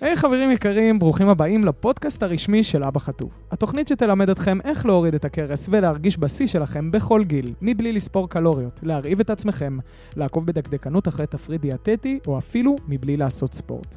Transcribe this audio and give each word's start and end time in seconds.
היי 0.00 0.12
hey, 0.12 0.16
חברים 0.16 0.50
יקרים, 0.50 0.98
ברוכים 0.98 1.28
הבאים 1.28 1.64
לפודקאסט 1.64 2.22
הרשמי 2.22 2.62
של 2.62 2.84
אבא 2.84 3.00
חטוף. 3.00 3.32
התוכנית 3.50 3.88
שתלמד 3.88 4.30
אתכם 4.30 4.58
איך 4.64 4.86
להוריד 4.86 5.14
את 5.14 5.24
הכרס 5.24 5.68
ולהרגיש 5.72 6.18
בשיא 6.18 6.46
שלכם 6.46 6.90
בכל 6.90 7.24
גיל, 7.24 7.54
מבלי 7.62 7.92
לספור 7.92 8.28
קלוריות, 8.28 8.80
להרעיב 8.82 9.20
את 9.20 9.30
עצמכם, 9.30 9.78
לעקוב 10.16 10.46
בדקדקנות 10.46 11.08
אחרי 11.08 11.26
תפריט 11.26 11.60
דיאטטי, 11.60 12.18
או 12.26 12.38
אפילו 12.38 12.76
מבלי 12.88 13.16
לעשות 13.16 13.54
ספורט. 13.54 13.96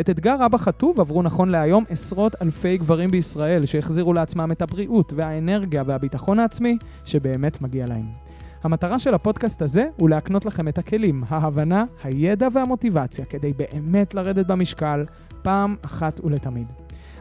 את 0.00 0.10
אתגר 0.10 0.46
אבא 0.46 0.58
חטוב 0.58 1.00
עברו 1.00 1.22
נכון 1.22 1.48
להיום 1.50 1.84
עשרות 1.88 2.42
אלפי 2.42 2.76
גברים 2.76 3.10
בישראל 3.10 3.66
שהחזירו 3.66 4.12
לעצמם 4.12 4.52
את 4.52 4.62
הבריאות 4.62 5.12
והאנרגיה 5.16 5.82
והביטחון 5.86 6.38
העצמי 6.38 6.78
שבאמת 7.04 7.62
מגיע 7.62 7.86
להם. 7.86 8.24
המטרה 8.64 8.98
של 8.98 9.14
הפודקאסט 9.14 9.62
הזה 9.62 9.86
הוא 9.96 10.10
להקנות 10.10 10.46
לכם 10.46 10.68
את 10.68 10.78
הכלים, 10.78 11.24
ההבנה, 11.28 11.84
הידע 12.04 12.48
והמוטיבציה 12.52 13.24
כדי 13.24 13.52
באמת 13.52 14.14
לרדת 14.14 14.46
במשקל 14.46 15.04
פעם 15.44 15.76
אחת 15.82 16.20
ולתמיד. 16.24 16.66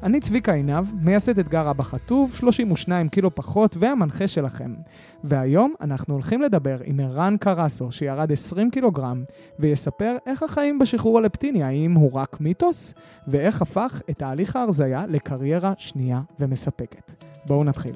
אני 0.03 0.19
צביקה 0.19 0.53
עינב, 0.53 0.85
מייסד 1.01 1.39
אתגר 1.39 1.69
אבא 1.69 1.83
חטוב, 1.83 2.33
32 2.35 3.09
קילו 3.09 3.35
פחות 3.35 3.77
והמנחה 3.79 4.27
שלכם. 4.27 4.73
והיום 5.23 5.73
אנחנו 5.81 6.13
הולכים 6.13 6.41
לדבר 6.41 6.77
עם 6.83 6.99
ערן 6.99 7.37
קרסו, 7.37 7.91
שירד 7.91 8.31
20 8.31 8.71
קילוגרם, 8.71 9.23
ויספר 9.59 10.15
איך 10.25 10.43
החיים 10.43 10.79
בשחרור 10.79 11.17
הלפטיני, 11.17 11.63
האם 11.63 11.93
הוא 11.93 12.13
רק 12.13 12.41
מיתוס, 12.41 12.93
ואיך 13.27 13.61
הפך 13.61 14.01
את 14.09 14.17
תהליך 14.17 14.55
ההרזייה 14.55 15.05
לקריירה 15.07 15.73
שנייה 15.77 16.21
ומספקת. 16.39 17.23
בואו 17.45 17.63
נתחיל. 17.63 17.95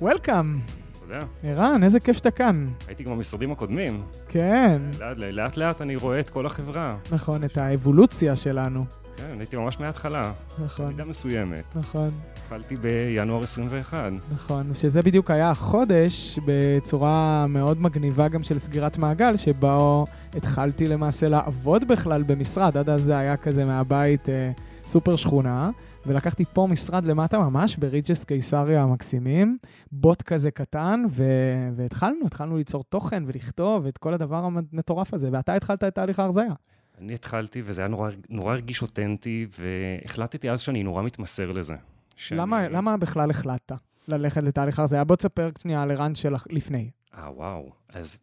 וולקאם. 0.00 0.75
תודה. 1.08 1.20
ערן, 1.42 1.82
איזה 1.82 2.00
כיף 2.00 2.16
שאתה 2.16 2.30
כאן. 2.30 2.66
הייתי 2.88 3.04
גם 3.04 3.10
במשרדים 3.10 3.52
הקודמים. 3.52 4.02
כן. 4.28 4.80
לאט 5.16 5.56
לאט 5.56 5.80
אני 5.80 5.96
רואה 5.96 6.20
את 6.20 6.30
כל 6.30 6.46
החברה. 6.46 6.96
נכון, 7.12 7.44
את 7.44 7.58
האבולוציה 7.58 8.36
שלנו. 8.36 8.84
כן, 9.16 9.36
הייתי 9.38 9.56
ממש 9.56 9.80
מההתחלה. 9.80 10.32
נכון. 10.64 10.86
במידה 10.86 11.04
מסוימת. 11.04 11.76
נכון. 11.76 12.08
התחלתי 12.44 12.76
בינואר 12.76 13.42
21. 13.42 14.12
נכון, 14.34 14.74
שזה 14.74 15.02
בדיוק 15.02 15.30
היה 15.30 15.50
החודש 15.50 16.38
בצורה 16.46 17.46
מאוד 17.48 17.82
מגניבה 17.82 18.28
גם 18.28 18.42
של 18.42 18.58
סגירת 18.58 18.98
מעגל, 18.98 19.36
שבו 19.36 20.06
התחלתי 20.36 20.86
למעשה 20.86 21.28
לעבוד 21.28 21.88
בכלל 21.88 22.22
במשרד. 22.22 22.76
עד 22.76 22.88
אז 22.90 23.02
זה 23.02 23.18
היה 23.18 23.36
כזה 23.36 23.64
מהבית 23.64 24.28
אה, 24.28 24.50
סופר 24.84 25.16
שכונה. 25.16 25.70
ולקחתי 26.06 26.44
פה 26.52 26.66
משרד 26.70 27.04
למטה 27.04 27.38
ממש, 27.38 27.76
בריג'ס 27.76 28.24
קיסריה 28.24 28.82
המקסימים, 28.82 29.58
בוט 29.92 30.22
כזה 30.22 30.50
קטן, 30.50 31.04
ו- 31.10 31.68
והתחלנו, 31.76 32.26
התחלנו 32.26 32.56
ליצור 32.56 32.84
תוכן 32.84 33.22
ולכתוב 33.26 33.86
את 33.86 33.98
כל 33.98 34.14
הדבר 34.14 34.44
המטורף 34.44 35.14
הזה, 35.14 35.28
ואתה 35.32 35.54
התחלת 35.54 35.84
את 35.84 35.94
תהליך 35.94 36.18
ההרזייה. 36.18 36.52
אני 36.98 37.14
התחלתי, 37.14 37.62
וזה 37.64 37.80
היה 37.80 37.88
נורא, 37.88 38.10
נורא 38.30 38.52
הרגיש 38.52 38.82
אותנטי, 38.82 39.46
והחלטתי 39.58 40.50
אז 40.50 40.60
שאני 40.60 40.82
נורא 40.82 41.02
מתמסר 41.02 41.52
לזה. 41.52 41.74
שאני... 42.16 42.40
למה, 42.40 42.68
למה 42.68 42.96
בכלל 42.96 43.30
החלטת 43.30 43.72
ללכת 44.08 44.42
לתהליך 44.42 44.78
ההרזייה? 44.78 45.04
בוא 45.04 45.16
תספר 45.16 45.50
שנייה 45.58 45.82
על 45.82 45.90
ערן 45.90 46.14
של 46.14 46.34
לפני. 46.50 46.90
אה, 47.14 47.32
וואו. 47.32 47.70
אז 47.88 48.18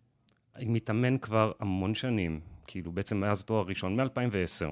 אני 0.56 0.66
מתאמן 0.66 1.18
כבר 1.18 1.52
המון 1.60 1.96
שנים, 1.96 2.40
כאילו 2.68 2.92
בעצם 2.92 3.18
מאז 3.18 3.42
התואר 3.42 3.60
הראשון, 3.60 4.00
מ-2010. 4.00 4.66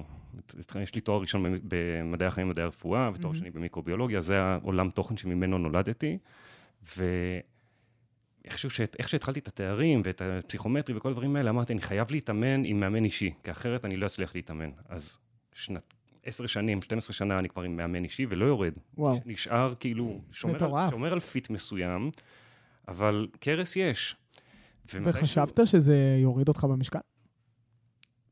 יש 0.82 0.96
לי 0.96 1.02
תואר 1.02 1.22
ראשון 1.22 1.60
במדעי 1.64 2.28
החיים 2.28 2.48
ומדעי 2.48 2.64
הרפואה, 2.64 3.10
ותואר 3.14 3.34
mm-hmm. 3.34 3.38
שני 3.38 3.52
במיקרוביולוגיה, 3.52 4.22
זה 4.22 4.42
העולם 4.42 4.90
תוכן 4.90 5.18
שממנו 5.18 5.58
נולדתי. 5.58 6.18
ואיך 6.84 8.58
שהתחלתי 9.08 9.40
את 9.40 9.48
התארים 9.48 10.02
ואת 10.06 10.22
הפסיכומטרי 10.26 10.98
וכל 10.98 11.10
הדברים 11.10 11.36
האלה, 11.36 11.50
אמרתי, 11.50 11.74
אני 11.74 11.82
חייב 11.82 12.12
להתאמן 12.12 12.66
עם 12.66 12.80
מאמן 12.80 13.06
אישי, 13.06 13.32
כי 13.44 13.52
אחרת 13.52 13.86
אני 13.86 13.98
לא 13.98 14.06
אצליח 14.06 14.36
להתאמן. 14.36 14.70
אז 14.90 15.20
שנת, 15.54 15.94
עשר 16.26 16.48
שנים, 16.48 16.82
12 16.82 17.14
שנה 17.14 17.40
אני 17.40 17.50
כבר 17.50 17.62
עם 17.62 17.76
מאמן 17.76 18.04
אישי 18.04 18.26
ולא 18.30 18.46
יורד. 18.46 18.74
וואו. 18.98 19.20
נשאר 19.26 19.74
כאילו, 19.80 20.22
שומר, 20.32 20.78
על, 20.78 20.90
שומר 20.90 21.14
על 21.14 21.20
fit 21.20 21.50
מסוים, 21.50 22.12
אבל 22.88 23.28
קרס 23.40 23.76
יש. 23.76 24.16
וחשבת 25.04 25.56
שהוא... 25.56 25.66
שזה 25.66 26.18
יוריד 26.22 26.48
אותך 26.48 26.64
במשקל? 26.64 27.00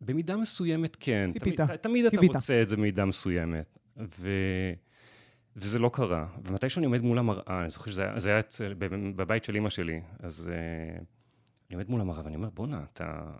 במידה 0.10 0.38
מסוימת 0.38 0.98
כן. 1.00 1.28
ציפית. 1.30 1.62
תמיד, 1.62 1.80
תמיד 1.82 2.06
אתה 2.06 2.38
רוצה 2.38 2.62
את 2.62 2.68
זה 2.68 2.76
במידה 2.76 3.06
מסוימת. 3.06 3.80
ו... 3.98 4.30
וזה 5.56 5.80
לא 5.80 5.90
קרה. 5.94 6.28
ומתישהו 6.44 6.80
אני 6.80 6.86
עומד 6.86 7.02
מול 7.02 7.20
המראה, 7.20 7.62
אני 7.62 7.70
זוכר 7.70 7.92
שזה 7.92 8.08
זה 8.18 8.30
היה 8.30 8.40
אצל, 8.40 8.74
בבית 9.16 9.44
של 9.44 9.56
אימא 9.56 9.70
שלי, 9.70 10.02
אז 10.20 10.52
uh, 10.52 11.04
אני 11.70 11.76
עומד 11.76 11.90
מול 11.90 12.02
המראה 12.02 12.22
ואני 12.26 12.36
אומר, 12.36 12.50
בואנה, 12.50 12.84
אתה... 12.94 13.32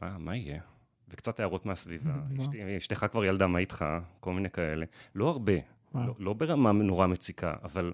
מה, 0.00 0.18
מה 0.18 0.36
יהיה? 0.36 0.60
וקצת 1.08 1.40
הערות 1.40 1.66
מהסביבה. 1.66 2.12
אשתך 2.78 3.06
כבר 3.10 3.24
ילדה, 3.24 3.46
מה 3.46 3.58
איתך? 3.58 3.84
כל 4.20 4.32
מיני 4.32 4.50
כאלה. 4.50 4.86
לא 5.14 5.28
הרבה, 5.28 5.52
לא, 5.94 6.14
לא 6.18 6.32
ברמה 6.32 6.72
נורא 6.72 7.06
מציקה, 7.06 7.54
אבל 7.62 7.92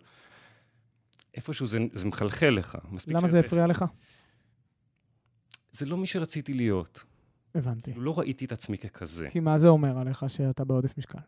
איפשהו 1.34 1.66
זה, 1.66 1.78
זה 1.92 2.08
מחלחל 2.08 2.50
לך. 2.50 2.78
למה 3.06 3.28
זה 3.28 3.40
הפריע 3.40 3.66
לך? 3.66 3.84
זה 5.70 5.86
לא 5.86 5.96
מי 5.96 6.06
שרציתי 6.06 6.54
להיות. 6.54 7.04
הבנתי. 7.54 7.92
לא 7.96 8.18
ראיתי 8.18 8.44
את 8.44 8.52
עצמי 8.52 8.78
ככזה. 8.78 9.28
כי 9.30 9.40
מה 9.40 9.58
זה 9.58 9.68
אומר 9.68 9.98
עליך 9.98 10.24
שאתה 10.28 10.64
בעודף 10.64 10.98
משקל? 10.98 11.18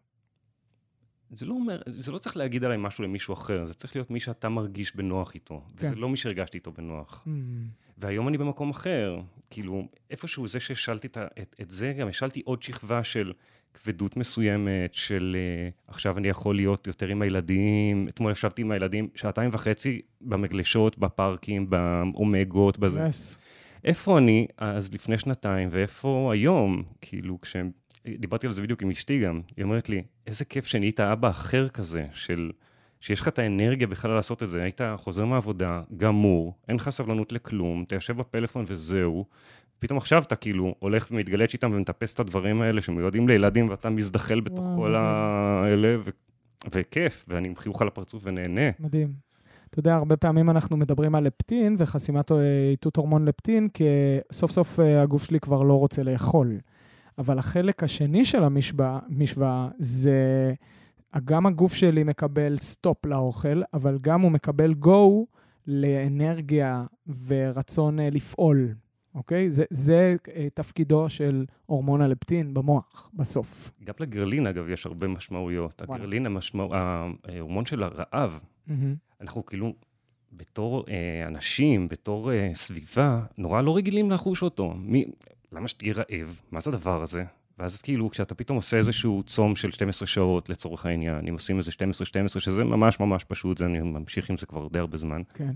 זה 1.30 1.46
לא 1.46 1.54
אומר, 1.54 1.82
זה 1.86 2.12
לא 2.12 2.18
צריך 2.18 2.36
להגיד 2.36 2.64
עליי 2.64 2.78
משהו 2.80 3.04
למישהו 3.04 3.34
אחר, 3.34 3.66
זה 3.66 3.74
צריך 3.74 3.96
להיות 3.96 4.10
מי 4.10 4.20
שאתה 4.20 4.48
מרגיש 4.48 4.96
בנוח 4.96 5.34
איתו. 5.34 5.62
כן. 5.76 5.86
וזה 5.86 5.94
לא 5.94 6.08
מי 6.08 6.16
שהרגשתי 6.16 6.58
איתו 6.58 6.72
בנוח. 6.72 7.24
Mm. 7.26 7.30
והיום 7.98 8.28
אני 8.28 8.38
במקום 8.38 8.70
אחר. 8.70 9.20
כאילו, 9.50 9.88
איפשהו 10.10 10.46
זה 10.46 10.60
שהשלתי 10.60 11.06
את, 11.06 11.18
את, 11.18 11.56
את 11.60 11.70
זה, 11.70 11.92
גם 11.92 12.08
השלתי 12.08 12.42
עוד 12.44 12.62
שכבה 12.62 13.04
של 13.04 13.32
כבדות 13.74 14.16
מסוימת, 14.16 14.94
של 14.94 15.36
uh, 15.68 15.90
עכשיו 15.90 16.18
אני 16.18 16.28
יכול 16.28 16.56
להיות 16.56 16.86
יותר 16.86 17.08
עם 17.08 17.22
הילדים. 17.22 18.08
אתמול 18.08 18.32
ישבתי 18.32 18.62
עם 18.62 18.70
הילדים 18.70 19.08
שעתיים 19.14 19.50
וחצי 19.52 20.00
במגלשות, 20.20 20.98
בפארקים, 20.98 21.70
באומגות, 21.70 22.78
בזה. 22.78 23.06
Yes. 23.06 23.38
איפה 23.84 24.18
אני 24.18 24.46
אז 24.58 24.94
לפני 24.94 25.18
שנתיים, 25.18 25.68
ואיפה 25.72 26.30
היום? 26.32 26.82
כאילו, 27.00 27.40
כשהם... 27.40 27.70
דיברתי 28.18 28.46
על 28.46 28.52
זה 28.52 28.62
בדיוק 28.62 28.82
עם 28.82 28.90
אשתי 28.90 29.20
גם, 29.20 29.40
היא 29.56 29.64
אומרת 29.64 29.88
לי, 29.88 30.02
איזה 30.26 30.44
כיף 30.44 30.66
שנהיית 30.66 31.00
אבא 31.00 31.30
אחר 31.30 31.68
כזה, 31.68 32.06
של... 32.12 32.50
שיש 33.00 33.20
לך 33.20 33.28
את 33.28 33.38
האנרגיה 33.38 33.86
בכלל 33.86 34.10
לעשות 34.10 34.42
את 34.42 34.48
זה, 34.48 34.62
היית 34.62 34.80
חוזר 34.96 35.24
מהעבודה, 35.24 35.82
גמור, 35.96 36.54
אין 36.68 36.76
לך 36.76 36.90
סבלנות 36.90 37.32
לכלום, 37.32 37.84
אתה 37.86 37.94
יושב 37.94 38.16
בפלאפון 38.16 38.64
וזהו, 38.68 39.24
פתאום 39.78 39.98
עכשיו 39.98 40.22
אתה 40.22 40.36
כאילו 40.36 40.74
הולך 40.78 41.08
ומתגלץ' 41.10 41.52
איתם 41.52 41.72
ומטפס 41.72 42.14
את 42.14 42.20
הדברים 42.20 42.62
האלה 42.62 42.80
שמיועדים 42.80 43.28
לילדים 43.28 43.68
ואתה 43.68 43.90
מזדחל 43.90 44.40
בתוך 44.40 44.66
כל 44.76 44.94
האלה, 44.94 45.96
ו... 46.04 46.10
וכיף, 46.72 47.24
ואני 47.28 47.48
עם 47.48 47.56
חיוך 47.56 47.82
על 47.82 47.88
הפרצוף 47.88 48.22
ונהנה. 48.26 48.70
מדהים. 48.80 49.31
אתה 49.72 49.78
יודע, 49.78 49.94
הרבה 49.94 50.16
פעמים 50.16 50.50
אנחנו 50.50 50.76
מדברים 50.76 51.14
על 51.14 51.24
לפטין 51.24 51.76
וחסימת 51.78 52.32
אה, 52.32 52.36
איתות 52.70 52.96
הורמון 52.96 53.24
לפטין, 53.24 53.68
כי 53.68 53.84
סוף 54.32 54.50
סוף 54.50 54.80
אה, 54.80 55.02
הגוף 55.02 55.24
שלי 55.24 55.40
כבר 55.40 55.62
לא 55.62 55.78
רוצה 55.78 56.02
לאכול. 56.02 56.58
אבל 57.18 57.38
החלק 57.38 57.82
השני 57.82 58.24
של 58.24 58.44
המשוואה 58.44 59.68
זה, 59.78 60.54
גם 61.24 61.46
הגוף 61.46 61.74
שלי 61.74 62.04
מקבל 62.04 62.58
סטופ 62.58 63.06
לאוכל, 63.06 63.62
אבל 63.74 63.98
גם 64.00 64.20
הוא 64.20 64.30
מקבל 64.30 64.74
גו 64.74 65.26
לאנרגיה 65.66 66.84
ורצון 67.26 68.00
אה, 68.00 68.08
לפעול, 68.10 68.74
אוקיי? 69.14 69.50
זה, 69.50 69.64
זה 69.70 70.16
תפקידו 70.54 71.10
של 71.10 71.44
הורמון 71.66 72.00
הלפטין 72.00 72.54
במוח, 72.54 73.10
בסוף. 73.14 73.72
גם 73.84 73.94
לגרלין, 74.00 74.46
אגב, 74.46 74.68
יש 74.68 74.86
הרבה 74.86 75.08
משמעויות. 75.08 75.82
וואלה. 75.86 76.02
הגרלין, 76.02 76.26
המשמע... 76.26 76.64
ההורמון 77.24 77.66
של 77.66 77.82
הרעב, 77.82 78.38
mm-hmm. 78.68 78.72
אנחנו 79.20 79.46
כאילו, 79.46 79.74
בתור 80.32 80.84
אה, 80.88 81.28
אנשים, 81.28 81.88
בתור 81.88 82.32
אה, 82.32 82.50
סביבה, 82.54 83.20
נורא 83.38 83.62
לא 83.62 83.76
רגילים 83.76 84.10
לחוש 84.10 84.42
אותו. 84.42 84.74
מי, 84.76 85.04
למה 85.52 85.68
שתהיה 85.68 85.94
רעב? 85.94 86.40
מה 86.50 86.60
זה 86.60 86.70
הדבר 86.70 87.02
הזה? 87.02 87.24
ואז 87.58 87.82
כאילו, 87.82 88.10
כשאתה 88.10 88.34
פתאום 88.34 88.56
עושה 88.56 88.76
איזשהו 88.76 89.22
צום 89.26 89.54
של 89.54 89.70
12 89.70 90.06
שעות, 90.06 90.48
לצורך 90.48 90.86
העניין, 90.86 91.28
אם 91.28 91.32
עושים 91.32 91.58
איזה 91.58 91.70
12-12, 91.70 92.40
שזה 92.40 92.64
ממש 92.64 93.00
ממש 93.00 93.24
פשוט, 93.24 93.58
זה, 93.58 93.66
אני 93.66 93.80
ממשיך 93.80 94.30
עם 94.30 94.36
זה 94.36 94.46
כבר 94.46 94.68
די 94.68 94.78
הרבה 94.78 94.96
זמן. 94.96 95.22
כן. 95.34 95.52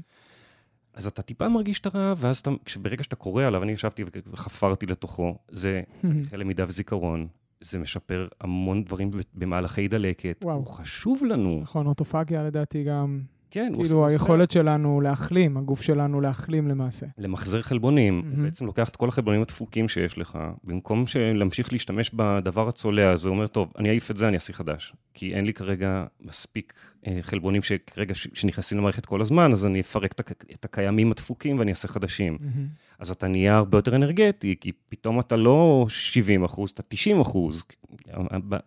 אז 0.96 1.06
אתה 1.06 1.22
טיפה 1.22 1.48
מרגיש 1.48 1.80
את 1.80 1.86
הרעב, 1.86 2.18
ואז 2.20 2.38
אתה, 2.38 2.50
ברגע 2.82 3.02
שאתה 3.02 3.16
קורא 3.16 3.44
עליו, 3.44 3.62
אני 3.62 3.72
ישבתי 3.72 4.04
וחפרתי 4.26 4.86
לתוכו, 4.86 5.36
זה 5.48 5.82
אחרי 6.26 6.38
למידה 6.38 6.64
וזיכרון, 6.68 7.26
זה 7.60 7.78
משפר 7.78 8.28
המון 8.40 8.84
דברים 8.84 9.10
במהלכי 9.34 9.88
דלקת. 9.88 10.40
וואו. 10.44 10.56
הוא 10.56 10.66
חשוב 10.66 11.24
לנו. 11.24 11.60
נכון, 11.62 11.86
אוטופגיה 11.86 12.42
לדעתי 12.42 12.84
גם 12.84 13.20
כן, 13.56 13.72
הוא 13.74 13.84
כאילו 13.84 14.06
היכולת 14.06 14.50
שלנו 14.50 15.00
להחלים, 15.00 15.56
הגוף 15.56 15.82
שלנו 15.82 16.20
להחלים 16.20 16.68
למעשה. 16.68 17.06
למחזר 17.18 17.62
חלבונים, 17.62 18.22
mm-hmm. 18.22 18.36
הוא 18.36 18.44
בעצם 18.44 18.66
לוקח 18.66 18.88
את 18.88 18.96
כל 18.96 19.08
החלבונים 19.08 19.42
הדפוקים 19.42 19.88
שיש 19.88 20.18
לך, 20.18 20.38
במקום 20.64 21.04
להמשיך 21.34 21.72
להשתמש 21.72 22.10
בדבר 22.14 22.68
הצולע 22.68 23.10
הזה, 23.10 23.28
הוא 23.28 23.34
אומר, 23.36 23.46
טוב, 23.46 23.72
אני 23.78 23.88
אעיף 23.88 24.10
את 24.10 24.16
זה, 24.16 24.28
אני 24.28 24.34
אעשה 24.36 24.52
חדש. 24.52 24.92
כי 25.14 25.34
אין 25.34 25.44
לי 25.44 25.52
כרגע 25.52 26.04
מספיק 26.20 26.74
אה, 27.06 27.18
חלבונים 27.22 27.62
שכרגע 27.62 28.14
ש- 28.14 28.28
שנכנסים 28.34 28.78
למערכת 28.78 29.06
כל 29.06 29.20
הזמן, 29.20 29.52
אז 29.52 29.66
אני 29.66 29.80
אפרק 29.80 30.12
את, 30.12 30.44
את 30.52 30.64
הקיימים 30.64 31.10
הדפוקים 31.10 31.58
ואני 31.58 31.70
אעשה 31.70 31.88
חדשים. 31.88 32.38
Mm-hmm. 32.40 32.85
אז 32.98 33.10
אתה 33.10 33.28
נהיה 33.28 33.56
הרבה 33.56 33.78
יותר 33.78 33.96
אנרגטי, 33.96 34.54
כי 34.60 34.72
פתאום 34.88 35.20
אתה 35.20 35.36
לא 35.36 35.86
70 35.88 36.44
אחוז, 36.44 36.70
אתה 36.70 36.82
90 36.88 37.20
אחוז 37.20 37.62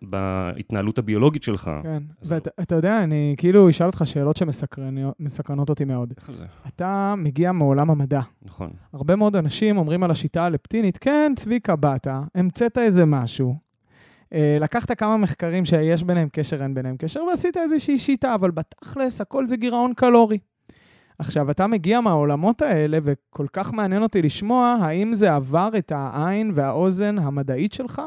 בהתנהלות 0.02 0.98
הביולוגית 0.98 1.44
שלך. 1.44 1.72
כן, 1.84 2.04
ואתה. 2.24 2.76
יודע, 2.76 3.04
אני 3.04 3.36
כאילו 3.38 3.70
אשאל 3.70 3.86
אותך 3.86 4.02
שאלות 4.06 4.38
שמסקרנות 4.38 5.70
אותי 5.70 5.86
מאוד. 5.86 6.14
איך 6.18 6.32
זה? 6.32 6.46
אתה 6.68 7.14
מגיע 7.18 7.52
מעולם 7.52 7.92
המדע. 7.92 8.22
נכון. 8.42 8.70
הרבה 8.94 9.16
מאוד 9.16 9.36
אנשים 9.36 9.78
אומרים 9.78 10.04
על 10.04 10.12
השיטה 10.12 10.46
הלפטינית, 10.46 10.98
כן, 10.98 11.34
צביקה, 11.36 11.76
באת, 11.76 12.08
המצאת 12.36 12.78
איזה 12.78 13.06
משהו. 13.06 13.56
אה, 14.34 14.58
לקחת 14.60 14.92
כמה 14.92 15.18
מחקרים 15.18 15.66
שיש 15.66 16.04
ביניהם 16.04 16.30
קשר, 16.32 16.64
אין 16.64 16.74
ביניהם 16.74 16.98
קשר, 16.98 17.24
ועשית 17.24 17.58
איזושהי 17.58 17.98
שיטה, 17.98 18.36
אבל 18.36 18.52
בתכלס 18.52 19.22
הכל 19.22 19.48
זה 19.48 19.58
גירעון 19.58 19.94
קלורי. 19.94 20.38
עכשיו, 21.20 21.52
אתה 21.52 21.68
מגיע 21.68 22.02
מהעולמות 22.02 22.62
האלה, 22.62 22.98
וכל 23.04 23.46
כך 23.54 23.74
מעניין 23.74 24.04
אותי 24.04 24.22
לשמוע 24.22 24.78
האם 24.82 25.14
זה 25.14 25.36
עבר 25.36 25.70
את 25.78 25.92
העין 25.96 26.52
והאוזן 26.54 27.18
המדעית 27.18 27.74
שלך, 27.74 28.02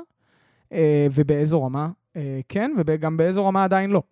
אה, 0.73 1.07
ובאיזו 1.15 1.65
רמה 1.65 1.89
אה, 2.17 2.41
כן, 2.49 2.73
וגם 2.87 3.17
באיזו 3.17 3.47
רמה 3.47 3.65
עדיין 3.65 3.91
לא. 3.91 4.03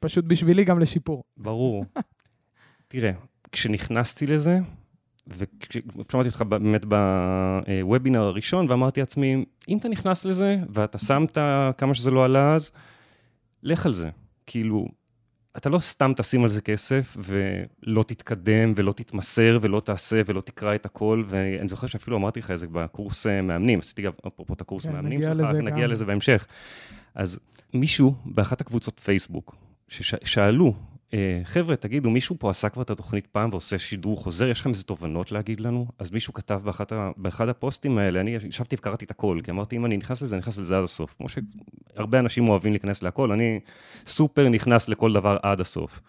פשוט 0.00 0.24
בשבילי 0.24 0.64
גם 0.64 0.78
לשיפור. 0.78 1.24
ברור. 1.36 1.84
תראה, 2.88 3.12
כשנכנסתי 3.52 4.26
לזה, 4.26 4.58
ושמעתי 5.26 6.28
אותך 6.28 6.42
באמת 6.42 6.84
בוובינר 6.84 8.22
הראשון, 8.22 8.66
ואמרתי 8.68 9.00
לעצמי, 9.00 9.44
אם 9.68 9.78
אתה 9.78 9.88
נכנס 9.88 10.24
לזה, 10.24 10.56
ואתה 10.68 10.98
שמת 10.98 11.38
כמה 11.78 11.94
שזה 11.94 12.10
לא 12.10 12.24
עלה 12.24 12.54
אז, 12.54 12.72
לך 13.62 13.86
על 13.86 13.92
זה. 13.92 14.10
כאילו, 14.46 14.88
אתה 15.56 15.68
לא 15.68 15.78
סתם 15.78 16.12
תשים 16.16 16.44
על 16.44 16.50
זה 16.50 16.62
כסף, 16.62 17.16
ולא 17.18 18.02
תתקדם, 18.02 18.72
ולא 18.76 18.92
תתמסר, 18.92 19.58
ולא 19.62 19.80
תעשה, 19.80 20.20
ולא 20.26 20.40
תקרא 20.40 20.74
את 20.74 20.86
הכל, 20.86 21.24
ואני 21.26 21.68
זוכר 21.68 21.86
שאפילו 21.86 22.16
אמרתי 22.16 22.40
לך 22.40 22.50
את 22.50 22.58
זה 22.58 22.66
בקורס 22.72 23.26
אה, 23.26 23.42
מאמנים, 23.42 23.78
עשיתי 23.78 24.02
גם, 24.02 24.12
אפרופו 24.26 24.54
את 24.54 24.60
הקורס 24.60 24.86
כן, 24.86 24.92
מאמנים 24.92 25.22
שלך, 25.22 25.30
נגיע 25.32 25.48
לזה, 25.50 25.62
נגיע 25.62 25.86
לזה 25.86 26.04
בהמשך. 26.04 26.46
אז 27.14 27.38
מישהו 27.74 28.14
באחת 28.24 28.60
הקבוצות 28.60 29.00
פייסבוק, 29.00 29.56
ששאלו, 29.88 30.74
חבר'ה, 31.44 31.76
תגידו, 31.76 32.10
מישהו 32.10 32.36
פה 32.38 32.50
עשה 32.50 32.68
כבר 32.68 32.82
את 32.82 32.90
התוכנית 32.90 33.26
פעם 33.26 33.50
ועושה 33.50 33.78
שידור 33.78 34.16
חוזר? 34.16 34.48
יש 34.48 34.60
לכם 34.60 34.70
איזה 34.70 34.84
תובנות 34.84 35.32
להגיד 35.32 35.60
לנו? 35.60 35.86
אז 35.98 36.10
מישהו 36.10 36.32
כתב 36.32 36.60
באחת, 36.64 36.92
באחד 37.16 37.48
הפוסטים 37.48 37.98
האלה, 37.98 38.20
אני 38.20 38.36
ישבתי 38.48 38.76
וקראתי 38.76 39.04
את 39.04 39.10
הכל, 39.10 39.40
כי 39.44 39.50
אמרתי, 39.50 39.76
אם 39.76 39.86
אני 39.86 39.96
נכנס 39.96 40.22
לזה, 40.22 40.36
אני 40.36 40.40
נכנס 40.40 40.58
לזה 40.58 40.78
עד 40.78 40.84
הסוף. 40.84 41.14
כמו 41.18 41.26
שהרבה 41.28 42.18
אנשים 42.18 42.48
אוהבים 42.48 42.72
להיכנס 42.72 43.02
להכל, 43.02 43.32
אני 43.32 43.60
סופר 44.06 44.48
נכנס 44.48 44.88
לכל 44.88 45.12
דבר 45.12 45.36
עד 45.42 45.60
הסוף. 45.60 46.00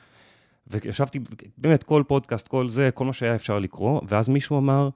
וישבתי, 0.68 1.20
באמת, 1.58 1.84
כל 1.84 2.04
פודקאסט, 2.08 2.48
כל 2.48 2.70
זה, 2.70 2.90
כל 2.94 3.06
מה 3.06 3.14
שהיה 3.14 3.36
אפשר 3.36 3.60
לקרוא, 3.60 4.02
ואז 4.08 4.30
מישהו 4.30 4.58
אמר, 4.58 4.90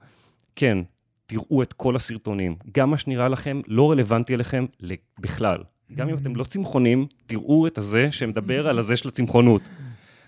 כן, 0.56 0.78
תראו 1.26 1.62
את 1.62 1.72
כל 1.72 1.96
הסרטונים. 1.96 2.56
גם 2.72 2.90
מה 2.90 2.98
שנראה 2.98 3.28
לכם 3.28 3.60
לא 3.68 3.90
רלוונטי 3.90 4.34
אליכם 4.34 4.66
בכלל. 5.18 5.58
גם 5.94 6.08
אם 6.08 6.16
אתם 6.16 6.36
לא 6.36 6.44
צמחונים, 6.44 7.06
תראו 7.26 7.66
את 7.66 7.78
הזה 7.78 8.12
שמדבר 8.12 8.68
על 8.68 8.78
הזה 8.78 8.96
של 8.96 9.08
הצמחונות. 9.08 9.68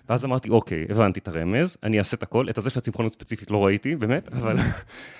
ואז 0.09 0.25
אמרתי, 0.25 0.49
אוקיי, 0.49 0.85
הבנתי 0.89 1.19
את 1.19 1.27
הרמז, 1.27 1.77
אני 1.83 1.99
אעשה 1.99 2.17
את 2.17 2.23
הכל, 2.23 2.49
את 2.49 2.57
הזה 2.57 2.69
של 2.69 2.79
הצמחונות 2.79 3.13
ספציפית 3.13 3.51
לא 3.51 3.65
ראיתי, 3.65 3.95
באמת, 3.95 4.29
אבל, 4.33 4.55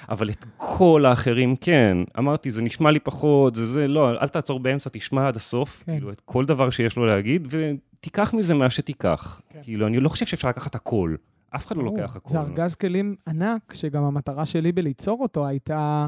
אבל 0.10 0.30
את 0.30 0.46
כל 0.58 1.06
האחרים 1.06 1.56
כן. 1.56 1.98
אמרתי, 2.18 2.52
זה 2.52 2.62
נשמע 2.62 2.92
לי 2.92 3.00
פחות, 3.00 3.56
זה 3.56 3.66
זה, 3.66 3.88
לא, 3.88 4.12
אל 4.22 4.28
תעצור 4.28 4.60
באמצע, 4.60 4.90
תשמע 4.94 5.28
עד 5.28 5.36
הסוף, 5.36 5.84
כן. 5.86 5.92
כאילו, 5.92 6.12
את 6.12 6.22
כל 6.26 6.46
דבר 6.46 6.70
שיש 6.70 6.96
לו 6.96 7.06
להגיד, 7.06 7.48
ותיקח 7.50 8.34
מזה 8.34 8.54
מה 8.54 8.70
שתיקח. 8.70 9.42
כן. 9.50 9.60
כאילו, 9.64 9.88
אני 9.88 10.00
לא 10.00 10.10
חושב 10.10 10.26
שאפשר 10.26 10.50
לקחת 10.50 10.76
הכל. 10.76 11.16
אף 11.56 11.66
אחד 11.66 11.78
לא 11.78 11.84
לוקח 11.84 12.16
הכל. 12.16 12.30
זה 12.30 12.40
ארגז 12.40 12.76
כלים 12.76 13.16
ענק, 13.28 13.74
שגם 13.74 14.04
המטרה 14.04 14.46
שלי 14.46 14.72
בליצור 14.72 15.22
אותו 15.22 15.48
הייתה 15.48 16.08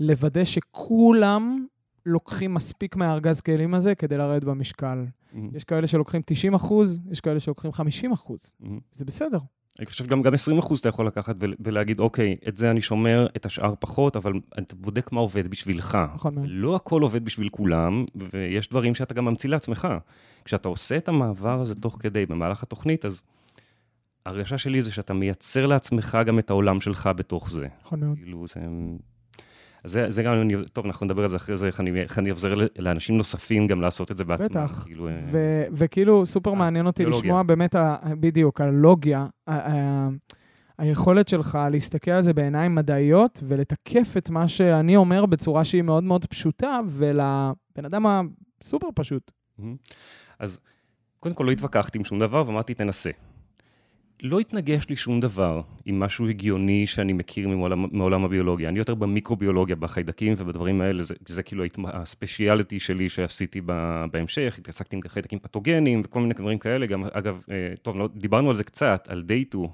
לוודא 0.00 0.44
שכולם 0.44 1.66
לוקחים 2.06 2.54
מספיק 2.54 2.96
מהארגז 2.96 3.40
כלים 3.40 3.74
הזה 3.74 3.94
כדי 3.94 4.16
לרדת 4.16 4.44
במשקל. 4.44 5.04
Mm-hmm. 5.04 5.36
יש 5.54 5.64
כאלה 5.64 5.86
שלוקחים 5.86 6.22
90 6.26 6.54
אחוז, 6.54 7.00
יש 7.10 7.20
כאלה 7.20 7.40
שלוקחים 7.40 7.72
50 7.72 8.12
אחוז. 8.12 8.52
Mm-hmm. 8.62 8.66
זה 8.92 9.04
בסדר. 9.04 9.38
אני 9.78 9.86
חושב 9.86 10.04
שגם 10.04 10.22
גם 10.22 10.34
20 10.34 10.58
אחוז 10.58 10.78
אתה 10.78 10.88
יכול 10.88 11.06
לקחת 11.06 11.36
ולהגיד, 11.60 12.00
אוקיי, 12.00 12.36
את 12.48 12.56
זה 12.56 12.70
אני 12.70 12.80
שומר, 12.80 13.26
את 13.36 13.46
השאר 13.46 13.74
פחות, 13.78 14.16
אבל 14.16 14.32
אתה 14.58 14.76
בודק 14.76 15.12
מה 15.12 15.20
עובד 15.20 15.48
בשבילך. 15.48 15.98
נכון 16.14 16.34
מאוד. 16.34 16.46
לא 16.48 16.76
הכל 16.76 17.02
עובד 17.02 17.24
בשביל 17.24 17.48
כולם, 17.48 18.04
ויש 18.14 18.68
דברים 18.68 18.94
שאתה 18.94 19.14
גם 19.14 19.24
ממציא 19.24 19.50
לעצמך. 19.50 19.88
כשאתה 20.44 20.68
עושה 20.68 20.96
את 20.96 21.08
המעבר 21.08 21.60
הזה 21.60 21.74
תוך 21.74 21.96
כדי, 22.00 22.26
במהלך 22.26 22.62
התוכנית, 22.62 23.04
אז 23.04 23.22
הרגשה 24.26 24.58
שלי 24.58 24.82
זה 24.82 24.92
שאתה 24.92 25.14
מייצר 25.14 25.66
לעצמך 25.66 26.18
גם 26.26 26.38
את 26.38 26.50
העולם 26.50 26.80
שלך 26.80 27.10
בתוך 27.16 27.50
זה. 27.50 27.66
נכון 27.84 28.00
מאוד. 28.00 28.16
כאילו, 28.16 28.46
זה... 28.46 28.60
זה, 29.84 30.10
זה 30.10 30.22
גם, 30.22 30.34
טוב, 30.72 30.86
אנחנו 30.86 31.06
נדבר 31.06 31.22
על 31.22 31.28
זה 31.28 31.36
אחרי 31.36 31.56
זה, 31.56 31.66
איך 31.66 31.80
אני, 31.80 32.00
איך 32.02 32.18
אני 32.18 32.30
אעזר 32.30 32.54
לאנשים 32.78 33.16
נוספים 33.16 33.66
גם 33.66 33.80
לעשות 33.80 34.10
את 34.10 34.16
זה 34.16 34.24
בעצמם. 34.24 34.46
בטח, 34.46 34.82
כאילו, 34.84 35.04
ו- 35.04 35.16
ו- 35.32 35.64
וכאילו 35.72 36.26
סופר 36.26 36.54
מעניין 36.54 36.86
אותי 36.86 37.04
לשמוע 37.04 37.42
באמת, 37.42 37.74
ה- 37.74 37.96
בדיוק, 38.20 38.60
הלוגיה, 38.60 39.26
ה- 39.46 39.72
ה- 39.72 40.08
היכולת 40.78 41.28
שלך 41.28 41.58
להסתכל 41.70 42.10
על 42.10 42.22
זה 42.22 42.32
בעיניים 42.32 42.74
מדעיות 42.74 43.40
ולתקף 43.48 44.14
את 44.18 44.30
מה 44.30 44.48
שאני 44.48 44.96
אומר 44.96 45.26
בצורה 45.26 45.64
שהיא 45.64 45.82
מאוד 45.82 46.04
מאוד 46.04 46.26
פשוטה, 46.26 46.80
ולבן 46.88 47.84
אדם 47.84 48.06
הסופר 48.60 48.86
פשוט. 48.94 49.32
אז 50.38 50.60
קודם 51.20 51.34
כל 51.34 51.44
לא 51.44 51.50
התווכחתי 51.50 51.98
עם 51.98 52.04
שום 52.04 52.18
דבר 52.18 52.44
ואמרתי, 52.46 52.74
תנסה. 52.74 53.10
לא 54.22 54.40
התנגש 54.40 54.88
לי 54.88 54.96
שום 54.96 55.20
דבר 55.20 55.62
עם 55.84 56.00
משהו 56.00 56.28
הגיוני 56.28 56.86
שאני 56.86 57.12
מכיר 57.12 57.48
מעולם, 57.48 57.96
מעולם 57.96 58.24
הביולוגיה. 58.24 58.68
אני 58.68 58.78
יותר 58.78 58.94
במיקרוביולוגיה, 58.94 59.76
בחיידקים 59.76 60.34
ובדברים 60.38 60.80
האלה, 60.80 61.02
זה, 61.02 61.14
זה 61.26 61.42
כאילו 61.42 61.64
הספייאליטי 61.84 62.80
שלי 62.80 63.08
שעשיתי 63.08 63.60
בהמשך, 64.10 64.56
התעסקתי 64.58 64.96
עם 64.96 65.02
חיידקים 65.08 65.38
פתוגנים 65.38 66.02
וכל 66.04 66.20
מיני 66.20 66.34
דברים 66.34 66.58
כאלה. 66.58 66.86
גם, 66.86 67.04
אגב, 67.12 67.42
אה, 67.50 67.74
טוב, 67.82 67.96
לא, 67.96 68.08
דיברנו 68.14 68.50
על 68.50 68.56
זה 68.56 68.64
קצת, 68.64 69.08
על 69.10 69.22
דייטו, 69.22 69.72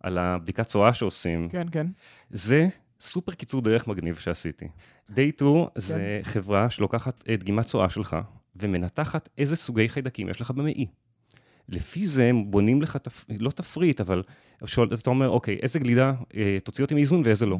על 0.00 0.18
הבדיקת 0.18 0.66
צואה 0.66 0.94
שעושים. 0.94 1.48
כן, 1.48 1.66
כן. 1.72 1.86
זה 2.30 2.68
סופר 3.00 3.32
קיצור 3.32 3.62
דרך 3.62 3.88
מגניב 3.88 4.16
שעשיתי. 4.16 4.68
דייטו 5.10 5.70
כן. 5.74 5.80
זה 5.80 6.20
חברה 6.22 6.70
שלוקחת 6.70 7.24
דגימת 7.28 7.66
צואה 7.66 7.88
שלך 7.88 8.16
ומנתחת 8.56 9.28
איזה 9.38 9.56
סוגי 9.56 9.88
חיידקים 9.88 10.28
יש 10.28 10.40
לך 10.40 10.50
במעי. 10.50 10.86
לפי 11.68 12.06
זה 12.06 12.24
הם 12.24 12.50
בונים 12.50 12.82
לך, 12.82 12.96
תפ... 12.96 13.24
לא 13.38 13.50
תפריט, 13.50 14.00
אבל 14.00 14.22
שואל, 14.64 14.94
אתה 14.94 15.10
אומר, 15.10 15.28
אוקיי, 15.28 15.58
איזה 15.62 15.78
גלידה 15.78 16.12
אה, 16.36 16.58
תוציא 16.64 16.84
אותי 16.84 16.94
מאיזון 16.94 17.22
ואיזה 17.24 17.46
לא. 17.46 17.56
Mm. 17.56 17.58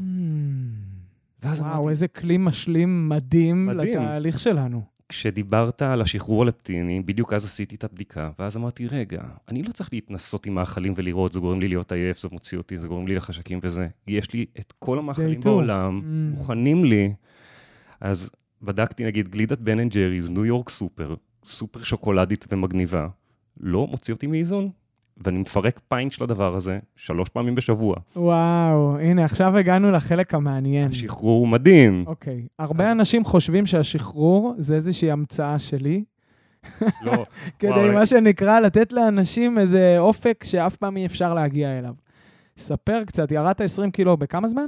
ואז 1.42 1.60
וואו, 1.60 1.72
אמרתי, 1.72 1.88
איזה 1.88 2.08
כלי 2.08 2.36
משלים 2.38 3.08
מדהים, 3.08 3.66
מדהים 3.66 4.00
לתהליך 4.00 4.38
שלנו. 4.38 4.82
כשדיברת 5.08 5.82
על 5.82 6.02
השחרור 6.02 6.42
הלפטיני, 6.42 7.00
בדיוק 7.00 7.32
אז 7.32 7.44
עשיתי 7.44 7.74
את 7.74 7.84
הבדיקה, 7.84 8.30
ואז 8.38 8.56
אמרתי, 8.56 8.86
רגע, 8.86 9.22
אני 9.48 9.62
לא 9.62 9.72
צריך 9.72 9.92
להתנסות 9.92 10.46
עם 10.46 10.54
מאכלים 10.54 10.92
ולראות, 10.96 11.32
זה 11.32 11.40
גורם 11.40 11.60
לי 11.60 11.68
להיות 11.68 11.92
עייף, 11.92 12.20
זה 12.20 12.28
מוציא 12.32 12.58
אותי, 12.58 12.78
זה 12.78 12.88
גורם 12.88 13.06
לי 13.06 13.14
לחשקים 13.14 13.60
וזה. 13.62 13.88
יש 14.08 14.32
לי 14.32 14.46
את 14.60 14.72
כל 14.78 14.98
המאכלים 14.98 15.40
בעולם, 15.40 16.00
mm. 16.00 16.36
מוכנים 16.36 16.84
לי. 16.84 17.12
אז 18.00 18.30
בדקתי, 18.62 19.04
נגיד, 19.04 19.28
גלידת 19.28 19.58
Ben & 19.58 19.92
Jerry's, 19.92 20.30
ניו 20.30 20.44
יורק 20.44 20.68
סופר, 20.68 21.14
סופר 21.46 21.82
שוקולדית 21.82 22.44
ומגניבה. 22.52 23.08
לא 23.60 23.86
מוציא 23.90 24.14
אותי 24.14 24.26
מאיזון, 24.26 24.70
ואני 25.24 25.38
מפרק 25.38 25.80
pint 25.88 26.12
של 26.12 26.24
הדבר 26.24 26.56
הזה 26.56 26.78
שלוש 26.96 27.28
פעמים 27.28 27.54
בשבוע. 27.54 27.96
וואו, 28.16 28.98
הנה, 28.98 29.24
עכשיו 29.24 29.56
הגענו 29.56 29.90
לחלק 29.90 30.34
המעניין. 30.34 30.90
השחרור 30.90 31.46
מדהים. 31.46 32.04
אוקיי. 32.06 32.46
הרבה 32.58 32.84
אז... 32.84 32.92
אנשים 32.92 33.24
חושבים 33.24 33.66
שהשחרור 33.66 34.54
זה 34.58 34.74
איזושהי 34.74 35.10
המצאה 35.10 35.58
שלי. 35.58 36.04
לא. 37.02 37.12
כדי, 37.58 37.70
וואו, 37.70 37.92
מה 37.92 38.06
שנקרא, 38.06 38.60
לתת 38.60 38.92
לאנשים 38.92 39.58
איזה 39.58 39.96
אופק 39.98 40.44
שאף 40.44 40.76
פעם 40.76 40.96
אי 40.96 41.06
אפשר 41.06 41.34
להגיע 41.34 41.78
אליו. 41.78 41.94
ספר 42.58 43.04
קצת, 43.04 43.32
ירדת 43.32 43.60
20 43.60 43.90
קילו 43.90 44.16
בכמה 44.16 44.48
זמן? 44.48 44.66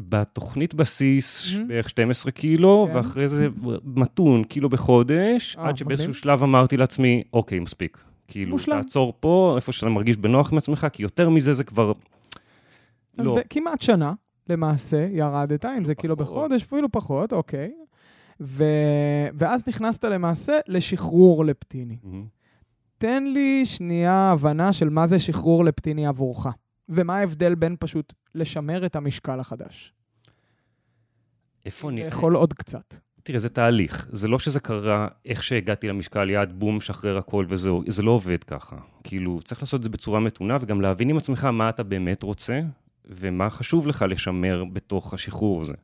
בתוכנית 0.00 0.74
בסיס 0.74 1.54
mm-hmm. 1.54 1.64
בערך 1.68 1.88
12 1.88 2.32
קילו, 2.32 2.88
כן. 2.90 2.96
ואחרי 2.96 3.28
זה 3.28 3.48
מתון, 3.84 4.44
קילו 4.44 4.68
בחודש, 4.68 5.56
אה, 5.56 5.68
עד 5.68 5.76
שבאיזשהו 5.76 6.14
שלב 6.14 6.42
אמרתי 6.42 6.76
לעצמי, 6.76 7.22
אוקיי, 7.32 7.58
מספיק. 7.58 7.98
כאילו, 8.28 8.50
מושלם. 8.50 8.82
תעצור 8.82 9.12
פה, 9.20 9.52
איפה 9.56 9.72
שאתה 9.72 9.90
מרגיש 9.90 10.16
בנוח 10.16 10.52
עם 10.52 10.58
עצמך, 10.58 10.86
כי 10.92 11.02
יותר 11.02 11.28
מזה 11.30 11.52
זה 11.52 11.64
כבר... 11.64 11.92
אז 13.18 13.26
לא. 13.26 13.38
כמעט 13.50 13.80
שנה, 13.82 14.12
למעשה, 14.48 15.08
ירדת, 15.12 15.64
אם 15.64 15.84
זה 15.84 15.94
קילו 15.94 16.16
בחודש, 16.16 16.62
אפילו 16.62 16.92
פחות, 16.92 17.32
אוקיי. 17.32 17.72
ו... 18.40 18.64
ואז 19.34 19.68
נכנסת 19.68 20.04
למעשה 20.04 20.58
לשחרור 20.68 21.44
לפטיני. 21.44 21.96
Mm-hmm. 22.04 22.38
תן 22.98 23.24
לי 23.24 23.66
שנייה 23.66 24.30
הבנה 24.30 24.72
של 24.72 24.88
מה 24.88 25.06
זה 25.06 25.18
שחרור 25.18 25.64
לפטיני 25.64 26.06
עבורך. 26.06 26.46
ומה 26.88 27.16
ההבדל 27.16 27.54
בין 27.54 27.76
פשוט 27.80 28.12
לשמר 28.34 28.86
את 28.86 28.96
המשקל 28.96 29.40
החדש? 29.40 29.92
איפה 31.66 31.90
אני... 31.90 32.04
לאכול 32.04 32.34
עוד 32.34 32.52
קצת. 32.52 32.94
תראה, 33.22 33.38
זה 33.38 33.48
תהליך. 33.48 34.08
זה 34.12 34.28
לא 34.28 34.38
שזה 34.38 34.60
קרה 34.60 35.08
איך 35.24 35.42
שהגעתי 35.42 35.88
למשקל 35.88 36.30
יד, 36.30 36.52
בום, 36.52 36.80
שחרר 36.80 37.18
הכל 37.18 37.46
וזהו. 37.48 37.82
זה 37.88 38.02
לא 38.02 38.10
עובד 38.10 38.44
ככה. 38.44 38.76
כאילו, 39.04 39.40
צריך 39.44 39.62
לעשות 39.62 39.78
את 39.78 39.84
זה 39.84 39.90
בצורה 39.90 40.20
מתונה, 40.20 40.56
וגם 40.60 40.80
להבין 40.80 41.10
עם 41.10 41.16
עצמך 41.16 41.44
מה 41.44 41.68
אתה 41.68 41.82
באמת 41.82 42.22
רוצה, 42.22 42.60
ומה 43.04 43.50
חשוב 43.50 43.86
לך 43.86 44.04
לשמר 44.08 44.64
בתוך 44.72 45.14
השחרור 45.14 45.60
הזה. 45.60 45.74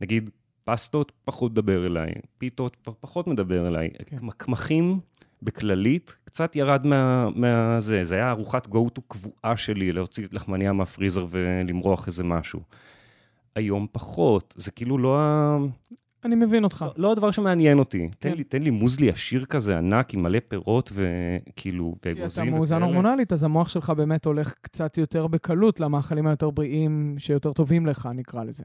נגיד, 0.00 0.30
פסטות 0.64 1.12
פחות 1.24 1.52
מדבר 1.52 1.86
אליי, 1.86 2.12
פיתות 2.38 2.76
פחות 3.00 3.26
מדבר 3.26 3.68
אליי, 3.68 3.90
כן. 4.06 4.16
קמחים 4.36 5.00
בכללית 5.42 6.18
קצת 6.36 6.56
ירד 6.56 6.86
מה, 6.86 7.28
מהזה, 7.34 8.04
זה 8.04 8.14
היה 8.14 8.30
ארוחת 8.30 8.66
go-to 8.66 9.00
קבועה 9.08 9.56
שלי, 9.56 9.92
להוציא 9.92 10.24
לחמניה 10.32 10.72
מהפריזר 10.72 11.26
ולמרוח 11.30 12.06
איזה 12.06 12.24
משהו. 12.24 12.60
היום 13.54 13.86
פחות, 13.92 14.54
זה 14.58 14.70
כאילו 14.70 14.98
לא 14.98 15.20
ה... 15.20 15.56
אני 16.24 16.34
מבין 16.34 16.64
אותך. 16.64 16.84
לא, 16.88 16.92
לא 16.96 17.12
הדבר 17.12 17.30
שמעניין 17.30 17.78
אותי. 17.78 18.08
כן. 18.20 18.30
תן, 18.30 18.36
לי, 18.36 18.44
תן 18.44 18.62
לי 18.62 18.70
מוזלי 18.70 19.10
עשיר 19.10 19.44
כזה 19.44 19.78
ענק 19.78 20.14
עם 20.14 20.22
מלא 20.22 20.38
פירות 20.48 20.92
וכאילו, 20.94 21.94
ואגוזים. 22.06 22.44
כי 22.44 22.50
אתה 22.50 22.56
מאוזן 22.56 22.82
הורמונלית, 22.82 23.32
אז 23.32 23.44
המוח 23.44 23.68
שלך 23.68 23.90
באמת 23.90 24.24
הולך 24.24 24.54
קצת 24.60 24.98
יותר 24.98 25.26
בקלות 25.26 25.80
למאכלים 25.80 26.26
היותר 26.26 26.50
בריאים, 26.50 27.14
שיותר 27.18 27.52
טובים 27.52 27.86
לך, 27.86 28.08
נקרא 28.14 28.44
לזה. 28.44 28.64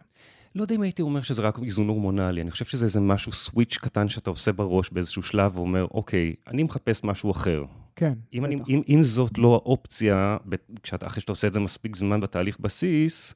לא 0.55 0.61
יודע 0.61 0.75
אם 0.75 0.81
הייתי 0.81 1.01
אומר 1.01 1.21
שזה 1.21 1.41
רק 1.41 1.59
איזון 1.63 1.87
הורמונלי, 1.87 2.41
אני 2.41 2.51
חושב 2.51 2.65
שזה 2.65 2.85
איזה 2.85 2.99
משו 2.99 3.31
סוויץ' 3.31 3.77
קטן 3.77 4.09
שאתה 4.09 4.29
עושה 4.29 4.51
בראש 4.51 4.89
באיזשהו 4.89 5.23
שלב 5.23 5.57
ואומר, 5.57 5.85
אוקיי, 5.91 6.35
אני 6.47 6.63
מחפש 6.63 7.03
משהו 7.03 7.31
אחר. 7.31 7.63
כן, 7.95 8.13
אם, 8.33 8.45
אני, 8.45 8.55
אם, 8.67 8.81
אם 8.89 9.03
זאת 9.03 9.37
לא 9.37 9.53
האופציה, 9.53 10.37
כשאתה, 10.83 11.07
אחרי 11.07 11.21
שאתה 11.21 11.31
עושה 11.31 11.47
את 11.47 11.53
זה 11.53 11.59
מספיק 11.59 11.95
זמן 11.95 12.21
בתהליך 12.21 12.59
בסיס, 12.59 13.35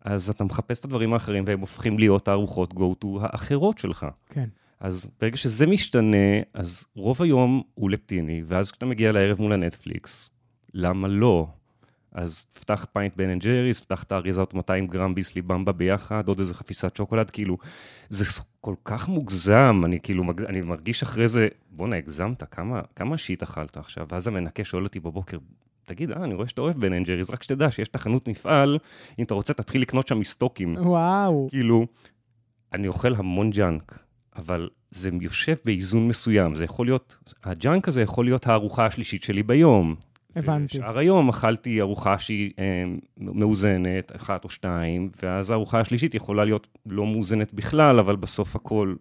אז 0.00 0.30
אתה 0.30 0.44
מחפש 0.44 0.80
את 0.80 0.84
הדברים 0.84 1.12
האחרים 1.12 1.44
והם 1.46 1.60
הופכים 1.60 1.98
להיות 1.98 2.28
הארוחות 2.28 2.72
go-to 2.72 3.06
האחרות 3.20 3.78
שלך. 3.78 4.06
כן. 4.28 4.48
אז 4.80 5.10
ברגע 5.20 5.36
שזה 5.36 5.66
משתנה, 5.66 6.40
אז 6.54 6.86
רוב 6.94 7.22
היום 7.22 7.62
הוא 7.74 7.90
לפטיני, 7.90 8.42
ואז 8.46 8.70
כשאתה 8.70 8.86
מגיע 8.86 9.12
לערב 9.12 9.40
מול 9.40 9.52
הנטפליקס, 9.52 10.30
למה 10.74 11.08
לא? 11.08 11.46
אז 12.14 12.44
תפתח 12.44 12.86
pint 12.92 13.16
Ben & 13.16 13.42
Jerry's, 13.42 13.80
תפתח 13.80 14.02
את 14.02 14.12
האריזות 14.12 14.54
200 14.54 14.86
גרם 14.86 15.14
ביסלי 15.14 15.42
במבה 15.42 15.72
ביחד, 15.72 16.28
עוד 16.28 16.38
איזה 16.40 16.54
חפיסת 16.54 16.96
שוקולד, 16.96 17.30
כאילו, 17.30 17.58
זה 18.08 18.24
כל 18.60 18.74
כך 18.84 19.08
מוגזם, 19.08 19.80
אני 19.84 20.00
כאילו, 20.00 20.24
אני 20.48 20.60
מרגיש 20.60 21.02
אחרי 21.02 21.28
זה, 21.28 21.48
בואנה, 21.70 21.96
הגזמת, 21.96 22.42
כמה, 22.50 22.80
כמה 22.96 23.18
shit 23.18 23.42
אכלת 23.42 23.76
עכשיו? 23.76 24.06
ואז 24.12 24.28
המנקה 24.28 24.64
שואל 24.64 24.84
אותי 24.84 25.00
בבוקר, 25.00 25.38
תגיד, 25.84 26.10
אה, 26.10 26.24
אני 26.24 26.34
רואה 26.34 26.48
שאתה 26.48 26.60
אוהב 26.60 26.80
Ben & 26.80 27.06
Jerry's, 27.06 27.30
רק 27.30 27.42
שתדע 27.42 27.70
שיש 27.70 27.88
את 27.88 27.94
החנות 27.94 28.28
מפעל, 28.28 28.78
אם 29.18 29.24
אתה 29.24 29.34
רוצה, 29.34 29.54
תתחיל 29.54 29.82
לקנות 29.82 30.06
שם 30.06 30.18
מסטוקים. 30.18 30.76
וואו. 30.76 31.46
כאילו, 31.50 31.86
אני 32.72 32.88
אוכל 32.88 33.14
המון 33.14 33.50
ג'אנק, 33.50 33.98
אבל 34.36 34.68
זה 34.90 35.10
יושב 35.20 35.56
באיזון 35.64 36.08
מסוים. 36.08 36.54
זה 36.54 36.64
יכול 36.64 36.86
להיות, 36.86 37.34
הג'אנק 37.44 37.88
הזה 37.88 38.02
יכול 38.02 38.24
להיות 38.24 38.46
הארוחה 38.46 38.86
השלישית 38.86 39.22
שלי 39.22 39.42
ביום. 39.42 39.94
הבנתי. 40.36 40.78
ושאר 40.78 40.98
היום 40.98 41.28
אכלתי 41.28 41.80
ארוחה 41.80 42.18
שהיא 42.18 42.50
אה, 42.58 42.64
מאוזנת, 43.18 44.16
אחת 44.16 44.44
או 44.44 44.50
שתיים, 44.50 45.10
ואז 45.22 45.50
הארוחה 45.50 45.80
השלישית 45.80 46.14
יכולה 46.14 46.44
להיות 46.44 46.68
לא 46.86 47.06
מאוזנת 47.06 47.54
בכלל, 47.54 47.98
אבל 47.98 48.16
בסוף 48.16 48.56
הכל 48.56 48.94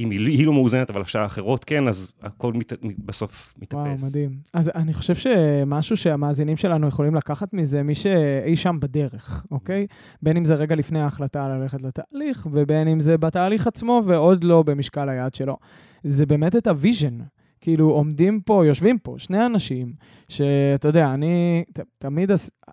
אם 0.00 0.10
היא, 0.10 0.26
היא 0.26 0.46
לא 0.46 0.52
מאוזנת, 0.52 0.90
אבל 0.90 1.00
השאר 1.00 1.20
האחרות 1.20 1.64
כן, 1.64 1.88
אז 1.88 2.12
הכל 2.22 2.52
מת, 2.52 2.72
בסוף 2.98 3.54
מתאפס. 3.58 4.02
וואו, 4.02 4.08
מדהים. 4.10 4.30
אז 4.52 4.70
אני 4.74 4.92
חושב 4.92 5.14
שמשהו 5.14 5.96
שהמאזינים 5.96 6.56
שלנו 6.56 6.88
יכולים 6.88 7.14
לקחת 7.14 7.54
מזה, 7.54 7.82
מי 7.82 7.94
שאי 7.94 8.56
שם 8.56 8.76
בדרך, 8.80 9.46
אוקיי? 9.50 9.86
בין 10.22 10.36
אם 10.36 10.44
זה 10.44 10.54
רגע 10.54 10.74
לפני 10.74 11.00
ההחלטה 11.00 11.48
ללכת 11.48 11.82
לתהליך, 11.82 12.48
ובין 12.52 12.88
אם 12.88 13.00
זה 13.00 13.18
בתהליך 13.18 13.66
עצמו 13.66 14.02
ועוד 14.06 14.44
לא 14.44 14.62
במשקל 14.62 15.08
היד 15.08 15.34
שלו. 15.34 15.56
זה 16.04 16.26
באמת 16.26 16.56
את 16.56 16.66
ה 16.66 16.73
vision. 16.73 17.18
כאילו, 17.60 17.90
עומדים 17.90 18.40
פה, 18.40 18.66
יושבים 18.66 18.98
פה, 18.98 19.14
שני 19.18 19.46
אנשים, 19.46 19.92
שאתה 20.28 20.88
יודע, 20.88 21.14
אני 21.14 21.64
ת, 21.72 21.80
תמיד 21.98 22.30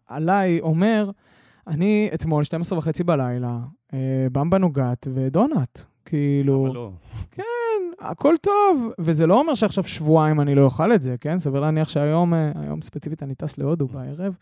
עליי 0.07 0.59
אומר, 0.59 1.09
אני 1.67 2.09
אתמול, 2.13 2.43
12 2.43 2.77
וחצי 2.79 3.03
בלילה, 3.03 3.59
אה, 3.93 4.27
במבה 4.31 4.57
נוגת 4.57 5.07
ודונלד. 5.13 5.67
כאילו... 6.07 6.73
לא? 6.73 6.91
כן, 7.31 7.43
הכל 7.99 8.35
טוב. 8.41 8.91
וזה 8.99 9.27
לא 9.27 9.39
אומר 9.39 9.55
שעכשיו 9.55 9.83
שבועיים 9.83 10.41
אני 10.41 10.55
לא 10.55 10.61
אוכל 10.61 10.93
את 10.93 11.01
זה, 11.01 11.15
כן? 11.21 11.37
סביר 11.37 11.61
להניח 11.61 11.89
שהיום, 11.89 12.33
אה, 12.33 12.51
היום 12.55 12.81
ספציפית 12.81 13.23
אני 13.23 13.35
טס 13.35 13.57
להודו 13.57 13.87
בערב, 13.87 14.35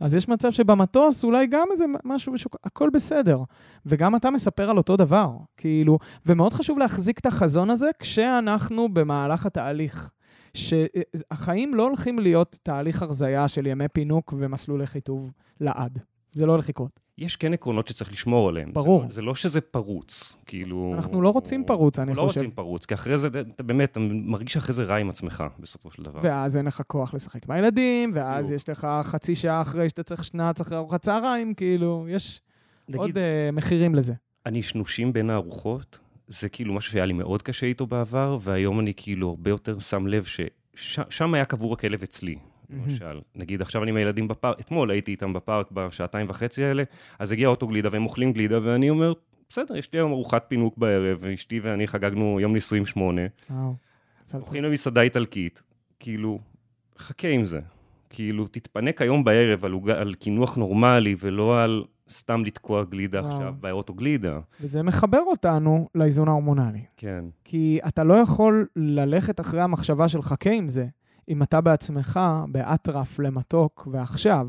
אז 0.00 0.14
יש 0.14 0.28
מצב 0.28 0.50
שבמטוס 0.50 1.24
אולי 1.24 1.46
גם 1.46 1.68
איזה 1.72 1.84
משהו, 2.04 2.32
בשוק... 2.32 2.56
הכל 2.64 2.90
בסדר. 2.92 3.42
וגם 3.86 4.16
אתה 4.16 4.30
מספר 4.30 4.70
על 4.70 4.76
אותו 4.76 4.96
דבר, 4.96 5.30
כאילו, 5.56 5.98
ומאוד 6.26 6.52
חשוב 6.52 6.78
להחזיק 6.78 7.18
את 7.18 7.26
החזון 7.26 7.70
הזה 7.70 7.90
כשאנחנו 7.98 8.88
במהלך 8.88 9.46
התהליך. 9.46 10.10
שהחיים 10.54 11.74
לא 11.74 11.82
הולכים 11.82 12.18
להיות 12.18 12.58
תהליך 12.62 13.02
הרזייה 13.02 13.48
של 13.48 13.66
ימי 13.66 13.88
פינוק 13.88 14.34
ומסלולי 14.38 14.86
חיטוב 14.86 15.30
לעד. 15.60 15.98
זה 16.32 16.46
לא 16.46 16.52
הולך 16.52 16.68
לקרות. 16.68 17.00
יש 17.20 17.36
כן 17.36 17.52
עקרונות 17.52 17.88
שצריך 17.88 18.12
לשמור 18.12 18.48
עליהם. 18.48 18.72
ברור. 18.72 19.02
זה, 19.08 19.14
זה 19.14 19.22
לא 19.22 19.34
שזה 19.34 19.60
פרוץ, 19.60 20.36
כאילו... 20.46 20.92
אנחנו 20.94 21.22
לא 21.22 21.28
רוצים 21.28 21.64
פרוץ, 21.64 21.98
אני 21.98 22.14
חושב. 22.14 22.22
אנחנו 22.22 22.40
לא 22.40 22.42
רוצים 22.42 22.50
פרוץ, 22.50 22.86
כי 22.86 22.94
אחרי 22.94 23.18
זה, 23.18 23.28
אתה 23.28 23.62
באמת, 23.62 23.90
אתה 23.90 24.00
מרגיש 24.10 24.52
שאחרי 24.52 24.72
זה 24.74 24.84
רע 24.84 24.96
עם 24.96 25.10
עצמך, 25.10 25.44
בסופו 25.58 25.90
של 25.90 26.02
דבר. 26.02 26.20
ואז 26.22 26.56
אין 26.56 26.66
לך 26.66 26.82
כוח 26.86 27.14
לשחק 27.14 27.44
עם 27.44 27.50
הילדים, 27.50 28.10
ואז 28.14 28.52
יש 28.52 28.68
לך 28.68 28.88
חצי 29.02 29.34
שעה 29.34 29.60
אחרי 29.60 29.88
שאתה 29.88 30.02
צריך 30.02 30.24
שנץ 30.24 30.60
אחרי 30.60 30.76
ארוחת 30.76 31.02
צהריים, 31.02 31.54
כאילו, 31.54 32.06
יש 32.08 32.40
נגיד, 32.88 33.00
עוד 33.00 33.10
uh, 33.10 33.52
מחירים 33.52 33.94
לזה. 33.94 34.12
אני 34.46 34.62
שנושים 34.62 35.12
בין 35.12 35.30
הארוחות, 35.30 35.98
זה 36.26 36.48
כאילו 36.48 36.74
משהו 36.74 36.92
שהיה 36.92 37.04
לי 37.04 37.12
מאוד 37.12 37.42
קשה 37.42 37.66
איתו 37.66 37.86
בעבר, 37.86 38.38
והיום 38.40 38.80
אני 38.80 38.92
כאילו 38.96 39.28
הרבה 39.28 39.50
יותר 39.50 39.78
שם 39.78 40.06
לב 40.06 40.26
ששם 40.74 41.34
היה 41.34 41.44
קבור 41.44 41.72
הכלב 41.72 42.02
אצלי. 42.02 42.36
למשל. 42.70 43.18
Mm-hmm. 43.18 43.40
נגיד, 43.40 43.62
עכשיו 43.62 43.82
אני 43.82 43.90
עם 43.90 43.96
הילדים 43.96 44.28
בפארק, 44.28 44.60
אתמול 44.60 44.90
הייתי 44.90 45.10
איתם 45.10 45.32
בפארק 45.32 45.72
בשעתיים 45.72 46.26
וחצי 46.30 46.64
האלה, 46.64 46.82
אז 47.18 47.32
הגיע 47.32 47.48
אוטו 47.48 47.66
גלידה 47.66 47.88
והם 47.92 48.04
אוכלים 48.04 48.32
גלידה, 48.32 48.58
ואני 48.62 48.90
אומר, 48.90 49.12
בסדר, 49.48 49.76
יש 49.76 49.92
לי 49.92 49.98
היום 49.98 50.12
ארוחת 50.12 50.44
פינוק 50.48 50.78
בערב, 50.78 51.18
ואשתי 51.20 51.60
ואני 51.60 51.86
חגגנו 51.86 52.40
יום 52.40 52.52
נישואים 52.52 52.86
שמונה. 52.86 53.22
וואו. 53.50 53.74
הולכים 54.32 54.64
למסעדה 54.64 55.00
איטלקית, 55.00 55.62
כאילו, 56.00 56.38
חכה 56.98 57.28
עם 57.28 57.44
זה. 57.44 57.60
כאילו, 58.10 58.46
תתפנק 58.46 59.02
היום 59.02 59.24
בערב 59.24 59.64
על, 59.64 59.74
על 59.96 60.14
קינוח 60.14 60.56
נורמלי, 60.56 61.16
ולא 61.20 61.62
על 61.62 61.84
סתם 62.10 62.44
לתקוע 62.44 62.84
גלידה 62.84 63.20
וואו. 63.20 63.32
עכשיו 63.32 63.54
באוטו 63.60 63.94
גלידה. 63.94 64.40
וזה 64.60 64.82
מחבר 64.82 65.20
אותנו 65.26 65.88
לאיזון 65.94 66.28
ההורמונלי. 66.28 66.82
כן. 66.96 67.24
כי 67.44 67.78
אתה 67.88 68.04
לא 68.04 68.14
יכול 68.14 68.66
ללכת 68.76 69.40
אחרי 69.40 69.60
המחשבה 69.60 70.08
של 70.08 70.22
חכה 70.22 70.50
עם 70.50 70.68
זה. 70.68 70.86
אם 71.30 71.42
אתה 71.42 71.60
בעצמך 71.60 72.20
באטרף 72.48 73.18
למתוק 73.18 73.88
ועכשיו. 73.90 74.48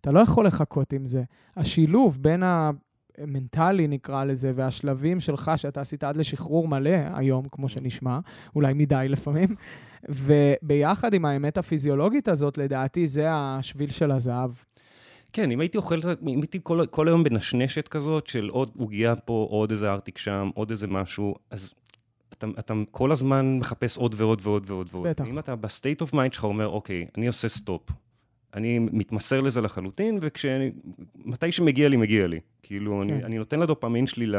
אתה 0.00 0.10
לא 0.10 0.20
יכול 0.20 0.46
לחכות 0.46 0.92
עם 0.92 1.06
זה. 1.06 1.22
השילוב 1.56 2.18
בין 2.20 2.42
המנטלי, 2.42 3.88
נקרא 3.88 4.24
לזה, 4.24 4.52
והשלבים 4.54 5.20
שלך, 5.20 5.50
שאתה 5.56 5.80
עשית 5.80 6.04
עד 6.04 6.16
לשחרור 6.16 6.68
מלא 6.68 6.90
היום, 7.14 7.44
כמו 7.52 7.68
שנשמע, 7.68 8.18
אולי 8.54 8.72
מדי 8.74 9.06
לפעמים, 9.08 9.48
וביחד 10.08 11.14
עם 11.14 11.24
האמת 11.24 11.58
הפיזיולוגית 11.58 12.28
הזאת, 12.28 12.58
לדעתי, 12.58 13.06
זה 13.06 13.26
השביל 13.30 13.90
של 13.90 14.10
הזהב. 14.10 14.50
כן, 15.32 15.50
אם 15.50 15.60
הייתי 15.60 15.78
אוכל, 15.78 16.00
אם 16.22 16.40
הייתי 16.40 16.58
כל, 16.62 16.86
כל 16.90 17.08
היום 17.08 17.24
בנשנשת 17.24 17.88
כזאת, 17.88 18.26
של 18.26 18.48
עוד 18.48 18.70
עוגיה 18.78 19.14
פה, 19.16 19.46
עוד 19.50 19.70
איזה 19.70 19.90
ארטיק 19.90 20.18
שם, 20.18 20.50
עוד 20.54 20.70
איזה 20.70 20.86
משהו, 20.86 21.34
אז 21.50 21.70
אתה, 22.38 22.46
אתה 22.58 22.74
כל 22.90 23.12
הזמן 23.12 23.58
מחפש 23.58 23.96
עוד 23.98 24.14
ועוד 24.18 24.40
ועוד 24.42 24.64
ועוד 24.70 24.88
ועוד. 24.90 25.08
בטח. 25.08 25.26
אם 25.26 25.38
אתה 25.38 25.56
ב 25.56 25.63
state 25.63 26.00
of 26.00 26.14
mind 26.14 26.32
שלך 26.32 26.44
אומר, 26.44 26.68
אוקיי, 26.68 27.06
אני 27.16 27.26
עושה 27.26 27.48
סטופ. 27.48 27.90
אני 28.54 28.78
מתמסר 28.78 29.40
לזה 29.40 29.60
לחלוטין, 29.60 30.18
ומתי 31.24 31.52
שמגיע 31.52 31.88
לי, 31.88 31.96
מגיע 31.96 32.26
לי. 32.26 32.40
כאילו, 32.62 33.02
כן. 33.06 33.14
אני, 33.14 33.24
אני 33.24 33.38
נותן 33.38 33.60
לדופמין 33.60 34.06
שלי, 34.06 34.26
ל, 34.26 34.36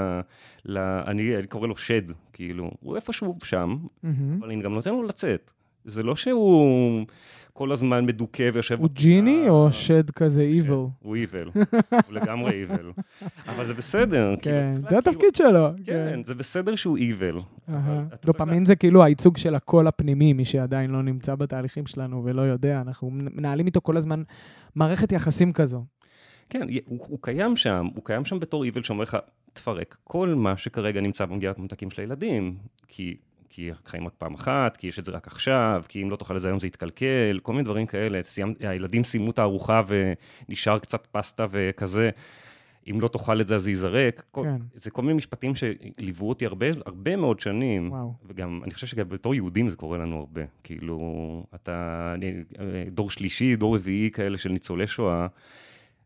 ל, 0.65 0.77
אני, 0.77 1.37
אני 1.37 1.47
קורא 1.47 1.67
לו 1.67 1.77
שד, 1.77 2.01
כאילו, 2.33 2.71
הוא 2.79 2.95
איפשהו 2.95 3.37
שם, 3.43 3.77
mm-hmm. 3.81 4.07
אבל 4.39 4.51
אני 4.51 4.61
גם 4.61 4.73
נותן 4.73 4.89
לו 4.89 5.03
לצאת. 5.03 5.51
זה 5.87 6.03
לא 6.03 6.15
שהוא 6.15 7.05
כל 7.53 7.71
הזמן 7.71 8.05
מדוכא 8.05 8.49
ויושב... 8.53 8.79
הוא 8.79 8.89
ג'יני 8.93 9.49
או 9.49 9.71
שד 9.71 10.11
כזה 10.11 10.41
evil? 10.41 10.79
הוא 10.99 11.15
evil, 11.15 11.49
הוא 12.05 12.13
לגמרי 12.13 12.51
evil. 12.51 12.91
אבל 13.47 13.65
זה 13.65 13.73
בסדר. 13.73 14.35
כן, 14.41 14.69
זה 14.89 14.97
התפקיד 14.97 15.35
שלו. 15.35 15.67
כן, 15.85 16.07
כן, 16.11 16.23
זה 16.23 16.35
בסדר 16.35 16.75
שהוא 16.75 16.97
איוויל. 16.97 17.35
דופמין 18.25 18.65
זה 18.65 18.75
כאילו 18.75 19.03
הייצוג 19.03 19.37
של 19.37 19.55
הקול 19.55 19.87
הפנימי, 19.87 20.33
מי 20.33 20.45
שעדיין 20.45 20.91
לא 20.91 21.03
נמצא 21.03 21.35
בתהליכים 21.35 21.85
שלנו 21.85 22.23
ולא 22.25 22.41
יודע, 22.41 22.81
אנחנו 22.81 23.09
מנהלים 23.11 23.65
איתו 23.65 23.81
כל 23.81 23.97
הזמן 23.97 24.23
מערכת 24.75 25.11
יחסים 25.11 25.53
כזו. 25.53 25.85
כן, 26.49 26.67
הוא 26.85 27.19
קיים 27.21 27.55
שם, 27.55 27.87
הוא 27.95 28.05
קיים 28.05 28.25
שם 28.25 28.39
בתור 28.39 28.63
איוויל 28.63 28.83
שאומר 28.83 29.03
לך, 29.03 29.17
תפרק 29.53 29.97
כל 30.03 30.33
מה 30.35 30.57
שכרגע 30.57 31.01
נמצא 31.01 31.25
במגירת 31.25 31.59
ממתקים 31.59 31.89
של 31.89 32.01
הילדים, 32.01 32.55
כי 32.87 33.17
כי 33.49 33.69
חיים 33.85 34.07
רק 34.07 34.13
פעם 34.17 34.33
אחת, 34.33 34.77
כי 34.77 34.87
יש 34.87 34.99
את 34.99 35.05
זה 35.05 35.11
רק 35.11 35.27
עכשיו, 35.27 35.83
כי 35.87 36.03
אם 36.03 36.09
לא 36.09 36.15
תאכל 36.15 36.35
את 36.35 36.41
זה 36.41 36.47
היום 36.47 36.59
זה 36.59 36.67
יתקלקל, 36.67 37.39
כל 37.41 37.51
מיני 37.51 37.63
דברים 37.63 37.85
כאלה. 37.85 38.19
סיימ, 38.23 38.53
הילדים 38.59 39.03
סיימו 39.03 39.31
את 39.31 39.39
הארוחה 39.39 39.81
ונשאר 39.87 40.79
קצת 40.79 41.07
פסטה 41.11 41.45
וכזה. 41.51 42.09
אם 42.91 43.01
לא 43.01 43.07
תאכל 43.07 43.41
את 43.41 43.47
זה, 43.47 43.55
אז 43.55 43.63
זה 43.63 43.71
ייזרק. 43.71 44.23
כן. 44.33 44.61
זה 44.73 44.91
כל 44.91 45.01
מיני 45.01 45.13
משפטים 45.13 45.53
שליוו 45.55 46.29
אותי 46.29 46.45
הרבה, 46.45 46.65
הרבה 46.85 47.15
מאוד 47.15 47.39
שנים. 47.39 47.91
וואו. 47.91 48.13
וגם, 48.25 48.61
אני 48.63 48.73
חושב 48.73 48.87
שגם 48.87 49.09
בתור 49.09 49.35
יהודים 49.35 49.69
זה 49.69 49.75
קורה 49.75 49.97
לנו 49.97 50.19
הרבה. 50.19 50.41
כאילו, 50.63 50.97
אתה 51.55 52.15
דור 52.91 53.09
שלישי, 53.09 53.55
דור 53.55 53.75
רביעי 53.75 54.11
כאלה 54.11 54.37
של 54.37 54.49
ניצולי 54.49 54.87
שואה. 54.87 55.27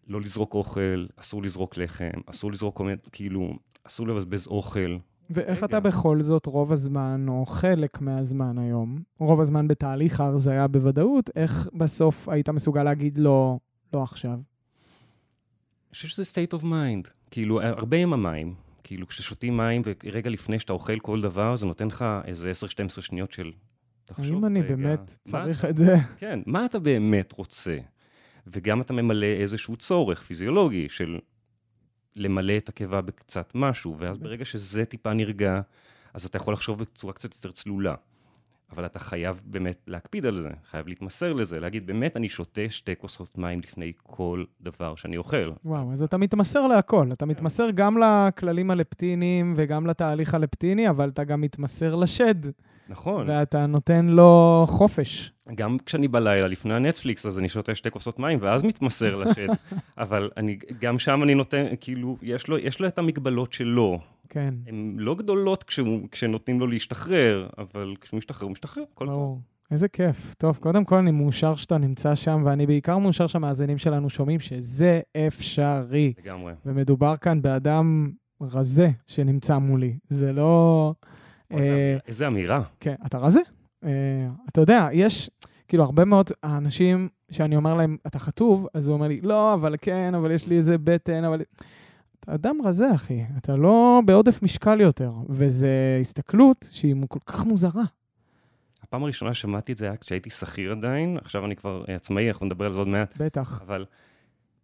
לא 0.07 0.21
לזרוק 0.21 0.53
אוכל, 0.53 1.05
אסור 1.15 1.43
לזרוק 1.43 1.77
לחם, 1.77 2.09
אסור 2.25 2.51
לזרוק 2.51 2.77
כל 2.77 2.83
מיני, 2.83 2.97
כאילו, 3.11 3.53
אסור 3.83 4.07
לבזבז 4.07 4.47
אוכל. 4.47 4.97
ואיך 5.33 5.57
רגע. 5.57 5.65
אתה 5.65 5.79
בכל 5.79 6.21
זאת 6.21 6.45
רוב 6.45 6.71
הזמן, 6.71 7.25
או 7.29 7.45
חלק 7.45 8.01
מהזמן 8.01 8.57
היום, 8.57 9.01
רוב 9.19 9.41
הזמן 9.41 9.67
בתהליך 9.67 10.19
ההרזיה 10.19 10.67
בוודאות, 10.67 11.29
איך 11.35 11.69
בסוף 11.73 12.29
היית 12.29 12.49
מסוגל 12.49 12.83
להגיד 12.83 13.17
לא, 13.17 13.59
לא 13.93 14.03
עכשיו? 14.03 14.31
אני 14.31 15.93
חושב 15.93 16.07
שזה 16.07 16.23
state 16.23 16.59
of 16.59 16.63
mind. 16.63 17.09
כאילו, 17.31 17.61
הרבה 17.61 17.97
עם 17.97 18.13
המים. 18.13 18.53
כאילו, 18.83 19.07
כששותים 19.07 19.57
מים 19.57 19.81
ורגע 19.85 20.29
לפני 20.29 20.59
שאתה 20.59 20.73
אוכל 20.73 20.99
כל 20.99 21.21
דבר, 21.21 21.55
זה 21.55 21.65
נותן 21.65 21.87
לך 21.87 22.05
איזה 22.25 22.51
10-12 22.97 23.01
שניות 23.01 23.31
של... 23.31 23.51
תחשוב 24.05 24.35
האם 24.35 24.45
אני 24.45 24.61
רגע, 24.61 24.75
באמת 24.75 25.17
צריך 25.23 25.65
את 25.65 25.77
זה? 25.77 25.95
כן, 26.17 26.39
מה 26.45 26.65
אתה 26.65 26.79
באמת 26.79 27.31
רוצה? 27.31 27.77
וגם 28.47 28.81
אתה 28.81 28.93
ממלא 28.93 29.25
איזשהו 29.25 29.75
צורך 29.75 30.21
פיזיולוגי 30.21 30.89
של 30.89 31.19
למלא 32.15 32.57
את 32.57 32.69
הקיבה 32.69 33.01
בקצת 33.01 33.51
משהו, 33.55 33.95
ואז 33.99 34.17
ברגע 34.17 34.45
שזה 34.45 34.85
טיפה 34.85 35.13
נרגע, 35.13 35.61
אז 36.13 36.25
אתה 36.25 36.37
יכול 36.37 36.53
לחשוב 36.53 36.79
בצורה 36.79 37.13
קצת 37.13 37.35
יותר 37.35 37.51
צלולה. 37.51 37.95
אבל 38.71 38.85
אתה 38.85 38.99
חייב 38.99 39.41
באמת 39.45 39.81
להקפיד 39.87 40.25
על 40.25 40.39
זה, 40.39 40.49
חייב 40.65 40.87
להתמסר 40.87 41.33
לזה, 41.33 41.59
להגיד, 41.59 41.87
באמת, 41.87 42.17
אני 42.17 42.29
שותה 42.29 42.61
שתי 42.69 42.95
כוסות 42.95 43.37
מים 43.37 43.59
לפני 43.59 43.91
כל 44.03 44.43
דבר 44.61 44.95
שאני 44.95 45.17
אוכל. 45.17 45.51
וואו, 45.65 45.91
אז 45.91 46.03
אתה 46.03 46.17
מתמסר 46.17 46.67
להכל. 46.67 47.09
אתה 47.13 47.25
מתמסר 47.25 47.69
גם 47.75 47.97
לכללים 47.97 48.71
הלפטיניים 48.71 49.53
וגם 49.57 49.87
לתהליך 49.87 50.33
הלפטיני, 50.33 50.89
אבל 50.89 51.09
אתה 51.09 51.23
גם 51.23 51.41
מתמסר 51.41 51.95
לשד. 51.95 52.35
נכון. 52.91 53.29
ואתה 53.29 53.65
נותן 53.65 54.05
לו 54.05 54.63
חופש. 54.67 55.31
גם 55.55 55.77
כשאני 55.85 56.07
בלילה 56.07 56.47
לפני 56.47 56.73
הנטפליקס, 56.73 57.25
אז 57.25 57.39
אני 57.39 57.49
שותה 57.49 57.75
שתי 57.75 57.91
כוסות 57.91 58.19
מים, 58.19 58.39
ואז 58.41 58.63
מתמסר 58.63 59.15
לשד. 59.15 59.47
אבל 59.97 60.29
אני, 60.37 60.57
גם 60.81 60.99
שם 60.99 61.23
אני 61.23 61.35
נותן, 61.35 61.65
כאילו, 61.81 62.17
יש 62.21 62.47
לו, 62.47 62.57
יש 62.57 62.79
לו 62.79 62.87
את 62.87 62.99
המגבלות 62.99 63.53
שלו. 63.53 63.99
כן. 64.29 64.53
הן 64.67 64.95
לא 64.97 65.15
גדולות 65.15 65.63
כשהוא, 65.63 66.07
כשנותנים 66.11 66.59
לו 66.59 66.67
להשתחרר, 66.67 67.49
אבל 67.57 67.93
כשהוא 68.01 68.17
משתחרר, 68.17 68.45
הוא 68.45 68.51
משתחרר, 68.51 68.83
טוב. 68.97 69.39
איזה 69.71 69.87
כיף. 69.87 70.33
טוב, 70.37 70.57
קודם 70.57 70.85
כל 70.85 70.95
אני 70.95 71.11
מאושר 71.11 71.55
שאתה 71.55 71.77
נמצא 71.77 72.15
שם, 72.15 72.41
ואני 72.45 72.67
בעיקר 72.67 72.97
מאושר 72.97 73.27
שהמאזינים 73.27 73.77
שלנו 73.77 74.09
שומעים 74.09 74.39
שזה 74.39 74.99
אפשרי. 75.27 76.13
לגמרי. 76.23 76.53
ומדובר 76.65 77.17
כאן 77.17 77.41
באדם 77.41 78.11
רזה 78.41 78.89
שנמצא 79.07 79.57
מולי. 79.57 79.97
זה 80.07 80.33
לא... 80.33 80.93
אה, 81.53 81.97
איזה 82.07 82.27
אמירה. 82.27 82.61
כן, 82.79 82.95
אתה 83.05 83.17
רזה? 83.17 83.41
אה, 83.83 83.89
אתה 84.49 84.61
יודע, 84.61 84.87
יש 84.93 85.29
כאילו 85.67 85.83
הרבה 85.83 86.05
מאוד 86.05 86.31
האנשים 86.43 87.09
שאני 87.31 87.55
אומר 87.55 87.73
להם, 87.73 87.97
אתה 88.07 88.19
חטוב, 88.19 88.67
אז 88.73 88.87
הוא 88.87 88.93
אומר 88.93 89.07
לי, 89.07 89.21
לא, 89.21 89.53
אבל 89.53 89.75
כן, 89.81 90.15
אבל 90.15 90.31
יש 90.31 90.47
לי 90.47 90.55
איזה 90.55 90.77
בטן, 90.77 91.23
אבל... 91.23 91.41
אתה 92.19 92.33
אדם 92.33 92.57
רזה, 92.63 92.95
אחי. 92.95 93.23
אתה 93.37 93.55
לא 93.55 94.01
בעודף 94.05 94.43
משקל 94.43 94.81
יותר, 94.81 95.11
וזו 95.29 95.67
הסתכלות 96.01 96.69
שהיא 96.71 96.95
כל 97.09 97.19
כך 97.25 97.45
מוזרה. 97.45 97.83
הפעם 98.83 99.03
הראשונה 99.03 99.33
שמעתי 99.33 99.71
את 99.71 99.77
זה 99.77 99.85
היה 99.85 99.97
כשהייתי 99.97 100.29
שכיר 100.29 100.71
עדיין, 100.71 101.17
עכשיו 101.21 101.45
אני 101.45 101.55
כבר 101.55 101.83
עצמאי, 101.87 102.27
אנחנו 102.27 102.45
נדבר 102.45 102.65
על 102.65 102.71
זה 102.71 102.79
עוד 102.79 102.87
מעט. 102.87 103.13
בטח. 103.17 103.61
אבל 103.61 103.85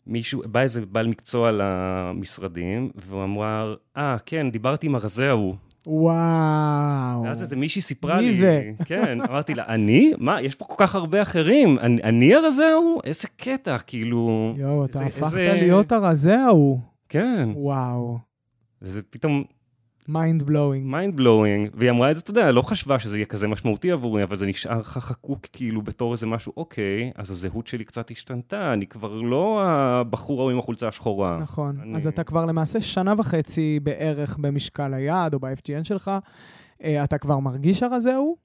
מישהו, 0.07 0.41
בא 0.45 0.61
איזה 0.61 0.85
בעל 0.85 1.07
מקצוע 1.07 1.51
למשרדים, 1.51 2.91
והוא 2.95 3.23
אמר, 3.23 3.75
אה, 3.97 4.17
כן, 4.25 4.51
דיברתי 4.51 4.87
עם 4.87 4.95
הרזה 4.95 5.29
ההוא. 5.29 5.55
וואו. 5.89 7.23
ואז 7.23 7.41
איזה 7.41 7.55
מישהי 7.55 7.81
סיפרה 7.81 8.15
מי 8.15 8.21
לי... 8.21 8.27
מי 8.27 8.33
זה? 8.33 8.71
כן, 8.85 9.21
אמרתי 9.21 9.53
לה, 9.53 9.65
אני? 9.67 10.13
מה, 10.17 10.41
יש 10.41 10.55
פה 10.55 10.65
כל 10.65 10.73
כך 10.77 10.95
הרבה 10.95 11.21
אחרים. 11.21 11.79
אני, 11.79 12.03
אני 12.03 12.35
הרזה 12.35 12.67
ההוא? 12.67 13.01
איזה 13.03 13.27
קטע, 13.37 13.77
כאילו... 13.77 14.53
יואו, 14.57 14.85
אתה 14.85 14.99
הפכת 14.99 15.23
איזה... 15.23 15.53
להיות 15.53 15.91
הרזה 15.91 16.39
ההוא. 16.39 16.79
כן. 17.09 17.49
וואו. 17.55 18.17
וזה 18.81 19.01
פתאום... 19.09 19.43
Mind 20.07 20.43
blowing. 20.43 20.85
Mind 20.85 21.15
blowing, 21.15 21.69
והיא 21.73 21.89
אמרה 21.89 22.11
את 22.11 22.15
זה, 22.15 22.21
אתה 22.21 22.31
יודע, 22.31 22.51
לא 22.51 22.61
חשבה 22.61 22.99
שזה 22.99 23.17
יהיה 23.17 23.25
כזה 23.25 23.47
משמעותי 23.47 23.91
עבורי, 23.91 24.23
אבל 24.23 24.35
זה 24.35 24.45
נשאר 24.45 24.79
לך 24.79 24.97
חקוק 24.97 25.47
כאילו 25.53 25.81
בתור 25.81 26.11
איזה 26.11 26.27
משהו, 26.27 26.53
אוקיי, 26.57 27.11
אז 27.15 27.31
הזהות 27.31 27.67
שלי 27.67 27.83
קצת 27.83 28.11
השתנתה, 28.11 28.73
אני 28.73 28.87
כבר 28.87 29.13
לא 29.21 29.61
הבחור 29.65 30.41
ההוא 30.41 30.51
עם 30.51 30.59
החולצה 30.59 30.87
השחורה. 30.87 31.37
נכון, 31.41 31.79
אני... 31.81 31.95
אז 31.95 32.07
אתה 32.07 32.23
כבר 32.23 32.45
למעשה 32.45 32.81
שנה 32.81 33.13
וחצי 33.17 33.79
בערך 33.83 34.37
במשקל 34.37 34.93
היעד 34.93 35.33
או 35.33 35.39
ב-FGN 35.39 35.83
שלך, 35.83 36.11
אה, 36.83 37.03
אתה 37.03 37.17
כבר 37.17 37.39
מרגיש 37.39 37.83
הרזה 37.83 38.13
ההוא? 38.13 38.37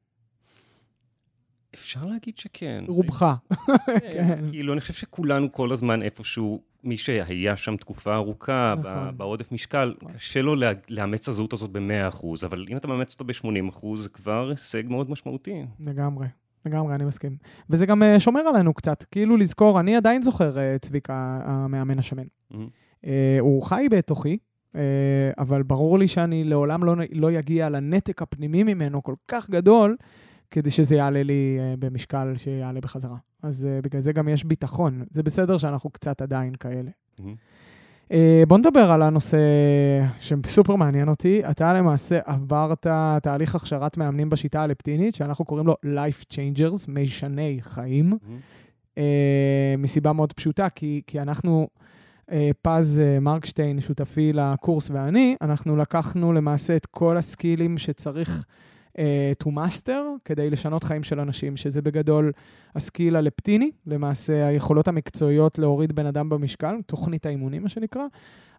אפשר 1.74 2.04
להגיד 2.04 2.38
שכן. 2.38 2.84
רובך. 2.88 3.26
כן, 3.86 3.98
כן. 4.12 4.44
כאילו, 4.50 4.72
אני 4.72 4.80
חושב 4.80 4.94
שכולנו 4.94 5.52
כל 5.52 5.72
הזמן 5.72 6.02
איפשהו, 6.02 6.62
מי 6.84 6.96
שהיה 6.96 7.56
שם 7.56 7.76
תקופה 7.76 8.14
ארוכה 8.14 8.74
נכון. 8.78 9.16
בעודף 9.16 9.52
משקל, 9.52 9.94
נכון. 10.02 10.12
קשה 10.12 10.42
לו 10.42 10.54
לאמץ 10.88 11.28
הזהות 11.28 11.52
הזאת 11.52 11.70
ב-100%, 11.70 12.26
אבל 12.44 12.66
אם 12.70 12.76
אתה 12.76 12.88
מאמץ 12.88 13.12
אותו 13.12 13.24
ב-80%, 13.24 13.86
זה 13.96 14.08
כבר 14.08 14.50
הישג 14.50 14.82
מאוד 14.88 15.10
משמעותי. 15.10 15.62
לגמרי. 15.80 16.26
לגמרי, 16.66 16.94
אני 16.94 17.04
מסכים. 17.04 17.36
וזה 17.70 17.86
גם 17.86 18.02
uh, 18.02 18.18
שומר 18.18 18.40
עלינו 18.40 18.74
קצת, 18.74 19.04
כאילו 19.10 19.36
לזכור, 19.36 19.80
אני 19.80 19.96
עדיין 19.96 20.22
זוכר 20.22 20.56
uh, 20.56 20.78
צביקה, 20.78 21.40
המאמן 21.44 21.98
השמן. 21.98 22.24
Mm-hmm. 22.52 23.06
הוא 23.40 23.62
חי 23.62 23.86
בתוכי, 23.90 24.38
אבל 25.38 25.62
ברור 25.62 25.98
לי 25.98 26.08
שאני 26.08 26.44
לעולם 26.44 26.84
לא, 26.84 26.94
לא 27.12 27.32
יגיע 27.32 27.68
לנתק 27.68 28.22
הפנימי 28.22 28.62
ממנו 28.62 29.02
כל 29.02 29.14
כך 29.28 29.50
גדול, 29.50 29.96
כדי 30.52 30.70
שזה 30.70 30.96
יעלה 30.96 31.22
לי 31.22 31.58
uh, 31.58 31.76
במשקל 31.78 32.32
שיעלה 32.36 32.80
בחזרה. 32.80 33.16
אז 33.42 33.68
uh, 33.68 33.84
בגלל 33.84 34.00
זה 34.00 34.12
גם 34.12 34.28
יש 34.28 34.44
ביטחון. 34.44 35.04
זה 35.10 35.22
בסדר 35.22 35.58
שאנחנו 35.58 35.90
קצת 35.90 36.22
עדיין 36.22 36.54
כאלה. 36.54 36.90
Mm-hmm. 36.90 37.22
Uh, 38.08 38.14
בוא 38.48 38.58
נדבר 38.58 38.92
על 38.92 39.02
הנושא 39.02 39.38
שסופר 40.20 40.76
מעניין 40.76 41.08
אותי. 41.08 41.42
אתה 41.50 41.72
למעשה 41.72 42.18
עברת 42.24 42.86
תהליך 43.22 43.54
הכשרת 43.54 43.96
מאמנים 43.96 44.30
בשיטה 44.30 44.62
הלפטינית, 44.62 45.14
שאנחנו 45.14 45.44
קוראים 45.44 45.66
לו 45.66 45.74
Life 45.84 46.24
Changers, 46.32 46.90
משני 46.90 47.58
חיים, 47.60 48.12
mm-hmm. 48.12 49.00
מסיבה 49.78 50.12
מאוד 50.12 50.32
פשוטה, 50.32 50.68
כי, 50.68 51.02
כי 51.06 51.20
אנחנו, 51.20 51.68
פז 52.62 53.02
מרקשטיין, 53.20 53.80
שותפי 53.80 54.32
לקורס 54.32 54.90
ואני, 54.90 55.36
אנחנו 55.40 55.76
לקחנו 55.76 56.32
למעשה 56.32 56.76
את 56.76 56.86
כל 56.86 57.16
הסקילים 57.16 57.78
שצריך... 57.78 58.44
uh, 58.98 59.44
to 59.44 59.48
master 59.48 59.92
כדי 60.24 60.50
לשנות 60.50 60.84
חיים 60.84 61.02
של 61.02 61.20
אנשים, 61.20 61.56
שזה 61.56 61.82
בגדול 61.82 62.32
ה 62.74 62.81
skill 62.81 63.16
הלפטיני, 63.16 63.70
למעשה 63.86 64.46
היכולות 64.46 64.88
המקצועיות 64.88 65.58
להוריד 65.58 65.92
בן 65.92 66.06
אדם 66.06 66.28
במשקל, 66.28 66.76
תוכנית 66.86 67.26
האימונים, 67.26 67.62
מה 67.62 67.68
שנקרא, 67.68 68.02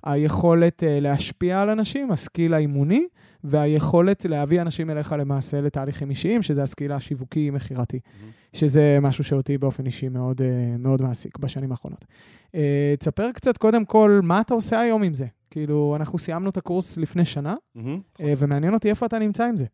היכולת 0.03 0.83
uh, 0.83 0.85
להשפיע 1.01 1.61
על 1.61 1.69
אנשים, 1.69 2.11
ה 2.11 2.18
skill 2.18 2.53
האימוני, 2.53 3.05
והיכולת 3.43 4.25
להביא 4.25 4.61
אנשים 4.61 4.89
אליך 4.89 5.15
למעשה 5.19 5.61
לתהליכים 5.61 6.09
אישיים, 6.09 6.41
שזה 6.41 6.63
ה 6.63 6.68
skill 6.68 6.91
השיווקי-מכירתי, 6.91 7.97
mm-hmm. 7.97 8.57
שזה 8.57 8.97
משהו 9.01 9.23
שאותי 9.23 9.57
באופן 9.57 9.85
אישי 9.85 10.09
מאוד, 10.09 10.41
uh, 10.41 10.43
מאוד 10.79 11.01
מעסיק 11.01 11.37
בשנים 11.37 11.71
האחרונות. 11.71 12.05
Uh, 12.51 12.55
תספר 12.99 13.31
קצת 13.31 13.57
קודם 13.57 13.85
כל, 13.85 14.19
מה 14.23 14.41
אתה 14.41 14.53
עושה 14.53 14.79
היום 14.79 15.03
עם 15.03 15.13
זה? 15.13 15.25
כאילו, 15.51 15.95
אנחנו 15.95 16.19
סיימנו 16.19 16.49
את 16.49 16.57
הקורס 16.57 16.97
לפני 16.97 17.25
שנה, 17.25 17.55
mm-hmm. 17.77 18.21
ומעניין 18.37 18.73
אותי 18.73 18.89
איפה 18.89 19.05
אתה 19.05 19.19
נמצא 19.19 19.43
עם 19.43 19.55
זה. 19.57 19.65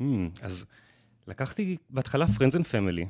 Hmm, 0.00 0.42
אז 0.42 0.64
לקחתי 1.26 1.76
בהתחלה 1.90 2.26
Friends 2.26 2.54
and 2.54 2.64
Family, 2.72 3.06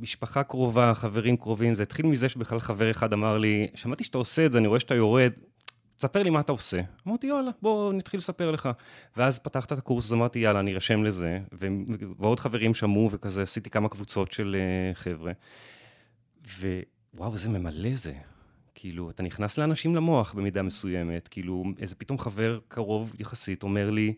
משפחה 0.00 0.42
קרובה, 0.42 0.94
חברים 0.94 1.36
קרובים, 1.36 1.74
זה 1.74 1.82
התחיל 1.82 2.06
מזה 2.06 2.28
שבכלל 2.28 2.60
חבר 2.60 2.90
אחד 2.90 3.12
אמר 3.12 3.38
לי, 3.38 3.66
שמעתי 3.74 4.04
שאתה 4.04 4.18
עושה 4.18 4.46
את 4.46 4.52
זה, 4.52 4.58
אני 4.58 4.66
רואה 4.66 4.80
שאתה 4.80 4.94
יורד, 4.94 5.32
תספר 5.96 6.22
לי 6.22 6.30
מה 6.30 6.40
אתה 6.40 6.52
עושה. 6.52 6.80
אמרתי, 7.08 7.26
יאללה, 7.26 7.50
בוא 7.62 7.92
נתחיל 7.92 8.18
לספר 8.18 8.50
לך. 8.50 8.68
ואז 9.16 9.38
פתחת 9.38 9.72
את 9.72 9.78
הקורס, 9.78 10.04
אז 10.04 10.12
אמרתי, 10.12 10.38
יאללה, 10.38 10.60
אני 10.60 10.74
ארשם 10.74 11.02
לזה, 11.04 11.38
ועוד 12.18 12.40
חברים 12.40 12.74
שמעו, 12.74 13.10
וכזה 13.10 13.42
עשיתי 13.42 13.70
כמה 13.70 13.88
קבוצות 13.88 14.32
של 14.32 14.56
uh, 14.56 14.94
חבר'ה. 14.96 15.32
ווואו, 17.14 17.36
זה 17.36 17.48
ממלא 17.48 17.94
זה. 17.94 18.12
כאילו, 18.74 19.10
אתה 19.10 19.22
נכנס 19.22 19.58
לאנשים 19.58 19.96
למוח 19.96 20.32
במידה 20.32 20.62
מסוימת, 20.62 21.28
כאילו, 21.28 21.64
איזה 21.78 21.94
פתאום 21.94 22.18
חבר 22.18 22.58
קרוב 22.68 23.16
יחסית 23.18 23.62
אומר 23.62 23.90
לי, 23.90 24.14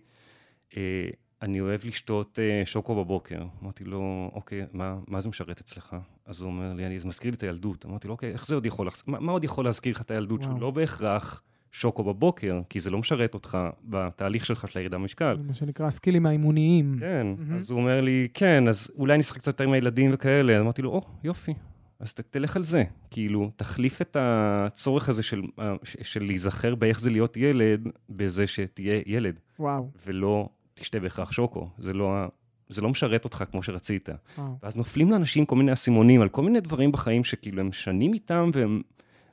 אה, 0.76 1.08
אני 1.42 1.60
אוהב 1.60 1.80
לשתות 1.84 2.38
uh, 2.38 2.66
שוקו 2.66 3.04
בבוקר. 3.04 3.44
אמרתי 3.62 3.84
לו, 3.84 4.30
אוקיי, 4.34 4.66
מה, 4.72 4.96
מה 5.08 5.20
זה 5.20 5.28
משרת 5.28 5.60
אצלך? 5.60 5.96
אז 6.26 6.42
הוא 6.42 6.50
אומר 6.50 6.72
לי, 6.72 6.86
אני, 6.86 6.98
זה 6.98 7.08
מזכיר 7.08 7.30
לי 7.30 7.36
את 7.36 7.42
הילדות. 7.42 7.86
אמרתי 7.86 8.08
לו, 8.08 8.12
אוקיי, 8.12 8.32
איך 8.32 8.46
זה 8.46 8.54
עוד 8.54 8.66
יכול, 8.66 8.88
מה, 9.06 9.20
מה 9.20 9.32
עוד 9.32 9.44
יכול 9.44 9.64
להזכיר 9.64 9.94
לך 9.94 10.00
את 10.02 10.10
הילדות 10.10 10.42
שהוא 10.42 10.60
לא 10.60 10.70
בהכרח 10.70 11.42
שוקו 11.72 12.04
בבוקר, 12.04 12.60
כי 12.68 12.80
זה 12.80 12.90
לא 12.90 12.98
משרת 12.98 13.34
אותך 13.34 13.58
בתהליך 13.84 14.46
שלך 14.46 14.70
של 14.70 14.78
הירידה 14.78 14.98
במשקל. 14.98 15.36
מה 15.46 15.54
שנקרא 15.54 15.86
הסקילים 15.86 16.26
האימוניים. 16.26 16.96
כן, 17.00 17.26
mm-hmm. 17.38 17.54
אז 17.54 17.70
הוא 17.70 17.80
אומר 17.80 18.00
לי, 18.00 18.28
כן, 18.34 18.68
אז 18.68 18.90
אולי 18.98 19.18
נשחק 19.18 19.38
קצת 19.38 19.46
יותר 19.46 19.64
עם 19.64 19.72
הילדים 19.72 20.10
וכאלה. 20.14 20.60
אמרתי 20.60 20.82
לו, 20.82 20.90
או, 20.90 21.02
יופי, 21.24 21.54
אז 22.00 22.14
ת, 22.14 22.20
תלך 22.20 22.56
על 22.56 22.62
זה. 22.62 22.84
כאילו, 23.10 23.50
תחליף 23.56 24.02
את 24.02 24.16
הצורך 24.20 25.08
הזה 25.08 25.22
של, 25.22 25.42
אה, 25.58 25.74
של 26.02 26.24
להיזכר 26.24 26.74
באיך 26.74 27.00
זה 27.00 27.10
להיות 27.10 27.36
ילד, 27.36 27.88
בזה 28.10 28.46
שתהיה 28.46 29.00
ילד. 29.06 29.38
וואו. 29.58 29.90
ולא 30.06 30.48
תשתה 30.82 31.00
בהכרח 31.00 31.32
שוקו, 31.32 31.68
זה 31.78 31.92
לא, 31.92 32.26
זה 32.68 32.82
לא 32.82 32.88
משרת 32.88 33.24
אותך 33.24 33.44
כמו 33.50 33.62
שרצית. 33.62 34.08
וואו. 34.38 34.58
ואז 34.62 34.76
נופלים 34.76 35.10
לאנשים 35.10 35.44
כל 35.46 35.56
מיני 35.56 35.72
אסימונים 35.72 36.20
על 36.22 36.28
כל 36.28 36.42
מיני 36.42 36.60
דברים 36.60 36.92
בחיים 36.92 37.24
שכאילו 37.24 37.60
הם 37.60 37.72
שנים 37.72 38.14
איתם 38.14 38.50
והם 38.52 38.82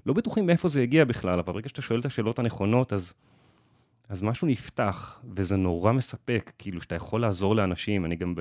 לא 0.06 0.14
בטוחים 0.14 0.46
מאיפה 0.46 0.68
זה 0.68 0.82
הגיע 0.82 1.06
בכלל, 1.06 1.40
אבל 1.40 1.54
ברגע 1.54 1.70
שאתה 1.70 1.82
שואל 1.82 2.00
את 2.00 2.06
השאלות 2.06 2.40
הנכונות, 2.40 2.94
אז, 2.94 3.14
אז 4.10 4.24
משהו 4.24 4.48
נפתח, 4.48 5.20
וזה 5.36 5.56
נורא 5.56 5.92
מספק, 5.92 6.52
כאילו 6.58 6.82
שאתה 6.82 6.96
יכול 6.96 7.22
לעזור 7.22 7.56
לאנשים. 7.56 8.06
אני 8.06 8.16
גם 8.16 8.34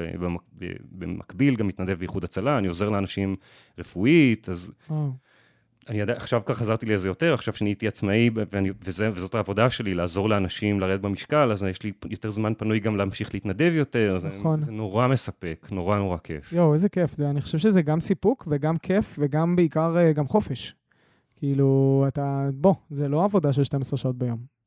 במקביל 0.90 1.57
גם 1.57 1.66
מתנדב 1.66 1.99
באיחוד 1.99 2.25
הצלה, 2.25 2.59
אני 2.59 2.68
עוזר 2.68 2.88
לאנשים 2.88 3.37
רפואית, 3.79 4.49
אז... 4.49 4.73
וואו. 4.90 5.28
אני 5.88 5.98
יודע, 6.01 6.12
עכשיו 6.12 6.42
כבר 6.44 6.55
חזרתי 6.55 6.87
לזה 6.87 7.09
יותר, 7.09 7.35
עכשיו 7.35 7.55
שנהייתי 7.55 7.88
עצמאי, 7.88 8.31
ואני, 8.53 8.70
וזה, 8.85 9.11
וזאת 9.14 9.35
העבודה 9.35 9.70
שלי, 9.70 9.94
לעזור 9.94 10.29
לאנשים 10.29 10.81
לרדת 10.81 11.01
במשקל, 11.01 11.53
אז 11.53 11.64
יש 11.64 11.83
לי 11.83 11.92
יותר 12.11 12.31
זמן 12.31 12.53
פנוי 12.55 12.81
גם 12.81 12.96
להמשיך 12.96 13.35
להתנדב 13.35 13.72
יותר. 13.74 14.16
נכון. 14.38 14.61
זה, 14.61 14.66
זה 14.66 14.72
נורא 14.72 15.09
מספק, 15.09 15.68
נורא 15.70 15.98
נורא 15.98 16.16
כיף. 16.18 16.53
יואו, 16.53 16.72
איזה 16.72 16.88
כיף. 16.88 17.12
זה, 17.12 17.31
אני 17.31 17.40
חושב 17.40 17.59
שזה 17.59 17.83
גם 17.83 18.01
סיפוק 18.01 18.48
וגם 18.51 18.77
כיף, 18.77 19.16
וגם 19.18 19.57
בעיקר 19.57 19.98
אה, 19.98 20.12
גם 20.12 20.29
חופש. 20.29 20.74
כאילו, 21.37 22.05
אתה, 22.09 22.48
בוא, 22.55 22.74
זה 22.90 23.09
לא 23.09 23.24
עבודה 23.24 23.53
של 23.53 23.64
12 23.64 23.98
שעות 23.98 24.18
ביום. 24.18 24.58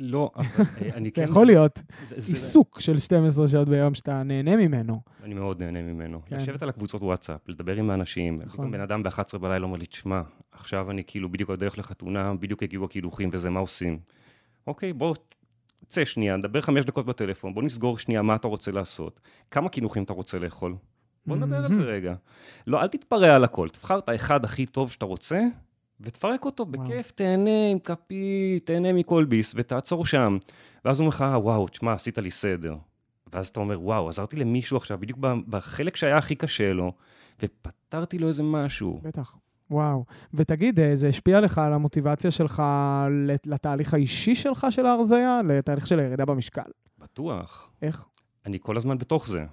לא, 0.00 0.30
אבל 0.36 0.64
אה, 0.82 0.90
אני 0.96 1.12
כן... 1.12 1.26
זה 1.26 1.30
יכול 1.30 1.46
להיות 1.46 1.82
עיסוק 2.16 2.80
של 2.80 2.98
12 2.98 3.48
שעות 3.48 3.68
ביום 3.68 3.94
שאתה 3.94 4.22
נהנה 4.22 4.56
ממנו. 4.56 5.00
אני 5.22 5.34
מאוד 5.34 5.62
נהנה 5.62 5.82
ממנו. 5.82 6.20
כן. 6.26 6.36
לשבת 6.36 6.62
על 6.62 6.68
הקבוצות 6.68 7.02
וואטסאפ, 7.02 7.48
לדבר 7.48 7.76
עם 7.76 7.90
האנשים. 7.90 8.38
נכון. 8.38 8.50
פתאום 8.50 8.70
בן 8.70 8.80
אדם 8.80 9.02
ב-11 9.02 9.38
בלילה 9.38 9.64
אומר 9.64 9.76
לי, 9.76 9.86
תשמע, 9.86 10.22
עכשיו 10.52 10.90
אני 10.90 11.02
כאילו 11.06 11.28
בדיוק 11.28 11.50
בדרך 11.50 11.78
לחתונה, 11.78 12.34
בדיוק 12.34 12.62
הגיעו 12.62 12.84
הקילוחים 12.84 13.28
וזה, 13.32 13.50
מה 13.50 13.60
עושים? 13.60 13.98
אוקיי, 14.66 14.92
בוא, 14.92 15.14
צא 15.86 16.04
שנייה, 16.04 16.36
נדבר 16.36 16.60
חמש 16.60 16.84
דקות 16.84 17.06
בטלפון, 17.06 17.54
בוא 17.54 17.62
נסגור 17.62 17.98
שנייה 17.98 18.22
מה 18.22 18.34
אתה 18.34 18.48
רוצה 18.48 18.72
לעשות. 18.72 19.20
כמה 19.50 19.68
קינוחים 19.68 20.02
אתה 20.02 20.12
רוצה 20.12 20.38
לאכול? 20.38 20.74
בוא 21.26 21.36
נדבר 21.36 21.64
על 21.64 21.72
זה 21.72 21.82
רגע. 21.82 22.14
לא, 22.66 22.82
אל 22.82 22.88
תתפרע 22.88 23.34
על 23.34 23.44
הכל, 23.44 23.68
תבחר 23.68 23.98
את 23.98 24.08
האחד 24.08 24.44
הכי 24.44 24.66
טוב 24.66 24.90
שאתה 24.90 25.04
רוצה, 25.04 25.40
ותפרק 26.00 26.44
אותו 26.44 26.66
וואו. 26.68 26.88
בכיף, 26.88 27.10
תהנה 27.10 27.70
עם 27.72 27.78
כפית, 27.78 28.66
תהנה 28.66 28.92
מכל 28.92 29.24
ביס, 29.24 29.54
ותעצור 29.56 30.06
שם. 30.06 30.38
ואז 30.84 31.00
הוא 31.00 31.06
אומר 31.06 31.16
לך, 31.16 31.24
וואו, 31.44 31.68
תשמע, 31.68 31.92
עשית 31.92 32.18
לי 32.18 32.30
סדר. 32.30 32.76
ואז 33.32 33.48
אתה 33.48 33.60
אומר, 33.60 33.80
וואו, 33.80 34.08
עזרתי 34.08 34.36
למישהו 34.36 34.76
עכשיו, 34.76 34.98
בדיוק 34.98 35.18
בחלק 35.48 35.96
שהיה 35.96 36.18
הכי 36.18 36.34
קשה 36.34 36.72
לו, 36.72 36.92
ופתרתי 37.42 38.18
לו 38.18 38.28
איזה 38.28 38.42
משהו. 38.42 39.00
בטח. 39.02 39.36
וואו. 39.70 40.04
ותגיד, 40.34 40.80
אה, 40.80 40.96
זה 40.96 41.08
השפיע 41.08 41.40
לך 41.40 41.58
על 41.58 41.72
המוטיבציה 41.72 42.30
שלך 42.30 42.62
לתהליך 43.46 43.94
האישי 43.94 44.34
שלך 44.34 44.66
של 44.70 44.86
ההרזייה? 44.86 45.40
לתהליך 45.48 45.86
של 45.86 46.00
הירידה 46.00 46.24
במשקל? 46.24 46.70
בטוח. 46.98 47.70
איך? 47.82 48.04
אני 48.46 48.58
כל 48.60 48.76
הזמן 48.76 48.98
בתוך 48.98 49.28
זה. 49.28 49.44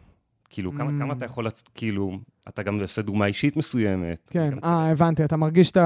כאילו, 0.49 0.71
כמה, 0.71 0.91
כמה 0.99 1.13
אתה 1.13 1.25
יכול, 1.25 1.47
כאילו, 1.75 2.19
אתה 2.47 2.63
גם 2.63 2.81
עושה 2.81 3.01
דוגמה 3.01 3.25
אישית 3.25 3.57
מסוימת. 3.57 4.29
כן, 4.31 4.53
אה, 4.63 4.91
הבנתי, 4.91 5.23
אתה 5.23 5.37
מרגיש 5.37 5.71
את 5.71 5.77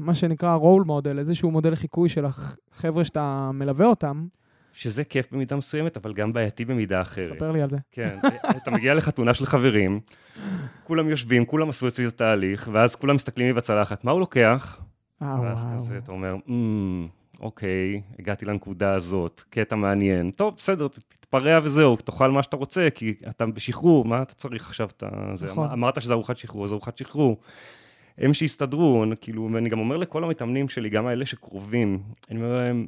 מה 0.00 0.14
שנקרא 0.14 0.54
רול 0.54 0.82
מודל, 0.86 1.18
איזשהו 1.18 1.50
מודל 1.50 1.74
חיקוי 1.74 2.08
של 2.08 2.24
החבר'ה 2.24 3.04
שאתה 3.04 3.50
מלווה 3.54 3.86
אותם. 3.86 4.26
שזה 4.72 5.04
כיף 5.04 5.32
במידה 5.32 5.56
מסוימת, 5.56 5.96
אבל 5.96 6.12
גם 6.12 6.32
בעייתי 6.32 6.64
במידה 6.64 7.00
אחרת. 7.00 7.24
ספר 7.24 7.52
לי 7.52 7.62
על 7.62 7.70
זה. 7.70 7.78
כן, 7.92 8.18
אתה 8.62 8.70
מגיע 8.70 8.94
לחתונה 8.94 9.34
של 9.34 9.46
חברים, 9.46 10.00
כולם 10.84 11.08
יושבים, 11.08 11.44
כולם 11.44 11.68
עשו 11.68 11.88
אצלי 11.88 12.06
את 12.06 12.12
התהליך, 12.12 12.68
ואז 12.72 12.96
כולם 12.96 13.14
מסתכלים 13.14 13.46
לי 13.46 13.52
בצלחת, 13.52 14.04
מה 14.04 14.10
הוא 14.10 14.20
לוקח? 14.20 14.80
אה, 15.22 15.40
ואז 15.42 15.66
כזה, 15.74 15.96
אתה 15.96 16.12
אומר, 16.12 16.36
אמ, 16.48 17.08
אוקיי, 17.40 18.02
הגעתי 18.18 18.44
לנקודה 18.44 18.94
הזאת, 18.94 19.42
קטע 19.50 19.76
מעניין. 19.76 20.30
טוב, 20.30 20.54
בסדר, 20.56 20.88
תתפרע 20.88 21.58
וזהו, 21.62 21.96
תאכל 21.96 22.30
מה 22.30 22.42
שאתה 22.42 22.56
רוצה, 22.56 22.88
כי 22.94 23.14
אתה 23.28 23.46
בשחרור, 23.46 24.04
מה 24.04 24.22
אתה 24.22 24.34
צריך 24.34 24.66
עכשיו 24.66 24.88
את 24.96 25.04
זה? 25.34 25.46
נכון. 25.46 25.70
אמרת 25.70 26.02
שזה 26.02 26.14
ארוחת 26.14 26.36
שחרור, 26.36 26.64
אז 26.64 26.72
ארוחת 26.72 26.96
שחרור. 26.96 27.40
הם 28.18 28.34
שיסתדרו, 28.34 29.04
כאילו, 29.20 29.48
ואני 29.52 29.68
גם 29.68 29.78
אומר 29.78 29.96
לכל 29.96 30.24
המתאמנים 30.24 30.68
שלי, 30.68 30.88
גם 30.90 31.06
האלה 31.06 31.24
שקרובים, 31.24 32.02
אני 32.30 32.38
אומר 32.38 32.56
להם, 32.56 32.86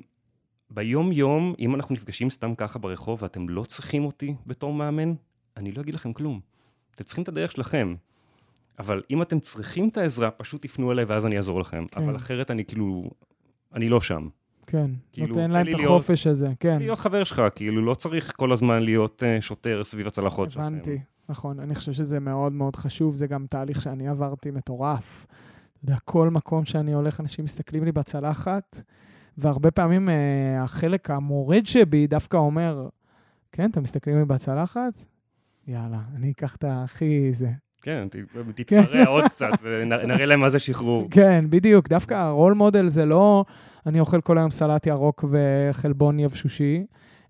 ביום-יום, 0.70 1.54
אם 1.58 1.74
אנחנו 1.74 1.94
נפגשים 1.94 2.30
סתם 2.30 2.54
ככה 2.54 2.78
ברחוב 2.78 3.22
ואתם 3.22 3.48
לא 3.48 3.64
צריכים 3.64 4.04
אותי 4.04 4.34
בתור 4.46 4.72
מאמן, 4.72 5.14
אני 5.56 5.72
לא 5.72 5.80
אגיד 5.80 5.94
לכם 5.94 6.12
כלום. 6.12 6.40
אתם 6.94 7.04
צריכים 7.04 7.22
את 7.22 7.28
הדרך 7.28 7.52
שלכם. 7.52 7.94
אבל 8.78 9.02
אם 9.10 9.22
אתם 9.22 9.40
צריכים 9.40 9.88
את 9.88 9.96
העזרה, 9.96 10.30
פשוט 10.30 10.62
תפנו 10.62 10.92
אליי 10.92 11.04
ואז 11.04 11.26
אני 11.26 11.36
אעזור 11.36 11.60
לכם. 11.60 11.86
כן. 11.90 12.02
אבל 12.02 12.16
אחרת 12.16 12.50
אני 12.50 12.64
כאילו, 12.64 13.10
אני 13.76 13.88
לא 13.88 14.00
שם. 14.00 14.28
כן, 14.66 14.90
כאילו, 15.12 15.28
נותן 15.28 15.50
להם 15.50 15.68
את 15.68 15.74
החופש 15.84 16.26
הזה, 16.26 16.52
כן. 16.60 16.78
להיות 16.78 16.98
חבר 16.98 17.24
שלך, 17.24 17.42
כאילו, 17.54 17.84
לא 17.84 17.94
צריך 17.94 18.32
כל 18.36 18.52
הזמן 18.52 18.82
להיות 18.82 19.22
uh, 19.22 19.40
שוטר 19.40 19.84
סביב 19.84 20.06
הצלחות 20.06 20.50
שלכם. 20.50 20.62
הבנתי, 20.62 20.98
נכון. 21.28 21.60
אני 21.60 21.74
חושב 21.74 21.92
שזה 21.92 22.20
מאוד 22.20 22.52
מאוד 22.52 22.76
חשוב, 22.76 23.14
זה 23.14 23.26
גם 23.26 23.46
תהליך 23.46 23.82
שאני 23.82 24.08
עברתי 24.08 24.50
מטורף. 24.50 25.26
אתה 25.26 25.84
יודע, 25.84 25.96
כל 26.04 26.30
מקום 26.30 26.64
שאני 26.64 26.92
הולך, 26.92 27.20
אנשים 27.20 27.44
מסתכלים 27.44 27.84
לי 27.84 27.92
בצלחת, 27.92 28.82
והרבה 29.38 29.70
פעמים 29.70 30.08
uh, 30.08 30.12
החלק 30.64 31.10
המורד 31.10 31.66
שבי 31.66 32.06
דווקא 32.06 32.36
אומר, 32.36 32.88
כן, 33.52 33.70
אתם 33.70 33.82
מסתכלים 33.82 34.18
לי 34.18 34.24
בצלחת? 34.24 35.04
יאללה, 35.66 36.00
אני 36.14 36.30
אקח 36.30 36.56
את 36.56 36.64
הכי 36.68 37.32
זה. 37.32 37.50
כן, 37.86 38.08
תתפרע 38.54 39.06
עוד 39.06 39.24
קצת 39.24 39.48
ונראה 39.62 40.26
להם 40.26 40.40
מה 40.40 40.48
זה 40.48 40.58
שחרור. 40.58 41.08
כן, 41.10 41.44
בדיוק. 41.50 41.88
דווקא 41.88 42.14
ה 42.14 42.22
role 42.22 42.54
model 42.54 42.88
זה 42.88 43.06
לא 43.06 43.44
אני 43.86 44.00
אוכל 44.00 44.20
כל 44.20 44.38
היום 44.38 44.50
סלט 44.50 44.86
ירוק 44.86 45.24
וחלבון 45.30 46.18
יבשושי, 46.18 46.86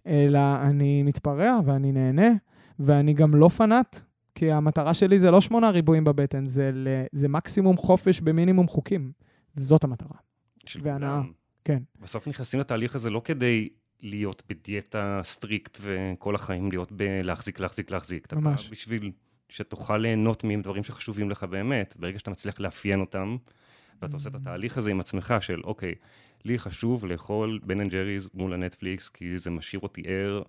אלא 0.07 0.39
אני 0.63 1.03
מתפרע 1.03 1.59
ואני 1.65 1.93
נהנה, 1.93 2.29
ואני 2.79 3.13
גם 3.13 3.35
לא 3.35 3.49
פנאט, 3.49 4.01
כי 4.35 4.53
המטרה 4.53 4.95
שלי 4.95 5.19
זה 5.19 5.31
לא 5.31 5.41
שמונה 5.41 5.71
ריבועים 5.71 6.05
בבטן, 6.05 6.47
זה, 6.47 6.71
זה 7.13 7.29
מקסימום 7.29 7.77
חופש 7.77 8.21
במינימום 8.21 8.69
חוקים. 8.69 9.13
זאת 9.55 9.85
המטרה. 9.85 10.17
של 10.67 10.81
והנאה. 10.83 11.21
כן. 11.65 11.83
בסוף 12.01 12.29
נכנסים 12.29 12.61
לתהליך 12.61 12.95
הזה 12.95 13.11
לא 13.11 13.23
כדי 13.25 13.69
להיות 14.03 14.43
בדיאטה 14.49 15.21
strict 15.25 15.79
וכל 15.81 16.35
החיים 16.35 16.71
להיות 16.71 16.93
בלהחזיק, 16.93 17.61
להחזיק, 17.61 17.91
להחזיק. 17.91 18.33
ממש. 18.35 18.67
אתה 18.67 18.71
בשביל 18.71 19.13
שתוכל 19.49 19.97
ליהנות 19.97 20.45
מדברים 20.45 20.83
שחשובים 20.83 21.31
לך 21.31 21.45
באמת. 21.45 21.95
ברגע 21.99 22.19
שאתה 22.19 22.31
מצליח 22.31 22.61
לאפיין 22.61 23.01
אותם, 23.01 23.37
ואתה 24.03 24.17
עושה 24.17 24.29
את 24.29 24.35
mm. 24.35 24.39
התהליך 24.39 24.77
הזה 24.77 24.91
עם 24.91 25.01
עצמך 25.01 25.35
של, 25.41 25.61
אוקיי, 25.65 25.95
לי 26.45 26.59
חשוב 26.59 27.07
לאכול 27.07 27.61
בן 27.63 27.81
אנד 27.81 27.91
ג'ריז 27.91 28.29
מול 28.35 28.53
הנטפליקס, 28.53 29.09
כי 29.09 29.39
זה 29.39 29.51
משאיר 29.51 29.81
אותי 29.83 30.03
ער, 30.07 30.43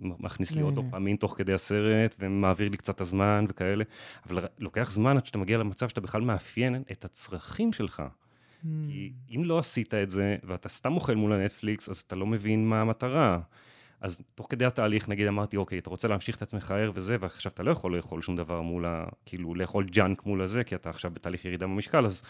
ומכניס 0.00 0.52
לי 0.52 0.60
עוד 0.60 0.74
דופמין 0.74 1.16
תוך 1.16 1.34
כדי 1.36 1.52
הסרט, 1.52 2.14
ומעביר 2.18 2.68
לי 2.68 2.76
קצת 2.76 3.00
הזמן 3.00 3.44
וכאלה. 3.48 3.84
אבל 4.26 4.46
לוקח 4.58 4.90
זמן 4.90 5.16
עד 5.16 5.26
שאתה 5.26 5.38
מגיע 5.38 5.58
למצב 5.58 5.88
שאתה 5.88 6.00
בכלל 6.00 6.20
מאפיין 6.20 6.82
את 6.92 7.04
הצרכים 7.04 7.72
שלך. 7.72 8.02
Mm. 8.02 8.66
כי 8.88 9.12
אם 9.30 9.44
לא 9.44 9.58
עשית 9.58 9.94
את 9.94 10.10
זה, 10.10 10.36
ואתה 10.44 10.68
סתם 10.68 10.94
אוכל 10.94 11.14
מול 11.14 11.32
הנטפליקס, 11.32 11.88
אז 11.88 11.96
אתה 11.96 12.16
לא 12.16 12.26
מבין 12.26 12.68
מה 12.68 12.80
המטרה. 12.80 13.40
אז 14.00 14.22
תוך 14.34 14.46
כדי 14.50 14.64
התהליך, 14.64 15.08
נגיד, 15.08 15.26
אמרתי, 15.26 15.56
אוקיי, 15.56 15.78
אתה 15.78 15.90
רוצה 15.90 16.08
להמשיך 16.08 16.36
את 16.36 16.42
עצמך 16.42 16.70
ער 16.70 16.90
וזה, 16.94 17.16
ועכשיו 17.20 17.52
אתה 17.52 17.62
לא 17.62 17.70
יכול 17.70 17.96
לאכול 17.96 18.22
שום 18.22 18.36
דבר 18.36 18.60
מול 18.60 18.86
ה... 18.86 19.04
כאילו, 19.26 19.54
לאכול 19.54 19.84
ג'אנק 19.84 20.26
מול 20.26 20.42
הזה, 20.42 20.64
כי 20.64 20.74
אתה 20.74 20.90
עכשיו 20.90 21.10
בתהליך 21.10 21.44
ירידה 21.44 21.66
במשקל, 21.66 22.06
אז 22.06 22.22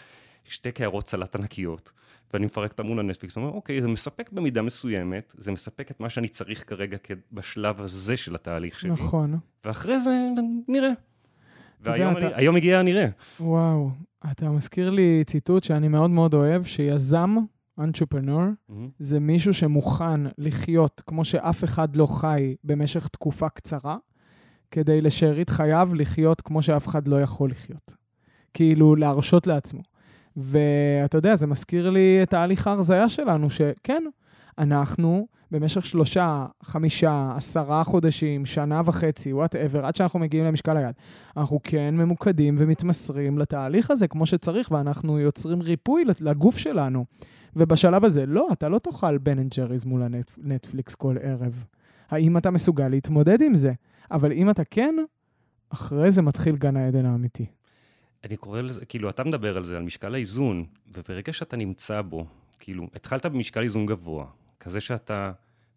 שתי 0.43 0.71
קערות 0.71 1.07
סלט 1.07 1.35
ענקיות, 1.35 1.91
ואני 2.33 2.45
מפרק 2.45 2.71
אותם 2.71 2.85
מול 2.85 2.99
הנטפליקס, 2.99 3.37
ואומר, 3.37 3.51
אוקיי, 3.51 3.81
זה 3.81 3.87
מספק 3.87 4.31
במידה 4.31 4.61
מסוימת, 4.61 5.33
זה 5.37 5.51
מספק 5.51 5.91
את 5.91 5.99
מה 5.99 6.09
שאני 6.09 6.27
צריך 6.27 6.69
כרגע 6.69 6.97
בשלב 7.31 7.81
הזה 7.81 8.17
של 8.17 8.35
התהליך 8.35 8.79
שלי. 8.79 8.91
נכון. 8.91 9.39
ואחרי 9.65 10.01
זה 10.01 10.11
נראה. 10.67 10.91
והיום 11.81 12.17
אתה... 12.17 12.27
אני, 12.27 12.35
היום 12.35 12.55
הגיע 12.55 12.79
הנראה. 12.79 13.07
וואו, 13.39 13.89
אתה 14.31 14.49
מזכיר 14.49 14.89
לי 14.89 15.23
ציטוט 15.25 15.63
שאני 15.63 15.87
מאוד 15.87 16.09
מאוד 16.09 16.33
אוהב, 16.33 16.63
שיזם, 16.63 17.35
אנטרפרנור, 17.79 18.41
mm-hmm. 18.41 18.73
זה 18.99 19.19
מישהו 19.19 19.53
שמוכן 19.53 20.21
לחיות 20.37 21.03
כמו 21.05 21.25
שאף 21.25 21.63
אחד 21.63 21.95
לא 21.95 22.05
חי 22.05 22.55
במשך 22.63 23.07
תקופה 23.07 23.49
קצרה, 23.49 23.97
כדי 24.71 25.01
לשארית 25.01 25.49
חייו 25.49 25.89
לחיות 25.95 26.41
כמו 26.41 26.61
שאף 26.61 26.87
אחד 26.87 27.07
לא 27.07 27.21
יכול 27.21 27.51
לחיות. 27.51 27.95
כאילו, 28.53 28.95
להרשות 28.95 29.47
לעצמו. 29.47 29.81
ואתה 30.37 31.17
יודע, 31.17 31.35
זה 31.35 31.47
מזכיר 31.47 31.89
לי 31.89 32.19
את 32.23 32.29
תהליך 32.29 32.67
ההרזייה 32.67 33.09
שלנו, 33.09 33.49
שכן, 33.49 34.03
אנחנו 34.57 35.27
במשך 35.51 35.85
שלושה, 35.85 36.45
חמישה, 36.63 37.33
עשרה 37.35 37.83
חודשים, 37.83 38.45
שנה 38.45 38.81
וחצי, 38.85 39.33
whatever, 39.33 39.85
עד 39.85 39.95
שאנחנו 39.95 40.19
מגיעים 40.19 40.45
למשקל 40.45 40.77
היעד, 40.77 40.95
אנחנו 41.37 41.59
כן 41.63 41.95
ממוקדים 41.97 42.55
ומתמסרים 42.59 43.37
לתהליך 43.37 43.91
הזה 43.91 44.07
כמו 44.07 44.25
שצריך, 44.25 44.71
ואנחנו 44.71 45.19
יוצרים 45.19 45.61
ריפוי 45.61 46.03
לגוף 46.19 46.57
שלנו. 46.57 47.05
ובשלב 47.55 48.05
הזה, 48.05 48.25
לא, 48.25 48.47
אתה 48.51 48.69
לא 48.69 48.79
תאכל 48.79 49.17
בן 49.17 49.39
אנד 49.39 49.53
ג'ריז 49.57 49.85
מול 49.85 50.03
הנטפליקס 50.43 50.95
כל 50.95 51.15
ערב. 51.21 51.65
האם 52.09 52.37
אתה 52.37 52.51
מסוגל 52.51 52.87
להתמודד 52.87 53.41
עם 53.41 53.55
זה? 53.55 53.73
אבל 54.11 54.31
אם 54.31 54.49
אתה 54.49 54.63
כן, 54.63 54.95
אחרי 55.69 56.11
זה 56.11 56.21
מתחיל 56.21 56.55
גן 56.55 56.77
העדן 56.77 57.05
האמיתי. 57.05 57.45
אני 58.23 58.37
קורא 58.37 58.61
לזה, 58.61 58.85
כאילו, 58.85 59.09
אתה 59.09 59.23
מדבר 59.23 59.57
על 59.57 59.63
זה, 59.63 59.77
על 59.77 59.83
משקל 59.83 60.13
האיזון, 60.13 60.65
וברגע 60.97 61.33
שאתה 61.33 61.57
נמצא 61.57 62.01
בו, 62.01 62.25
כאילו, 62.59 62.87
התחלת 62.95 63.25
במשקל 63.25 63.61
איזון 63.61 63.85
גבוה, 63.85 64.25
כזה 64.59 64.81
שאתה 64.81 65.31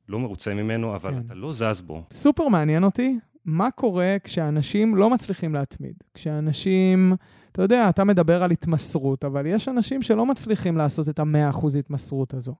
לא 0.08 0.18
מרוצה 0.18 0.54
ממנו, 0.54 0.94
אבל 0.94 1.10
כן. 1.10 1.22
אתה 1.26 1.34
לא 1.34 1.52
זז 1.52 1.82
בו. 1.82 2.02
סופר 2.12 2.48
מעניין 2.48 2.84
אותי, 2.84 3.18
מה 3.44 3.70
קורה 3.70 4.16
כשאנשים 4.24 4.96
לא 4.96 5.10
מצליחים 5.10 5.54
להתמיד? 5.54 5.94
כשאנשים, 6.14 7.12
אתה 7.52 7.62
יודע, 7.62 7.88
אתה 7.88 8.04
מדבר 8.04 8.42
על 8.42 8.50
התמסרות, 8.50 9.24
אבל 9.24 9.46
יש 9.46 9.68
אנשים 9.68 10.02
שלא 10.02 10.26
מצליחים 10.26 10.76
לעשות 10.76 11.08
את 11.08 11.18
המאה 11.18 11.50
אחוז 11.50 11.76
התמסרות 11.76 12.34
הזו. 12.34 12.54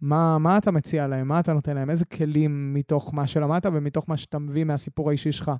מה, 0.00 0.38
מה 0.38 0.58
אתה 0.58 0.70
מציע 0.70 1.06
להם? 1.06 1.28
מה 1.28 1.40
אתה 1.40 1.52
נותן 1.52 1.74
להם? 1.74 1.90
איזה 1.90 2.04
כלים 2.04 2.74
מתוך 2.74 3.14
מה 3.14 3.26
שלמדת 3.26 3.66
ומתוך 3.66 4.04
מה 4.08 4.16
שאתה 4.16 4.38
מביא 4.38 4.64
מהסיפור 4.64 5.08
האישי 5.08 5.32
שלך 5.32 5.52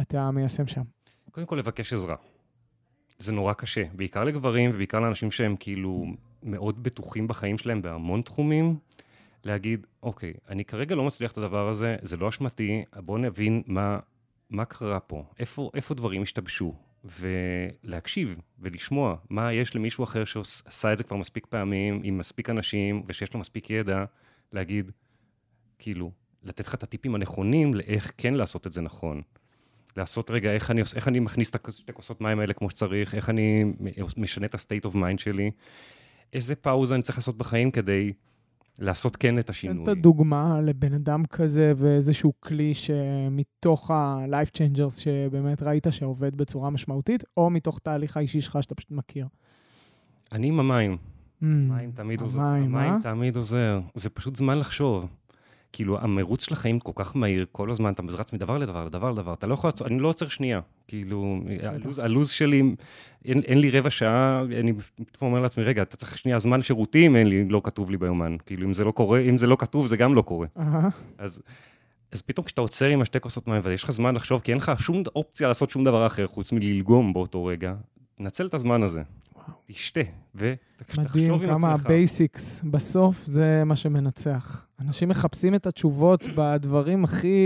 אתה 0.00 0.30
מיישם 0.30 0.66
שם? 0.66 0.82
קודם 1.30 1.46
כל, 1.46 1.56
לבקש 1.56 1.92
עזרה. 1.92 2.16
זה 3.18 3.32
נורא 3.32 3.52
קשה, 3.52 3.82
בעיקר 3.92 4.24
לגברים 4.24 4.70
ובעיקר 4.74 5.00
לאנשים 5.00 5.30
שהם 5.30 5.56
כאילו 5.56 6.06
מאוד 6.42 6.82
בטוחים 6.82 7.28
בחיים 7.28 7.58
שלהם 7.58 7.82
בהמון 7.82 8.22
תחומים, 8.22 8.76
להגיד, 9.46 9.86
אוקיי, 10.02 10.34
אני 10.48 10.64
כרגע 10.64 10.94
לא 10.94 11.04
מצליח 11.04 11.32
את 11.32 11.38
הדבר 11.38 11.68
הזה, 11.68 11.96
זה 12.02 12.16
לא 12.16 12.28
אשמתי, 12.28 12.84
בואו 12.96 13.18
נבין 13.18 13.62
מה, 13.66 13.98
מה 14.50 14.64
קרה 14.64 15.00
פה, 15.00 15.24
איפה, 15.38 15.70
איפה 15.74 15.94
דברים 15.94 16.22
השתבשו, 16.22 16.74
ולהקשיב 17.04 18.36
ולשמוע 18.58 19.16
מה 19.30 19.52
יש 19.52 19.76
למישהו 19.76 20.04
אחר 20.04 20.24
שעשה 20.24 20.92
את 20.92 20.98
זה 20.98 21.04
כבר 21.04 21.16
מספיק 21.16 21.46
פעמים, 21.46 22.00
עם 22.04 22.18
מספיק 22.18 22.50
אנשים, 22.50 23.02
ושיש 23.08 23.34
לו 23.34 23.40
מספיק 23.40 23.70
ידע, 23.70 24.04
להגיד, 24.52 24.92
כאילו, 25.78 26.12
לתת 26.42 26.66
לך 26.66 26.74
את 26.74 26.82
הטיפים 26.82 27.14
הנכונים 27.14 27.74
לאיך 27.74 28.12
כן 28.16 28.34
לעשות 28.34 28.66
את 28.66 28.72
זה 28.72 28.80
נכון. 28.80 29.22
לעשות 29.96 30.30
רגע 30.30 30.52
איך 30.52 30.70
אני, 30.70 30.82
איך 30.96 31.08
אני 31.08 31.20
מכניס 31.20 31.50
את 31.50 31.68
שתי 31.72 31.92
כוסות 31.92 32.20
מים 32.20 32.40
האלה 32.40 32.54
כמו 32.54 32.70
שצריך, 32.70 33.14
איך 33.14 33.30
אני 33.30 33.64
משנה 34.16 34.46
את 34.46 34.54
ה-state 34.54 34.90
of 34.90 34.94
mind 34.94 35.18
שלי, 35.18 35.50
איזה 36.32 36.54
פאוזה 36.54 36.94
אני 36.94 37.02
צריך 37.02 37.18
לעשות 37.18 37.38
בחיים 37.38 37.70
כדי 37.70 38.12
לעשות 38.80 39.16
כן 39.16 39.38
את 39.38 39.50
השינוי. 39.50 39.82
את 39.82 39.88
הדוגמה 39.88 40.60
לבן 40.60 40.92
אדם 40.94 41.24
כזה 41.24 41.72
ואיזשהו 41.76 42.32
כלי 42.40 42.74
שמתוך 42.74 43.90
ה-life 43.90 44.56
changers 44.56 45.00
שבאמת 45.00 45.62
ראית 45.62 45.86
שעובד 45.90 46.34
בצורה 46.34 46.70
משמעותית, 46.70 47.24
או 47.36 47.50
מתוך 47.50 47.78
תהליך 47.78 48.16
האישי 48.16 48.40
שלך 48.40 48.58
שאתה 48.62 48.74
פשוט 48.74 48.90
מכיר. 48.90 49.26
אני 50.32 50.48
עם 50.48 50.60
המים. 50.60 50.96
Mm, 50.96 51.44
המים 51.44 51.90
תמיד 51.94 52.20
עוזר. 52.20 52.40
המים, 52.40 52.76
המים 52.76 53.02
תמיד 53.02 53.36
עוזר. 53.36 53.80
זה 53.94 54.10
פשוט 54.10 54.36
זמן 54.36 54.58
לחשוב. 54.58 55.08
כאילו, 55.76 55.98
המרוץ 56.00 56.44
של 56.44 56.52
החיים 56.52 56.80
כל 56.80 56.92
כך 56.94 57.16
מהיר, 57.16 57.46
כל 57.52 57.70
הזמן 57.70 57.92
אתה 57.92 58.02
רץ 58.08 58.32
מדבר 58.32 58.58
לדבר, 58.58 58.84
לדבר 58.84 59.10
לדבר, 59.10 59.32
אתה 59.34 59.46
לא 59.46 59.54
יכול 59.54 59.68
לעצור, 59.68 59.86
אני 59.86 59.98
לא 59.98 60.08
עוצר 60.08 60.28
שנייה. 60.28 60.60
כאילו, 60.88 61.40
הלוז, 61.62 61.98
הלוז 61.98 62.30
שלי, 62.30 62.62
אין, 63.24 63.40
אין 63.40 63.58
לי 63.58 63.70
רבע 63.70 63.90
שעה, 63.90 64.42
אני 64.60 64.72
פתאום 65.12 65.30
אומר 65.30 65.42
לעצמי, 65.42 65.64
רגע, 65.64 65.82
אתה 65.82 65.96
צריך 65.96 66.18
שנייה 66.18 66.38
זמן 66.38 66.62
שירותים, 66.62 67.16
אין 67.16 67.26
לי, 67.26 67.48
לא 67.48 67.60
כתוב 67.64 67.90
לי 67.90 67.96
ביומן. 67.96 68.36
כאילו, 68.46 68.66
אם 68.66 68.74
זה 68.74 68.84
לא 68.84 68.90
קורה, 68.90 69.20
אם 69.20 69.38
זה 69.38 69.46
לא 69.46 69.56
כתוב, 69.58 69.86
זה 69.86 69.96
גם 69.96 70.14
לא 70.14 70.22
קורה. 70.22 70.46
אז, 71.18 71.42
אז 72.12 72.22
פתאום 72.22 72.46
כשאתה 72.46 72.60
עוצר 72.60 72.86
עם 72.86 73.00
השתי 73.00 73.20
כוסות 73.20 73.48
מים, 73.48 73.60
ויש 73.64 73.84
לך 73.84 73.90
זמן 73.90 74.14
לחשוב, 74.14 74.40
כי 74.40 74.52
אין 74.52 74.58
לך 74.58 74.72
שום 74.78 75.02
אופציה 75.16 75.48
לעשות 75.48 75.70
שום 75.70 75.84
דבר 75.84 76.06
אחר, 76.06 76.26
חוץ 76.26 76.52
מללגום 76.52 77.12
באותו 77.12 77.44
רגע, 77.44 77.74
נצל 78.18 78.46
את 78.46 78.54
הזמן 78.54 78.82
הזה. 78.82 79.02
תשתה, 79.66 80.00
ותחשוב 80.34 80.98
עם 80.98 81.06
עצמך. 81.06 81.16
מדהים 81.16 81.54
כמה 81.54 81.72
ה 81.72 81.83
basics, 81.83 82.62
בסוף 82.62 83.24
זה 83.24 83.62
מה 83.66 83.76
שמנצח. 83.76 84.66
אנשים 84.80 85.08
מחפשים 85.08 85.54
את 85.54 85.66
התשובות 85.66 86.22
בדברים 86.36 87.04
הכי 87.04 87.38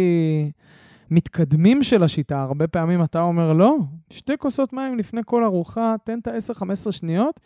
מתקדמים 1.11 1.83
של 1.83 2.03
השיטה. 2.03 2.43
הרבה 2.43 2.67
פעמים 2.67 3.03
אתה 3.03 3.23
אומר, 3.23 3.53
לא, 3.53 3.77
שתי 4.11 4.33
כוסות 4.39 4.73
מים 4.73 4.99
לפני 4.99 5.21
כל 5.25 5.45
ארוחה, 5.45 5.95
תן 6.05 6.19
את 6.19 6.29
ה-10-15 6.29 6.93
שניות, 6.93 7.41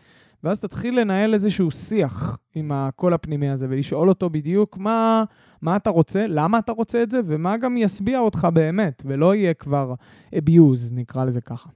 ואז 0.44 0.60
תתחיל 0.60 1.00
לנהל 1.00 1.34
איזשהו 1.34 1.70
שיח 1.70 2.38
עם 2.54 2.72
הקול 2.72 3.14
הפנימי 3.14 3.48
הזה, 3.48 3.66
ולשאול 3.70 4.08
אותו 4.08 4.30
בדיוק 4.30 4.78
מה, 4.78 5.24
מה 5.62 5.76
אתה 5.76 5.90
רוצה, 5.90 6.26
למה 6.28 6.58
אתה 6.58 6.72
רוצה 6.72 7.02
את 7.02 7.10
זה, 7.10 7.20
ומה 7.26 7.56
גם 7.56 7.76
ישביע 7.76 8.20
אותך 8.20 8.48
באמת, 8.52 9.02
ולא 9.06 9.34
יהיה 9.34 9.54
כבר 9.54 9.94
abuse, 10.34 10.92
נקרא 10.92 11.24
לזה 11.24 11.40
ככה. 11.40 11.68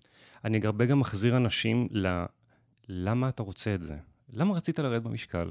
אני 0.45 0.61
הרבה 0.65 0.87
גם 0.87 0.99
מחזיר 0.99 1.37
אנשים. 1.37 1.89
למה 2.89 3.29
אתה 3.29 3.43
רוצה 3.43 3.75
את 3.75 3.83
זה? 3.83 3.97
למה 4.33 4.55
רצית 4.55 4.79
לרדת 4.79 5.03
במשקל? 5.03 5.51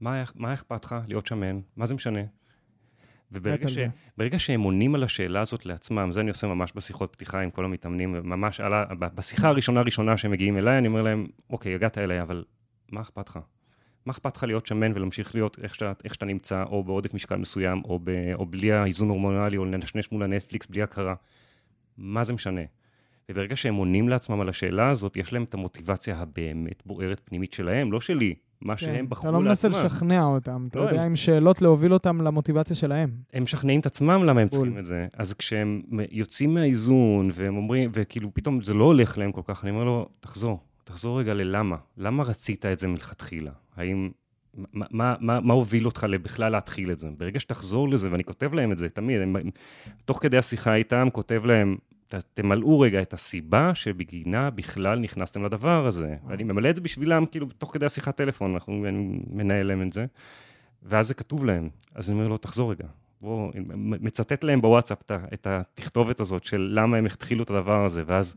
מה, 0.00 0.24
מה 0.34 0.54
אכפת 0.54 0.84
לך 0.84 0.96
להיות 1.08 1.26
שמן? 1.26 1.60
מה 1.76 1.86
זה 1.86 1.94
משנה? 1.94 2.20
וברגע 3.32 3.68
ש... 3.68 3.78
ברגע 4.16 4.38
שהם 4.38 4.60
עונים 4.60 4.94
על 4.94 5.04
השאלה 5.04 5.40
הזאת 5.40 5.66
לעצמם, 5.66 6.12
זה 6.12 6.20
אני 6.20 6.28
עושה 6.28 6.46
ממש 6.46 6.72
בשיחות 6.74 7.12
פתיחה 7.12 7.40
עם 7.40 7.50
כל 7.50 7.64
המתאמנים, 7.64 8.12
ממש 8.12 8.60
על 8.60 8.74
ה... 8.74 8.84
בשיחה 8.90 9.48
הראשונה 9.48 9.80
הראשונה 9.80 10.16
שהם 10.16 10.30
מגיעים 10.30 10.58
אליי, 10.58 10.78
אני 10.78 10.88
אומר 10.88 11.02
להם, 11.02 11.26
אוקיי, 11.50 11.74
הגעת 11.74 11.98
אליי, 11.98 12.22
אבל 12.22 12.44
מה 12.92 13.00
אכפת 13.00 13.28
לך? 13.28 13.38
מה 14.06 14.12
אכפת 14.12 14.36
לך 14.36 14.42
להיות 14.42 14.66
שמן 14.66 14.92
ולהמשיך 14.94 15.34
להיות 15.34 15.58
איך 15.62 15.74
שאתה, 15.74 15.92
איך 16.04 16.14
שאתה 16.14 16.26
נמצא, 16.26 16.62
או 16.62 16.84
בעודף 16.84 17.14
משקל 17.14 17.36
מסוים, 17.36 17.82
או, 17.84 17.98
ב, 18.04 18.10
או 18.34 18.46
בלי 18.46 18.72
האיזון 18.72 19.08
הורמונלי, 19.08 19.56
או 19.56 19.64
לנשנש 19.64 20.12
מול 20.12 20.22
הנטפליקס 20.22 20.66
בלי 20.66 20.82
הכרה? 20.82 21.14
מה 21.96 22.24
זה 22.24 22.32
משנה? 22.32 22.60
וברגע 23.30 23.56
שהם 23.56 23.74
עונים 23.74 24.08
לעצמם 24.08 24.40
על 24.40 24.48
השאלה 24.48 24.90
הזאת, 24.90 25.16
יש 25.16 25.32
להם 25.32 25.42
את 25.42 25.54
המוטיבציה 25.54 26.18
הבאמת 26.18 26.82
בוערת 26.86 27.20
פנימית 27.24 27.52
שלהם, 27.52 27.92
לא 27.92 28.00
שלי, 28.00 28.34
מה 28.60 28.76
כן, 28.76 28.86
שהם 28.86 29.08
בחרו 29.08 29.26
לעצמם. 29.26 29.38
אתה 29.38 29.44
לא 29.44 29.48
מנסה 29.48 29.68
לשכנע 29.68 30.24
אותם, 30.24 30.66
אתה 30.70 30.78
לא, 30.78 30.84
יודע, 30.84 31.00
הם... 31.00 31.06
עם 31.06 31.16
שאלות 31.16 31.62
להוביל 31.62 31.92
אותם 31.92 32.20
למוטיבציה 32.20 32.76
שלהם. 32.76 33.10
הם 33.32 33.42
משכנעים 33.42 33.80
את 33.80 33.86
עצמם 33.86 34.24
למה 34.24 34.40
הם 34.40 34.48
בול. 34.48 34.60
צריכים 34.60 34.78
את 34.78 34.84
זה. 34.84 35.06
אז 35.16 35.34
כשהם 35.34 35.82
יוצאים 36.10 36.54
מהאיזון, 36.54 37.30
והם 37.32 37.56
אומרים, 37.56 37.90
וכאילו 37.94 38.34
פתאום 38.34 38.60
זה 38.60 38.74
לא 38.74 38.84
הולך 38.84 39.18
להם 39.18 39.32
כל 39.32 39.42
כך, 39.44 39.64
אני 39.64 39.70
אומר 39.70 39.84
לו, 39.84 40.08
תחזור, 40.20 40.60
תחזור 40.84 41.18
רגע 41.18 41.34
ללמה. 41.34 41.76
למה 41.96 42.22
רצית 42.22 42.66
את 42.66 42.78
זה 42.78 42.88
מלכתחילה? 42.88 43.52
האם... 43.76 44.10
מה, 44.54 44.86
מה, 44.90 45.14
מה, 45.20 45.40
מה 45.40 45.54
הוביל 45.54 45.86
אותך 45.86 46.06
בכלל 46.22 46.52
להתחיל 46.52 46.92
את 46.92 46.98
זה? 46.98 47.08
ברגע 47.18 47.40
שתחזור 47.40 47.88
לזה, 47.88 48.12
ואני 48.12 48.24
כותב 48.24 48.54
להם 48.54 48.72
את 48.72 48.78
זה 48.78 48.88
תמיד, 48.88 49.20
הם, 49.20 49.36
תוך 50.04 50.18
כדי 50.22 50.38
השיחה 50.38 50.74
איתם, 50.74 51.08
כותב 51.12 51.42
להם, 51.44 51.76
תמלאו 52.34 52.80
רגע 52.80 53.02
את 53.02 53.12
הסיבה 53.12 53.74
שבגינה 53.74 54.50
בכלל 54.50 54.98
נכנסתם 54.98 55.44
לדבר 55.44 55.86
הזה. 55.86 56.16
ואני 56.26 56.44
ממלא 56.44 56.70
את 56.70 56.76
זה 56.76 56.80
בשבילם, 56.80 57.26
כאילו, 57.26 57.46
תוך 57.58 57.74
כדי 57.74 57.86
השיחת 57.86 58.16
טלפון, 58.16 58.54
אנחנו, 58.54 58.86
מנהל 59.30 59.66
להם 59.66 59.82
את 59.82 59.92
זה, 59.92 60.06
ואז 60.82 61.08
זה 61.08 61.14
כתוב 61.14 61.44
להם. 61.44 61.68
אז 61.94 62.10
אני 62.10 62.18
אומר 62.18 62.28
לו, 62.28 62.36
תחזור 62.36 62.70
רגע. 62.70 62.86
בואו, 63.20 63.50
מצטט 63.76 64.44
להם 64.44 64.60
בוואטסאפ 64.60 64.98
את 65.34 65.46
התכתובת 65.46 66.20
הזאת 66.20 66.44
של 66.44 66.70
למה 66.74 66.96
הם 66.96 67.06
התחילו 67.06 67.42
את 67.42 67.50
הדבר 67.50 67.84
הזה, 67.84 68.02
ואז, 68.06 68.36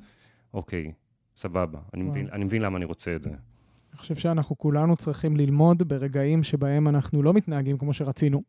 אוקיי, 0.54 0.92
סבבה, 1.38 1.80
אני 1.94 2.04
מבין, 2.04 2.28
אני 2.32 2.44
מבין 2.44 2.62
למה 2.62 2.78
אני 2.78 2.86
רוצה 2.86 3.16
את 3.16 3.22
זה. 3.22 3.30
אני 3.30 3.98
חושב 3.98 4.16
שאנחנו 4.16 4.58
כולנו 4.58 4.98
צריכים 4.98 5.38
ללמוד 5.38 5.84
ברגעים 5.84 6.44
שבהם 6.44 6.88
אנחנו 6.88 7.24
לא 7.24 7.34
מתנהגים 7.34 7.78
כמו 7.78 7.94
שרצינו, 7.94 8.44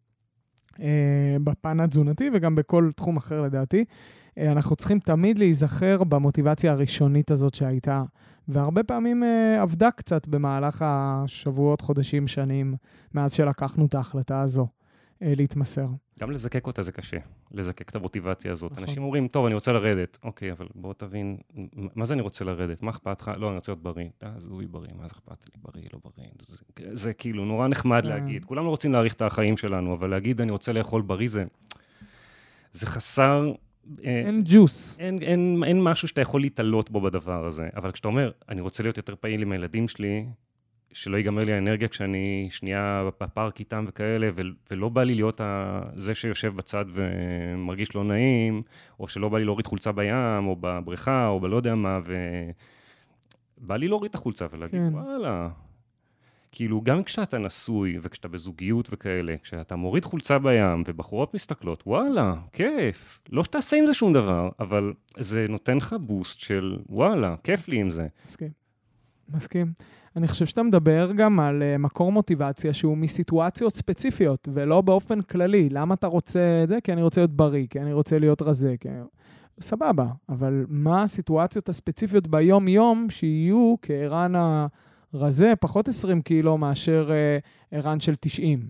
אה, 0.81 1.37
בפן 1.45 1.81
התזונתי 1.81 2.31
וגם 2.35 2.55
בכל 2.55 2.91
תחום 2.97 3.17
אחר 3.17 3.43
לדעתי. 3.43 3.85
אה, 4.39 4.53
אנחנו 4.53 4.77
צריכים 4.77 4.99
תמיד 4.99 5.39
להיזכר 5.39 6.05
במוטיבציה 6.05 6.73
הראשונית 6.73 7.31
הזאת 7.31 7.55
שהייתה, 7.55 8.03
והרבה 8.49 8.83
פעמים 8.83 9.25
אה, 9.25 9.63
עבדה 9.63 9.91
קצת 9.91 10.29
במהלך 10.29 10.85
השבועות, 10.87 11.81
חודשים, 11.81 12.29
שנים, 12.29 12.75
מאז 13.15 13.33
שלקחנו 13.33 13.87
את 13.87 13.95
ההחלטה 13.95 14.41
הזו 14.41 14.67
אה, 15.23 15.33
להתמסר. 15.37 15.87
גם 16.21 16.31
לזקק 16.31 16.67
אותה 16.67 16.83
זה 16.83 16.93
קשה, 16.93 17.17
לזקק 17.53 17.89
את 17.91 17.97
המוטיבציה 17.97 18.53
הזאת. 18.53 18.73
נכון. 18.73 18.85
אנשים 18.85 19.03
אומרים, 19.03 19.29
טוב, 19.29 19.47
אני 19.47 19.55
רוצה 19.55 19.73
לרדת. 19.73 20.19
אוקיי, 20.23 20.53
אבל 20.53 20.67
בוא 20.75 20.93
תבין, 20.93 21.37
מה 21.75 22.05
זה 22.05 22.15
אני 22.15 22.23
רוצה 22.23 22.45
לרדת? 22.45 22.83
מה 22.83 22.91
אכפת 22.91 23.21
לך? 23.21 23.31
לא, 23.37 23.49
אני 23.49 23.57
רוצה 23.57 23.73
להיות 23.73 23.83
בריא. 23.83 24.09
אז 24.21 24.47
הוא 24.47 24.63
בריא, 24.71 24.91
מה 24.97 25.03
זה 25.03 25.15
אכפת 25.15 25.45
לי? 25.45 25.63
בריא, 25.63 25.89
לא 25.93 25.99
בריא. 26.05 26.29
זה, 26.49 26.57
זה 26.93 27.13
כאילו 27.13 27.45
נורא 27.45 27.69
נחמד 27.69 28.03
כן. 28.03 28.09
להגיד. 28.09 28.45
כולנו 28.45 28.71
רוצים 28.71 28.93
להאריך 28.93 29.15
את 29.15 29.23
החיים 29.23 29.57
שלנו, 29.57 29.95
אבל 29.95 30.11
להגיד, 30.11 30.41
אני 30.41 30.53
רוצה 30.53 30.73
לאכול 30.73 31.03
בריא, 31.03 31.29
זה, 31.29 31.43
זה 32.73 32.87
חסר 32.87 33.47
אה, 33.49 33.53
אין 34.03 34.41
ג'וס. 34.45 35.01
אין, 35.01 35.19
אין, 35.23 35.63
אין 35.67 35.83
משהו 35.83 36.09
שאתה 36.09 36.21
יכול 36.21 36.41
להתעלות 36.41 36.91
בו 36.91 37.01
בדבר 37.01 37.45
הזה. 37.47 37.69
אבל 37.77 37.93
כשאתה 37.93 38.09
אומר, 38.09 38.31
אני 38.49 38.61
רוצה 38.61 38.83
להיות 38.83 38.97
יותר 38.97 39.15
פעיל 39.21 39.43
עם 39.43 39.53
הילדים 39.53 39.89
שלי, 39.89 40.27
שלא 40.93 41.17
ייגמר 41.17 41.45
לי 41.45 41.53
האנרגיה 41.53 41.89
כשאני 41.89 42.47
שנייה 42.51 43.09
בפארק 43.21 43.61
איתם 43.61 43.85
וכאלה, 43.89 44.29
ו- 44.35 44.43
ולא 44.71 44.89
בא 44.89 45.03
לי 45.03 45.15
להיות 45.15 45.41
ה- 45.41 45.81
זה 45.97 46.15
שיושב 46.15 46.55
בצד 46.57 46.85
ומרגיש 46.89 47.95
לא 47.95 48.05
נעים, 48.05 48.63
או 49.01 49.09
שלא 49.09 49.29
בא 49.29 49.39
לי 49.39 49.45
להוריד 49.45 49.67
חולצה 49.67 49.93
בים, 49.93 50.47
או 50.47 50.57
בבריכה, 50.61 51.27
או 51.27 51.41
בלא 51.41 51.57
יודע 51.57 51.75
מה, 51.75 52.01
ובא 53.61 53.77
לי 53.77 53.89
להוריד 53.89 54.09
את 54.11 54.15
החולצה 54.15 54.47
ולהגיד, 54.53 54.81
כן. 54.81 54.95
וואלה, 54.95 55.49
כאילו, 56.57 56.81
גם 56.83 57.03
כשאתה 57.03 57.39
נשוי 57.39 57.99
וכשאתה 58.03 58.29
בזוגיות 58.29 58.89
וכאלה, 58.93 59.35
כשאתה 59.43 59.77
מוריד 59.77 60.05
חולצה 60.05 60.39
בים 60.39 60.83
ובחורות 60.87 61.35
מסתכלות, 61.35 61.83
וואלה, 61.87 62.35
כיף. 62.53 63.21
לא 63.31 63.45
שתעשה 63.45 63.77
עם 63.77 63.87
זה 63.87 63.95
שום 63.95 64.13
דבר, 64.13 64.49
אבל 64.61 64.93
זה 65.19 65.47
נותן 65.49 65.77
לך 65.77 65.97
בוסט 66.01 66.41
של, 66.41 66.79
וואלה, 66.89 67.35
כיף 67.45 67.69
לי 67.69 67.81
עם 67.81 67.91
זה. 67.91 68.07
מסכים. 68.27 68.49
מסכים. 69.35 69.73
אני 70.17 70.29
חושב 70.29 70.47
שאתה 70.47 70.63
מדבר 70.63 71.13
גם 71.13 71.41
על 71.41 71.63
uh, 71.63 71.79
מקור 71.79 72.13
מוטיבציה 72.13 72.73
שהוא 72.73 72.97
מסיטואציות 72.97 73.75
ספציפיות, 73.75 74.49
ולא 74.53 74.81
באופן 74.81 75.21
כללי. 75.21 75.69
למה 75.69 75.95
אתה 75.95 76.07
רוצה 76.07 76.61
את 76.63 76.69
זה? 76.69 76.79
כי 76.85 76.93
אני 76.93 77.03
רוצה 77.03 77.21
להיות 77.21 77.31
בריא, 77.31 77.67
כי 77.71 77.81
אני 77.81 77.93
רוצה 77.93 78.19
להיות 78.19 78.43
רזה. 78.43 78.75
כי... 78.81 78.89
סבבה, 79.61 80.07
אבל 80.29 80.65
מה 80.69 81.03
הסיטואציות 81.03 81.69
הספציפיות 81.69 82.29
ביום-יום 82.29 83.07
שיהיו 83.11 83.75
כערן 83.83 84.37
ה... 84.37 84.67
רזה 85.15 85.53
פחות 85.61 85.89
20 85.89 86.23
קילו 86.23 86.59
מאשר 86.59 87.11
אה, 87.13 87.39
ערן 87.71 88.01
של 88.01 88.15
90. 88.15 88.69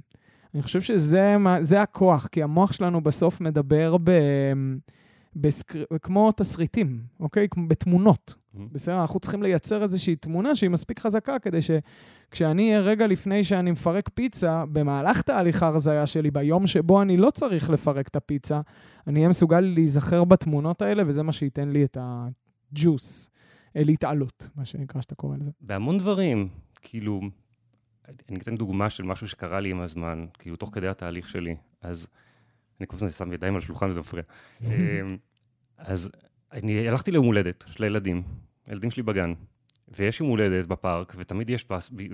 אני 0.54 0.62
חושב 0.62 0.80
שזה 0.80 1.82
הכוח, 1.82 2.26
כי 2.32 2.42
המוח 2.42 2.72
שלנו 2.72 3.00
בסוף 3.00 3.40
מדבר 3.40 3.96
ב... 4.04 4.10
בסקר... 5.36 5.82
כמו 6.02 6.32
תסריטים, 6.32 7.00
אוקיי? 7.20 7.48
כמו 7.50 7.68
בתמונות. 7.68 8.34
Mm-hmm. 8.34 8.58
בסדר? 8.72 9.00
אנחנו 9.00 9.20
צריכים 9.20 9.42
לייצר 9.42 9.82
איזושהי 9.82 10.16
תמונה 10.16 10.54
שהיא 10.54 10.70
מספיק 10.70 11.00
חזקה 11.00 11.38
כדי 11.38 11.58
שכשאני 11.62 12.68
אהיה 12.68 12.80
רגע 12.80 13.06
לפני 13.06 13.44
שאני 13.44 13.70
מפרק 13.70 14.08
פיצה, 14.08 14.64
במהלך 14.72 15.22
תהליך 15.22 15.62
ההרזייה 15.62 16.06
שלי, 16.06 16.30
ביום 16.30 16.66
שבו 16.66 17.02
אני 17.02 17.16
לא 17.16 17.30
צריך 17.30 17.70
לפרק 17.70 18.08
את 18.08 18.16
הפיצה, 18.16 18.60
אני 19.06 19.18
אהיה 19.18 19.28
מסוגל 19.28 19.60
להיזכר 19.60 20.24
בתמונות 20.24 20.82
האלה, 20.82 21.02
וזה 21.06 21.22
מה 21.22 21.32
שייתן 21.32 21.68
לי 21.68 21.84
את 21.84 21.98
הג'וס, 22.00 23.30
להתעלות, 23.74 24.48
מה 24.56 24.64
שנקרא 24.64 25.00
שאתה 25.00 25.14
קורא 25.14 25.36
לזה. 25.36 25.50
בהמון 25.60 25.98
דברים, 25.98 26.48
כאילו, 26.82 27.20
אני 28.28 28.38
אתן 28.38 28.54
דוגמה 28.54 28.90
של 28.90 29.02
משהו 29.02 29.28
שקרה 29.28 29.60
לי 29.60 29.70
עם 29.70 29.80
הזמן, 29.80 30.26
כאילו, 30.38 30.56
תוך 30.56 30.70
כדי 30.72 30.88
התהליך 30.88 31.28
שלי. 31.28 31.56
אז 31.80 32.06
אני 32.80 32.86
כל 32.86 32.96
הזמן 32.96 33.10
שם 33.10 33.32
ידיים 33.32 33.54
על 33.54 33.58
השולחן 33.58 33.88
וזה 33.88 34.00
מפריע. 34.00 34.24
אמ, 34.62 35.16
אז 35.78 36.10
אני 36.52 36.88
הלכתי 36.88 37.10
ליום 37.10 37.26
הולדת 37.26 37.64
של 37.68 37.84
הילדים, 37.84 38.22
הילדים 38.66 38.90
שלי 38.90 39.02
בגן, 39.02 39.32
ויש 39.88 40.20
יום 40.20 40.28
הולדת 40.28 40.66
בפארק, 40.66 41.14
ותמיד 41.16 41.50
יש 41.50 41.66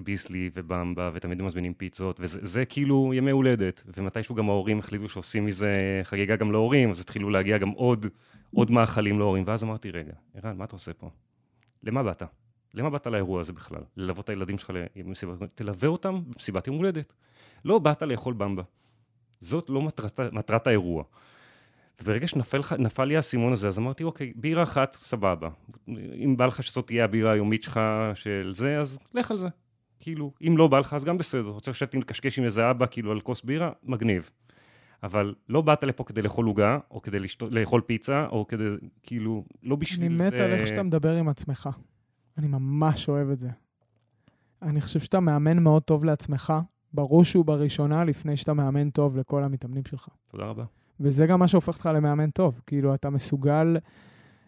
ביסלי 0.05 0.51
ובמבה, 0.55 1.11
ותמיד 1.15 1.41
הם 1.41 1.47
מזמינים 1.47 1.75
פיצות, 1.75 2.21
וזה 2.21 2.65
כאילו 2.65 3.15
ימי 3.15 3.31
הולדת, 3.31 3.83
ומתישהו 3.97 4.35
גם 4.35 4.49
ההורים 4.49 4.79
החליטו 4.79 5.09
שעושים 5.09 5.47
מזה 5.47 6.01
חגיגה 6.03 6.37
גם 6.37 6.53
להורים, 6.53 6.91
אז 6.91 7.01
התחילו 7.01 7.31
להגיע 7.31 7.59
גם 7.59 7.71
עוד, 7.71 8.07
עוד 8.55 8.71
מאכלים 8.71 9.19
להורים, 9.19 9.45
ואז 9.47 9.65
אמרתי, 9.65 9.91
רגע, 9.91 10.13
ערן, 10.35 10.57
מה 10.57 10.65
אתה 10.65 10.77
עושה 10.77 10.93
פה? 10.93 11.11
למה 11.83 12.03
באת? 12.03 12.23
למה 12.75 12.91
באת 12.91 13.07
לאירוע 13.07 13.41
הזה 13.41 13.53
בכלל? 13.53 13.83
ללוות 13.97 14.25
את 14.25 14.29
הילדים 14.29 14.59
שלך 14.59 14.73
למסיבת... 14.97 15.39
תלווה 15.55 15.89
אותם 15.89 16.21
במסיבת 16.27 16.67
יום 16.67 16.77
הולדת. 16.77 17.13
לא 17.65 17.79
באת 17.79 18.03
לאכול 18.03 18.35
במבה. 18.35 18.63
זאת 19.41 19.71
לא 19.71 19.83
מטרת, 19.83 20.21
מטרת 20.21 20.67
האירוע. 20.67 21.05
וברגע 22.03 22.27
שנפל 22.27 23.05
לי 23.05 23.17
האסימון 23.17 23.53
הזה, 23.53 23.69
אז 23.69 23.79
אמרתי, 23.79 24.05
אוקיי, 24.05 24.33
בירה 24.37 24.63
אחת, 24.63 24.93
סבבה. 24.93 25.51
אם 26.25 26.35
בא 26.37 26.47
לך 26.47 26.63
שזאת 26.63 26.87
תהיה 26.87 27.05
הבירה 27.05 27.33
היומית 27.33 27.63
שלך 27.63 27.81
של 28.15 28.51
זה, 28.55 28.81
אז 28.81 28.99
לך 29.15 29.31
על 29.31 29.37
זה. 29.37 29.49
כאילו, 30.01 30.33
אם 30.47 30.55
לא 30.57 30.69
בא 30.69 30.79
לך, 30.79 30.95
אז 30.95 31.05
גם 31.05 31.19
בסדר. 31.19 31.49
רוצה 31.49 31.71
לשבת 31.71 31.95
עם 31.95 32.01
לקשקש 32.01 32.39
עם 32.39 32.45
איזה 32.45 32.71
אבא, 32.71 32.87
כאילו, 32.91 33.11
על 33.11 33.21
כוס 33.21 33.43
בירה, 33.43 33.73
מגניב. 33.83 34.31
אבל 35.03 35.35
לא 35.49 35.61
באת 35.61 35.85
לפה 35.85 36.05
כדי 36.05 36.23
לאכול 36.23 36.47
עוגה, 36.47 36.79
או 36.91 37.03
כדי 37.03 37.19
לשת... 37.19 37.43
לאכול 37.43 37.81
פיצה, 37.81 38.27
או 38.27 38.47
כדי, 38.47 38.65
כאילו, 39.03 39.45
לא 39.63 39.77
בשביל 39.77 40.07
אני 40.07 40.19
זה... 40.19 40.27
מת 40.27 40.33
על 40.33 40.53
איך 40.53 40.67
שאתה 40.67 40.83
מדבר 40.83 41.17
עם 41.17 41.29
עצמך. 41.29 41.69
אני 42.39 42.47
ממש 42.49 43.09
אוהב 43.09 43.31
את 43.31 43.39
זה. 43.39 43.49
אני 44.63 44.81
חושב 44.81 45.01
שאתה 45.01 45.21
מאמן 45.21 45.59
מאוד 45.59 45.83
טוב 45.83 46.05
לעצמך, 46.05 46.53
בראש 46.93 47.37
ובראשונה, 47.37 48.05
לפני 48.05 48.37
שאתה 48.37 48.55
מאמן 48.55 48.91
טוב 48.91 49.17
לכל 49.17 49.45
המתאמנים 49.45 49.85
שלך. 49.85 50.09
תודה 50.31 50.45
רבה. 50.45 50.65
וזה 51.01 51.27
גם 51.27 51.39
מה 51.39 51.49
שהופך 51.49 51.75
אותך 51.75 51.91
למאמן 51.95 52.31
טוב. 52.31 52.61
כאילו, 52.67 52.95
אתה 52.95 53.11
מסוגל 53.11 53.77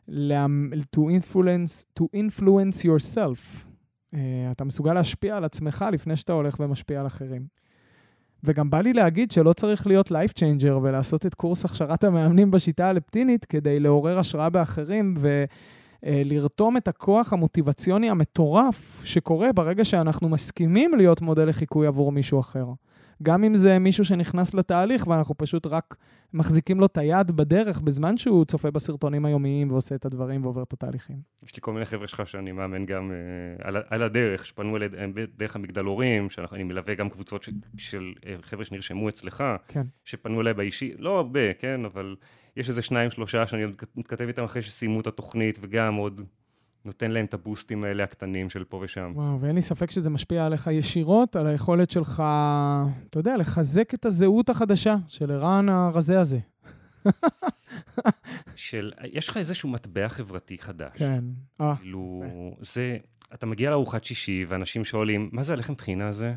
to, 0.09 1.01
influence, 1.01 2.01
to 2.01 2.05
influence 2.17 2.85
yourself. 2.85 3.67
Uh, 4.15 4.17
אתה 4.53 4.65
מסוגל 4.65 4.93
להשפיע 4.93 5.37
על 5.37 5.45
עצמך 5.45 5.85
לפני 5.93 6.17
שאתה 6.17 6.33
הולך 6.33 6.61
ומשפיע 6.61 7.01
על 7.01 7.07
אחרים. 7.07 7.47
וגם 8.45 8.71
בא 8.71 8.81
לי 8.81 8.93
להגיד 8.93 9.31
שלא 9.31 9.53
צריך 9.53 9.87
להיות 9.87 10.13
life 10.13 10.33
changer 10.39 10.73
ולעשות 10.83 11.27
את 11.27 11.35
קורס 11.35 11.65
הכשרת 11.65 12.05
המאמנים 12.05 12.51
בשיטה 12.51 12.87
האלפטינית 12.87 13.45
כדי 13.45 13.81
לעורר 13.81 14.19
השראה 14.19 14.51
באחרים 14.51 15.15
ולרתום 16.03 16.77
את 16.77 16.89
הכוח 16.89 17.33
המוטיבציוני 17.33 18.11
המטורף 18.11 19.03
שקורה 19.05 19.53
ברגע 19.53 19.85
שאנחנו 19.85 20.29
מסכימים 20.29 20.95
להיות 20.97 21.21
מודל 21.21 21.49
לחיקוי 21.49 21.87
עבור 21.87 22.13
מישהו 22.13 22.41
אחר. 22.41 22.67
גם 23.23 23.45
אם 23.45 23.55
זה 23.55 23.79
מישהו 23.79 24.05
שנכנס 24.05 24.55
לתהליך 24.55 25.07
ואנחנו 25.07 25.35
פשוט 25.39 25.67
רק 25.67 25.97
מחזיקים 26.35 26.81
לו 26.81 26.87
את 26.87 26.99
היד 26.99 27.31
בדרך 27.31 27.81
בזמן 27.81 28.17
שהוא 28.17 28.45
צופה 28.45 28.71
בסרטונים 28.71 29.25
היומיים 29.25 29.71
ועושה 29.71 29.95
את 29.95 30.05
הדברים 30.05 30.45
ועובר 30.45 30.63
את 30.63 30.73
התהליכים. 30.73 31.17
יש 31.43 31.57
לי 31.57 31.63
כל 31.63 31.73
מיני 31.73 31.85
חבר'ה 31.85 32.07
שלך 32.07 32.23
שאני 32.27 32.53
מאמן 32.53 32.87
גם 32.87 33.11
uh, 33.11 33.67
על, 33.67 33.77
על 33.89 34.03
הדרך, 34.03 34.47
שפנו 34.47 34.77
אליי 34.77 34.89
דרך 35.37 35.57
המגדל 35.57 35.85
הורים, 35.85 36.31
שאני 36.31 36.63
מלווה 36.63 36.95
גם 36.95 37.11
קבוצות 37.11 37.43
ש, 37.43 37.51
של 37.77 38.13
uh, 38.21 38.27
חבר'ה 38.43 38.65
שנרשמו 38.65 39.09
אצלך, 39.09 39.45
כן. 39.69 39.87
שפנו 40.05 40.41
אליי 40.41 40.55
באישי, 40.55 40.93
לא 40.99 41.17
הרבה, 41.17 41.55
כן, 41.55 41.85
אבל 41.85 42.17
יש 42.57 42.69
איזה 42.69 42.83
שניים, 42.83 43.11
שלושה 43.11 43.47
שאני 43.47 43.63
מתכתב 43.97 44.25
איתם 44.25 44.45
אחרי 44.45 44.63
שסיימו 44.63 45.01
את 45.01 45.07
התוכנית, 45.07 45.59
וגם 45.61 45.95
עוד 45.95 46.21
נותן 46.85 47.11
להם 47.11 47.25
את 47.25 47.35
הבוסטים 47.35 47.85
האלה 47.85 48.05
הקטנים 48.05 48.51
של 48.51 48.64
פה 48.64 48.81
ושם. 48.83 49.12
וואו, 49.14 49.40
ואין 49.40 49.55
לי 49.55 49.62
ספק 49.62 49.90
שזה 49.90 50.11
משפיע 50.11 50.47
עליך 50.47 50.66
ישירות, 50.66 51.37
על 51.37 51.47
היכולת 51.47 51.90
שלך, 51.90 52.23
אתה 53.11 53.18
יודע, 53.18 53.37
לחזק 53.37 53.95
את 53.95 54.05
הזהות 54.05 54.51
החדשה 54.51 54.97
של 55.09 55.31
ערן 55.31 55.68
הרזה 55.68 56.21
הזה. 56.21 56.38
של, 58.57 58.92
יש 59.05 59.29
לך 59.29 59.37
איזשהו 59.37 59.68
מטבע 59.68 60.09
חברתי 60.09 60.59
חדש. 60.59 60.92
כן. 60.95 61.25
אה. 61.61 61.77
כאילו, 61.77 62.23
זה, 62.61 62.97
אתה 63.35 63.47
מגיע 63.47 63.71
לארוחת 63.71 64.05
שישי, 64.05 64.45
ואנשים 64.49 64.85
שואלים, 64.85 65.29
מה 65.33 65.42
זה 65.42 65.53
הלחם 65.53 65.75
טחינה 65.75 66.09
הזה? 66.09 66.35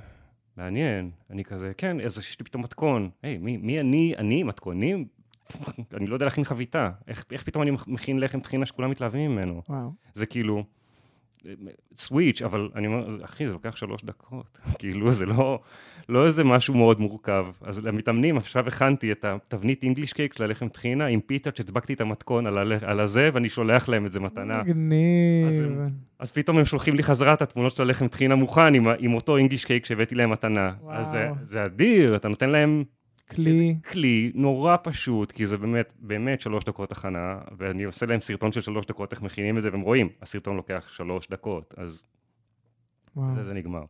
מעניין. 0.58 1.12
אני 1.30 1.44
כזה, 1.44 1.72
כן, 1.78 2.02
אז 2.02 2.18
יש 2.18 2.40
לי 2.40 2.46
פתאום 2.46 2.64
מתכון. 2.64 3.10
היי, 3.24 3.38
מי, 3.38 3.58
מי 3.58 3.80
אני? 3.80 4.14
אני? 4.18 4.44
מתכונים? 4.44 5.08
אני 5.98 6.08
לא 6.08 6.14
יודע 6.14 6.26
להכין 6.26 6.44
חביתה. 6.44 6.90
איך, 7.08 7.26
איך 7.32 7.44
פתאום 7.44 7.64
אני 7.64 7.72
מכין 7.88 8.20
לחם 8.20 8.40
טחינה 8.40 8.66
שכולם 8.66 8.90
מתלהבים 8.90 9.32
ממנו? 9.32 9.62
וואו. 9.70 9.92
זה 10.14 10.26
כאילו, 10.26 10.64
סוויץ', 11.96 12.42
אבל 12.42 12.70
אני 12.76 12.88
אומר, 12.88 13.26
אחי, 13.26 13.48
זה 13.48 13.54
לוקח 13.54 13.76
שלוש 13.76 14.04
דקות. 14.04 14.58
כאילו, 14.80 15.12
זה 15.12 15.26
לא, 15.26 15.60
לא 16.10 16.26
איזה 16.26 16.44
משהו 16.44 16.74
מאוד 16.74 17.00
מורכב. 17.00 17.46
אז 17.62 17.86
למתאמנים, 17.86 18.38
עכשיו 18.38 18.68
הכנתי 18.68 19.12
את 19.12 19.26
התבנית 19.26 19.84
אינגליש 19.84 20.14
קייק 20.14 20.34
של 20.34 20.44
הלחם 20.44 20.68
טחינה 20.68 21.06
עם 21.06 21.20
פיתה, 21.20 21.50
שהדבקתי 21.56 21.94
את 21.94 22.02
המתכון 22.02 22.48
על, 22.48 22.74
על 22.86 23.00
הזה, 23.00 23.30
ואני 23.34 23.50
שולח 23.50 23.90
להם 23.90 24.06
את 24.06 24.12
זה 24.12 24.20
מתנה. 24.20 24.64
מגניב. 24.64 25.48
אז, 25.48 25.64
אז 26.20 26.32
פתאום 26.32 26.58
הם 26.58 26.66
שולחים 26.66 26.96
לי 26.96 27.04
חזרה 27.04 27.34
את 27.34 27.42
התמונות 27.42 27.72
של 27.72 27.84
הלחם 27.84 28.08
טחינה 28.08 28.36
מוכן 28.36 28.74
עם, 28.74 28.88
עם 29.00 29.14
אותו 29.14 29.38
אינגליש 29.38 29.66
קייק 29.66 29.86
שהבאתי 29.86 30.16
להם 30.16 30.30
מתנה. 30.32 30.74
וואו. 30.82 30.96
אז 30.96 31.08
זה, 31.08 31.30
זה 31.44 31.66
אדיר, 31.66 32.16
אתה 32.16 32.28
נותן 32.28 32.50
להם 32.50 32.84
כלי. 33.30 33.76
כלי 33.92 34.32
נורא 34.36 34.76
פשוט, 34.84 35.32
כי 35.32 35.46
זה 35.46 35.58
באמת, 35.58 35.94
באמת 36.00 36.42
שלוש 36.42 36.64
דקות 36.64 36.92
הכנה, 36.92 37.38
ואני 37.58 37.84
עושה 37.84 38.06
להם 38.06 38.20
סרטון 38.20 38.52
של 38.52 38.62
שלוש 38.62 38.86
דקות 38.86 39.12
איך 39.12 39.22
מכינים 39.22 39.58
את 39.58 39.62
זה, 39.62 39.70
והם 39.72 39.82
רואים, 39.82 40.10
הסרטון 40.22 40.56
לוקח 40.56 40.90
שלוש 40.92 41.28
דקות, 41.28 41.74
אז 41.78 42.06
וואו. 43.16 43.36
זה, 43.36 43.44
זה 43.44 43.54
נגמר. 43.54 43.84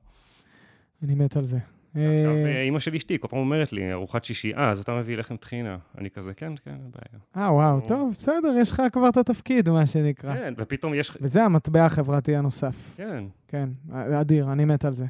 אני 1.04 1.16
מת 1.16 1.38
על 1.38 1.44
זה. 1.44 1.58
עכשיו, 1.96 2.36
אה, 2.46 2.62
אימא 2.62 2.80
של 2.80 2.96
אשתי 2.96 3.20
כל 3.20 3.28
פעם 3.28 3.40
אומרת 3.40 3.74
לי, 3.74 3.92
ארוחת 3.94 4.24
שישי, 4.24 4.54
אה, 4.54 4.72
אז 4.72 4.80
אתה 4.80 4.96
מביא 4.96 5.18
לחם 5.18 5.38
טחינה. 5.38 5.78
אני 5.98 6.10
כזה, 6.10 6.34
כן, 6.34 6.54
כן, 6.64 6.72
אין 6.72 6.92
בעיה. 6.92 7.46
אה, 7.48 7.54
וואו, 7.54 7.82
טוב, 7.88 8.16
בסדר, 8.20 8.56
יש 8.60 8.72
לך 8.72 8.82
כבר 8.94 9.10
את 9.10 9.18
התפקיד, 9.18 9.70
מה 9.70 9.86
שנקרא. 9.86 10.34
כן, 10.34 10.54
ופתאום 10.58 10.94
יש... 10.94 11.18
וזה 11.22 11.44
המטבע 11.44 11.86
החברתי 11.86 12.36
הנוסף. 12.36 12.94
כן. 12.98 13.24
כן, 13.48 13.70
אדיר, 13.94 14.52
אני 14.52 14.66
מת 14.66 14.86
על 14.86 14.94
זה. 14.94 15.06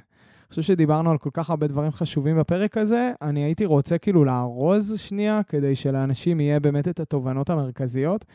חושב 0.61 0.73
שדיברנו 0.73 1.11
על 1.11 1.17
כל 1.17 1.29
כך 1.33 1.49
הרבה 1.49 1.67
דברים 1.67 1.91
חשובים 1.91 2.37
בפרק 2.37 2.77
הזה, 2.77 3.11
אני 3.21 3.43
הייתי 3.43 3.65
רוצה 3.65 3.97
כאילו 3.97 4.25
לארוז 4.25 4.99
שנייה, 4.99 5.41
כדי 5.43 5.75
שלאנשים 5.75 6.39
יהיה 6.39 6.59
באמת 6.59 6.87
את 6.87 6.99
התובנות 6.99 7.49
המרכזיות. 7.49 8.25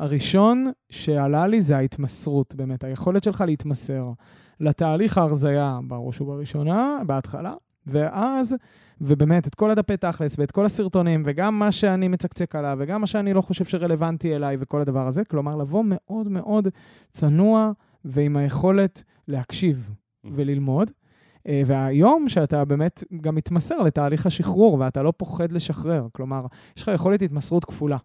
הראשון 0.00 0.66
שעלה 0.90 1.46
לי 1.46 1.60
זה 1.60 1.76
ההתמסרות, 1.76 2.54
באמת, 2.54 2.84
היכולת 2.84 3.24
שלך 3.24 3.44
להתמסר 3.46 4.10
לתהליך 4.60 5.18
ההרזייה 5.18 5.78
בראש 5.88 6.20
ובראשונה, 6.20 6.98
בהתחלה, 7.06 7.54
ואז, 7.86 8.56
ובאמת, 9.00 9.46
את 9.46 9.54
כל 9.54 9.70
הדפי 9.70 9.96
תכלס 9.96 10.38
ואת 10.38 10.50
כל 10.50 10.64
הסרטונים, 10.64 11.22
וגם 11.26 11.58
מה 11.58 11.72
שאני 11.72 12.08
מצקצק 12.08 12.56
עליו, 12.56 12.76
וגם 12.80 13.00
מה 13.00 13.06
שאני 13.06 13.32
לא 13.32 13.40
חושב 13.40 13.64
שרלוונטי 13.64 14.36
אליי 14.36 14.56
וכל 14.60 14.80
הדבר 14.80 15.06
הזה, 15.06 15.24
כלומר, 15.24 15.56
לבוא 15.56 15.84
מאוד 15.86 16.28
מאוד 16.28 16.68
צנוע 17.10 17.70
ועם 18.04 18.36
היכולת 18.36 19.04
להקשיב 19.28 19.90
וללמוד. 20.24 20.90
אה, 21.48 21.62
והיום 21.66 22.28
שאתה 22.28 22.64
באמת 22.64 23.04
גם 23.20 23.34
מתמסר 23.34 23.82
לתהליך 23.82 24.26
השחרור 24.26 24.74
ואתה 24.80 25.02
לא 25.02 25.12
פוחד 25.16 25.52
לשחרר, 25.52 26.06
כלומר, 26.12 26.46
יש 26.76 26.82
לך 26.82 26.90
יכולת 26.94 27.22
התמסרות 27.22 27.64
כפולה. 27.64 27.96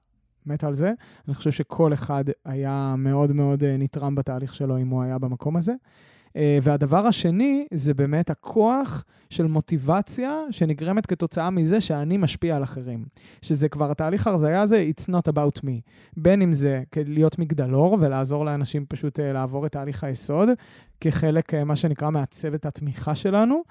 מת 0.45 0.63
על 0.63 0.73
זה. 0.73 0.91
אני 1.27 1.35
חושב 1.35 1.51
שכל 1.51 1.93
אחד 1.93 2.23
היה 2.45 2.95
מאוד 2.97 3.31
מאוד 3.31 3.63
אה, 3.63 3.77
נתרם 3.77 4.15
בתהליך 4.15 4.53
שלו 4.53 4.77
אם 4.77 4.87
הוא 4.87 5.03
היה 5.03 5.17
במקום 5.17 5.57
הזה. 5.57 5.73
אה, 6.35 6.57
והדבר 6.61 7.07
השני 7.07 7.65
זה 7.73 7.93
באמת 7.93 8.29
הכוח 8.29 9.05
של 9.29 9.47
מוטיבציה 9.47 10.41
שנגרמת 10.51 11.05
כתוצאה 11.05 11.49
מזה 11.49 11.81
שאני 11.81 12.17
משפיע 12.17 12.55
על 12.55 12.63
אחרים. 12.63 13.05
שזה 13.41 13.69
כבר 13.69 13.91
התהליך 13.91 14.27
ההרזייה 14.27 14.61
הזה, 14.61 14.85
it's 14.91 15.09
not 15.09 15.33
about 15.33 15.63
me. 15.63 15.81
בין 16.17 16.41
אם 16.41 16.53
זה 16.53 16.83
להיות 17.05 17.39
מגדלור 17.39 17.97
ולעזור 17.99 18.45
לאנשים 18.45 18.85
פשוט 18.85 19.19
לעבור 19.19 19.65
את 19.65 19.71
תהליך 19.71 20.03
היסוד, 20.03 20.49
כחלק, 21.01 21.53
מה 21.53 21.75
שנקרא, 21.75 22.09
מהצוות 22.09 22.65
התמיכה 22.65 23.15
שלנו, 23.15 23.63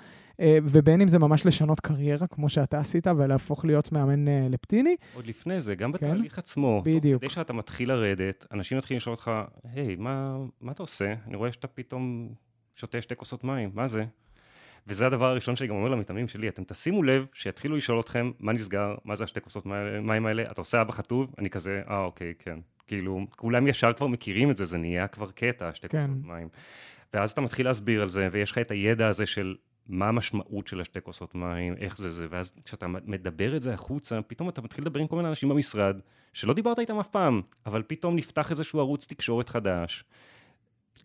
ובין 0.42 1.00
אם 1.00 1.08
זה 1.08 1.18
ממש 1.18 1.46
לשנות 1.46 1.80
קריירה, 1.80 2.26
כמו 2.26 2.48
שאתה 2.48 2.78
עשית, 2.78 3.06
ולהפוך 3.06 3.64
להיות 3.64 3.92
מאמן 3.92 4.50
לפטיני. 4.50 4.96
עוד 5.14 5.26
לפני 5.26 5.60
זה, 5.60 5.74
גם 5.74 5.92
כן? 5.92 5.98
בתהליך 5.98 6.38
עצמו. 6.38 6.82
בדיוק. 6.84 7.22
כדי 7.22 7.28
שאתה 7.28 7.52
מתחיל 7.52 7.88
לרדת, 7.88 8.46
אנשים 8.52 8.78
מתחילים 8.78 8.96
לשאול 8.96 9.14
אותך, 9.14 9.30
היי, 9.74 9.96
מה, 9.96 10.38
מה 10.60 10.72
אתה 10.72 10.82
עושה? 10.82 11.14
אני 11.26 11.36
רואה 11.36 11.52
שאתה 11.52 11.66
פתאום 11.66 12.28
שותה 12.80 13.02
שתי 13.02 13.16
כוסות 13.16 13.44
מים, 13.44 13.70
מה 13.74 13.88
זה? 13.88 14.04
וזה 14.86 15.06
הדבר 15.06 15.26
הראשון 15.26 15.56
שאני 15.56 15.68
גם 15.68 15.76
אומר 15.76 15.88
למתאמנים 15.88 16.28
שלי, 16.28 16.48
אתם 16.48 16.64
תשימו 16.64 17.02
לב 17.02 17.26
שיתחילו 17.32 17.76
לשאול 17.76 18.00
אתכם 18.00 18.30
מה 18.38 18.52
נסגר, 18.52 18.94
מה 19.04 19.16
זה 19.16 19.24
השתי 19.24 19.40
כוסות 19.40 19.66
מים 20.02 20.26
האלה, 20.26 20.50
אתה 20.50 20.60
עושה 20.60 20.80
אבא 20.80 20.92
חטוב? 20.92 21.34
אני 21.38 21.50
כזה, 21.50 21.82
אה 21.88 22.04
אוקיי, 22.04 22.34
כן. 22.38 22.58
כאילו, 22.86 23.26
כולם 23.36 23.66
ישר 23.66 23.92
כבר 23.92 24.06
מכירים 24.06 24.50
את 24.50 24.56
זה, 24.56 24.64
זה 24.64 24.78
נהיה 24.78 25.06
כבר 25.06 25.30
קטע, 25.30 25.74
שתי 25.74 25.88
כן. 25.88 26.00
כוסות 26.00 26.24
מים. 26.24 26.48
ואז 27.14 27.30
אתה 27.30 27.40
מתחיל 27.40 27.66
להסביר 27.66 28.02
על 28.02 28.08
זה, 28.08 28.28
ויש 28.32 28.50
לך 28.50 28.58
את 28.58 28.70
הידע 28.70 29.08
הזה 29.08 29.26
של 29.26 29.56
מה 29.86 30.08
המשמעות 30.08 30.66
של 30.66 30.80
השתי 30.80 31.00
כוסות 31.02 31.34
מים, 31.34 31.74
איך 31.78 31.96
זה 31.96 32.10
זה, 32.10 32.26
ואז 32.30 32.52
כשאתה 32.64 32.86
מדבר 32.86 33.56
את 33.56 33.62
זה 33.62 33.74
החוצה, 33.74 34.22
פתאום 34.22 34.48
אתה 34.48 34.62
מתחיל 34.62 34.84
לדבר 34.84 35.00
עם 35.00 35.06
כל 35.06 35.16
מיני 35.16 35.28
אנשים 35.28 35.48
במשרד, 35.48 35.96
שלא 36.32 36.54
דיברת 36.54 36.78
איתם 36.78 36.98
אף 36.98 37.08
פעם, 37.08 37.42
אבל 37.66 37.82
פתאום 37.86 38.16
נפתח 38.16 38.50
איזשהו 38.50 38.80
ערוץ 38.80 39.06
תקשורת 39.06 39.48
חדש. 39.48 40.04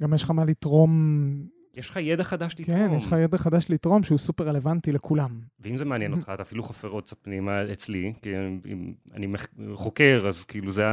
גם 0.02 0.14
יש 0.14 0.24
לך 0.24 0.32
מה 0.32 0.46
לתרום 0.46 1.55
יש 1.78 1.90
לך 1.90 1.98
ידע 1.98 2.24
חדש 2.24 2.56
לתרום. 2.60 2.78
כן, 2.78 2.94
יש 2.96 3.06
לך 3.06 3.16
ידע 3.24 3.38
חדש 3.38 3.66
לתרום 3.70 4.04
שהוא 4.04 4.18
סופר 4.18 4.48
רלוונטי 4.48 4.92
לכולם. 4.92 5.40
ואם 5.60 5.78
זה 5.78 5.86
מעניין 5.86 6.14
אותך, 6.16 6.32
אתה 6.34 6.42
אפילו 6.42 6.64
חופר 6.64 6.88
עוד 6.88 7.04
קצת 7.04 7.18
פנימה 7.22 7.72
אצלי, 7.72 8.14
כי 8.22 8.30
אם 8.72 8.94
אני 9.14 9.28
חוקר, 9.74 10.26
אז 10.28 10.46
כאילו 10.46 10.72
זה, 10.72 10.86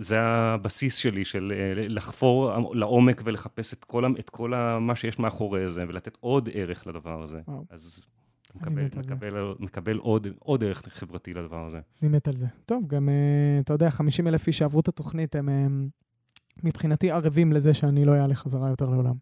זה 0.00 0.20
הבסיס 0.20 0.96
שלי 0.96 1.24
של 1.24 1.52
אה, 1.56 1.88
לחפור 1.88 2.52
לעומק 2.74 3.22
ולחפש 3.24 3.72
את 3.72 3.84
כל, 3.84 4.04
את 4.18 4.30
כל 4.30 4.52
מה 4.80 4.96
שיש 4.96 5.18
מאחורי 5.18 5.68
זה, 5.68 5.84
ולתת 5.88 6.18
עוד 6.20 6.48
ערך 6.52 6.86
לדבר 6.86 7.22
הזה. 7.22 7.40
וואו. 7.48 7.64
אז 7.70 8.02
מקבל, 8.54 8.84
מקבל, 8.84 9.54
מקבל 9.58 9.96
עוד, 9.96 10.26
עוד 10.38 10.64
ערך 10.64 10.88
חברתי 10.88 11.34
לדבר 11.34 11.66
הזה. 11.66 11.80
אני 12.02 12.10
מת 12.10 12.28
על 12.28 12.36
זה. 12.36 12.46
טוב, 12.66 12.86
גם, 12.86 13.08
אה, 13.08 13.60
אתה 13.60 13.72
יודע, 13.72 13.90
50 13.90 14.28
אלף 14.28 14.46
איש 14.46 14.58
שעברו 14.58 14.80
את 14.80 14.88
התוכנית, 14.88 15.36
הם... 15.36 15.48
הם... 15.48 15.88
מבחינתי 16.62 17.10
ערבים 17.10 17.52
לזה 17.52 17.74
שאני 17.74 18.04
לא 18.04 18.12
אעלה 18.12 18.34
חזרה 18.34 18.68
יותר 18.68 18.88
לעולם. 18.88 19.14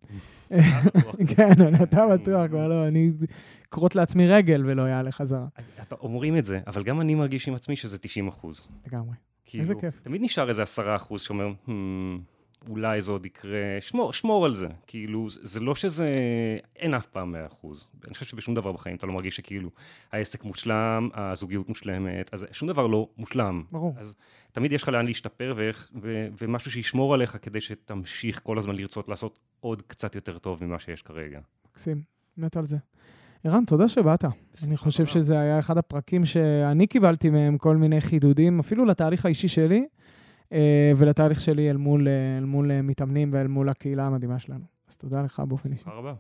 כן, 1.36 1.52
אתה 1.82 2.06
בטוח, 2.12 2.46
כבר 2.46 2.68
לא, 2.68 2.88
אני 2.88 3.10
אכרות 3.70 3.96
לעצמי 3.96 4.26
רגל 4.28 4.62
ולא 4.66 4.86
אעלה 4.86 5.12
חזרה. 5.12 5.46
אומרים 6.00 6.36
את 6.36 6.44
זה, 6.44 6.60
אבל 6.66 6.82
גם 6.82 7.00
אני 7.00 7.14
מרגיש 7.14 7.48
עם 7.48 7.54
עצמי 7.54 7.76
שזה 7.76 7.98
90 7.98 8.28
אחוז. 8.28 8.68
לגמרי. 8.86 9.14
איזה 9.54 9.74
כיף. 9.74 10.00
תמיד 10.02 10.22
נשאר 10.22 10.48
איזה 10.48 10.62
10 10.62 10.96
אחוז 10.96 11.22
שאומר, 11.22 11.52
hmm, 11.66 11.70
אולי 12.68 13.00
זה 13.00 13.12
עוד 13.12 13.26
יקרה, 13.26 13.76
שמור, 13.80 14.12
שמור 14.12 14.44
על 14.44 14.54
זה. 14.54 14.66
כאילו, 14.86 15.26
זה 15.28 15.60
לא 15.60 15.74
שזה, 15.74 16.08
אין 16.76 16.94
אף 16.94 17.06
פעם 17.06 17.32
100 17.32 17.46
אחוז. 17.46 17.86
אני 18.04 18.14
חושב 18.14 18.26
שבשום 18.26 18.54
דבר 18.54 18.72
בחיים 18.72 18.96
אתה 18.96 19.06
לא 19.06 19.12
מרגיש 19.12 19.36
שכאילו 19.36 19.70
העסק 20.12 20.44
מושלם, 20.44 21.08
הזוגיות 21.14 21.68
מושלמת, 21.68 22.34
אז 22.34 22.46
שום 22.52 22.68
דבר 22.68 22.86
לא 22.86 23.08
מושלם. 23.18 23.62
ברור. 23.72 23.94
אז 23.98 24.14
תמיד 24.52 24.72
יש 24.72 24.82
לך 24.82 24.88
לאן 24.88 25.06
להשתפר 25.06 25.54
ואיך, 25.56 25.90
ו, 26.02 26.26
ומשהו 26.38 26.70
שישמור 26.70 27.14
עליך 27.14 27.36
כדי 27.42 27.60
שתמשיך 27.60 28.40
כל 28.42 28.58
הזמן 28.58 28.76
לרצות 28.76 29.08
לעשות 29.08 29.38
עוד 29.60 29.82
קצת 29.82 30.14
יותר 30.14 30.38
טוב 30.38 30.64
ממה 30.64 30.78
שיש 30.78 31.02
כרגע. 31.02 31.40
מקסים, 31.70 32.02
מת 32.36 32.56
על 32.56 32.66
זה. 32.66 32.76
ערן, 33.44 33.64
תודה 33.64 33.88
שבאת. 33.88 34.24
אני 34.64 34.76
חושב 34.76 35.06
שזה 35.06 35.40
היה 35.40 35.58
אחד 35.58 35.78
הפרקים 35.78 36.24
שאני 36.24 36.86
קיבלתי 36.86 37.30
מהם 37.30 37.58
כל 37.58 37.76
מיני 37.76 38.00
חידודים, 38.00 38.60
אפילו 38.60 38.84
לתהליך 38.84 39.24
האישי 39.26 39.48
שלי. 39.48 39.86
אה, 40.52 40.92
ולתהליך 40.96 41.40
שלי 41.40 41.70
אל 41.70 41.76
מול, 41.76 42.08
אה, 42.08 42.38
אל 42.38 42.44
מול 42.44 42.70
אה, 42.70 42.82
מתאמנים 42.82 43.30
ואל 43.32 43.46
מול 43.46 43.68
הקהילה 43.68 44.06
המדהימה 44.06 44.38
שלנו. 44.38 44.64
אז 44.88 44.96
תודה 44.96 45.22
לך 45.22 45.42
באופן 45.48 45.72
אישי. 45.72 45.84
תודה 45.84 45.96
רבה. 45.96 46.14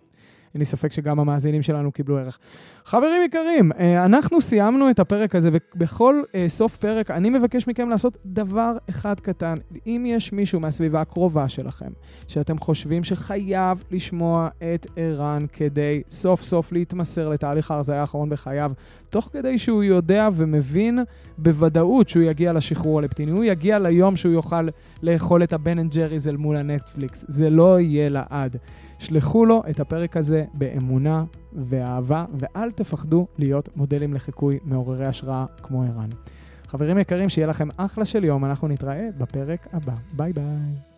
אין 0.54 0.58
לי 0.58 0.64
ספק 0.64 0.92
שגם 0.92 1.20
המאזינים 1.20 1.62
שלנו 1.62 1.92
קיבלו 1.92 2.18
ערך. 2.18 2.38
חברים 2.84 3.22
יקרים, 3.24 3.72
אנחנו 4.04 4.40
סיימנו 4.40 4.90
את 4.90 4.98
הפרק 4.98 5.34
הזה, 5.34 5.50
ובכל 5.52 6.22
סוף 6.46 6.76
פרק 6.76 7.10
אני 7.10 7.30
מבקש 7.30 7.68
מכם 7.68 7.88
לעשות 7.88 8.18
דבר 8.26 8.76
אחד 8.90 9.20
קטן. 9.20 9.54
אם 9.86 10.04
יש 10.08 10.32
מישהו 10.32 10.60
מהסביבה 10.60 11.00
הקרובה 11.00 11.48
שלכם, 11.48 11.90
שאתם 12.28 12.58
חושבים 12.58 13.04
שחייב 13.04 13.84
לשמוע 13.90 14.48
את 14.74 14.86
ערן 14.96 15.42
כדי 15.52 16.02
סוף 16.10 16.42
סוף 16.42 16.72
להתמסר 16.72 17.28
לתהליך 17.28 17.70
ההרזיה 17.70 18.00
האחרון 18.00 18.30
בחייו, 18.30 18.72
תוך 19.10 19.30
כדי 19.32 19.58
שהוא 19.58 19.82
יודע 19.82 20.28
ומבין 20.32 20.98
בוודאות 21.38 22.08
שהוא 22.08 22.22
יגיע 22.22 22.52
לשחרור 22.52 22.98
הלפטיני, 22.98 23.30
הוא 23.30 23.44
יגיע 23.44 23.78
ליום 23.78 24.16
שהוא 24.16 24.32
יוכל 24.32 24.68
לאכול 25.02 25.42
את 25.42 25.52
הבן 25.52 25.78
אנד 25.78 25.94
ג'ריז 25.94 26.28
אל 26.28 26.36
מול 26.36 26.56
הנטפליקס. 26.56 27.24
זה 27.28 27.50
לא 27.50 27.80
יהיה 27.80 28.08
לעד. 28.08 28.56
שלחו 29.02 29.46
לו 29.46 29.62
את 29.70 29.80
הפרק 29.80 30.16
הזה 30.16 30.44
באמונה 30.54 31.24
ואהבה, 31.52 32.24
ואל 32.34 32.70
תפחדו 32.70 33.26
להיות 33.38 33.76
מודלים 33.76 34.14
לחיקוי 34.14 34.58
מעוררי 34.64 35.06
השראה 35.06 35.44
כמו 35.62 35.82
ערן. 35.82 36.08
חברים 36.66 36.98
יקרים, 36.98 37.28
שיהיה 37.28 37.46
לכם 37.46 37.68
אחלה 37.76 38.04
של 38.04 38.24
יום, 38.24 38.44
אנחנו 38.44 38.68
נתראה 38.68 39.08
בפרק 39.18 39.68
הבא. 39.72 39.94
ביי 40.16 40.32
ביי. 40.32 40.91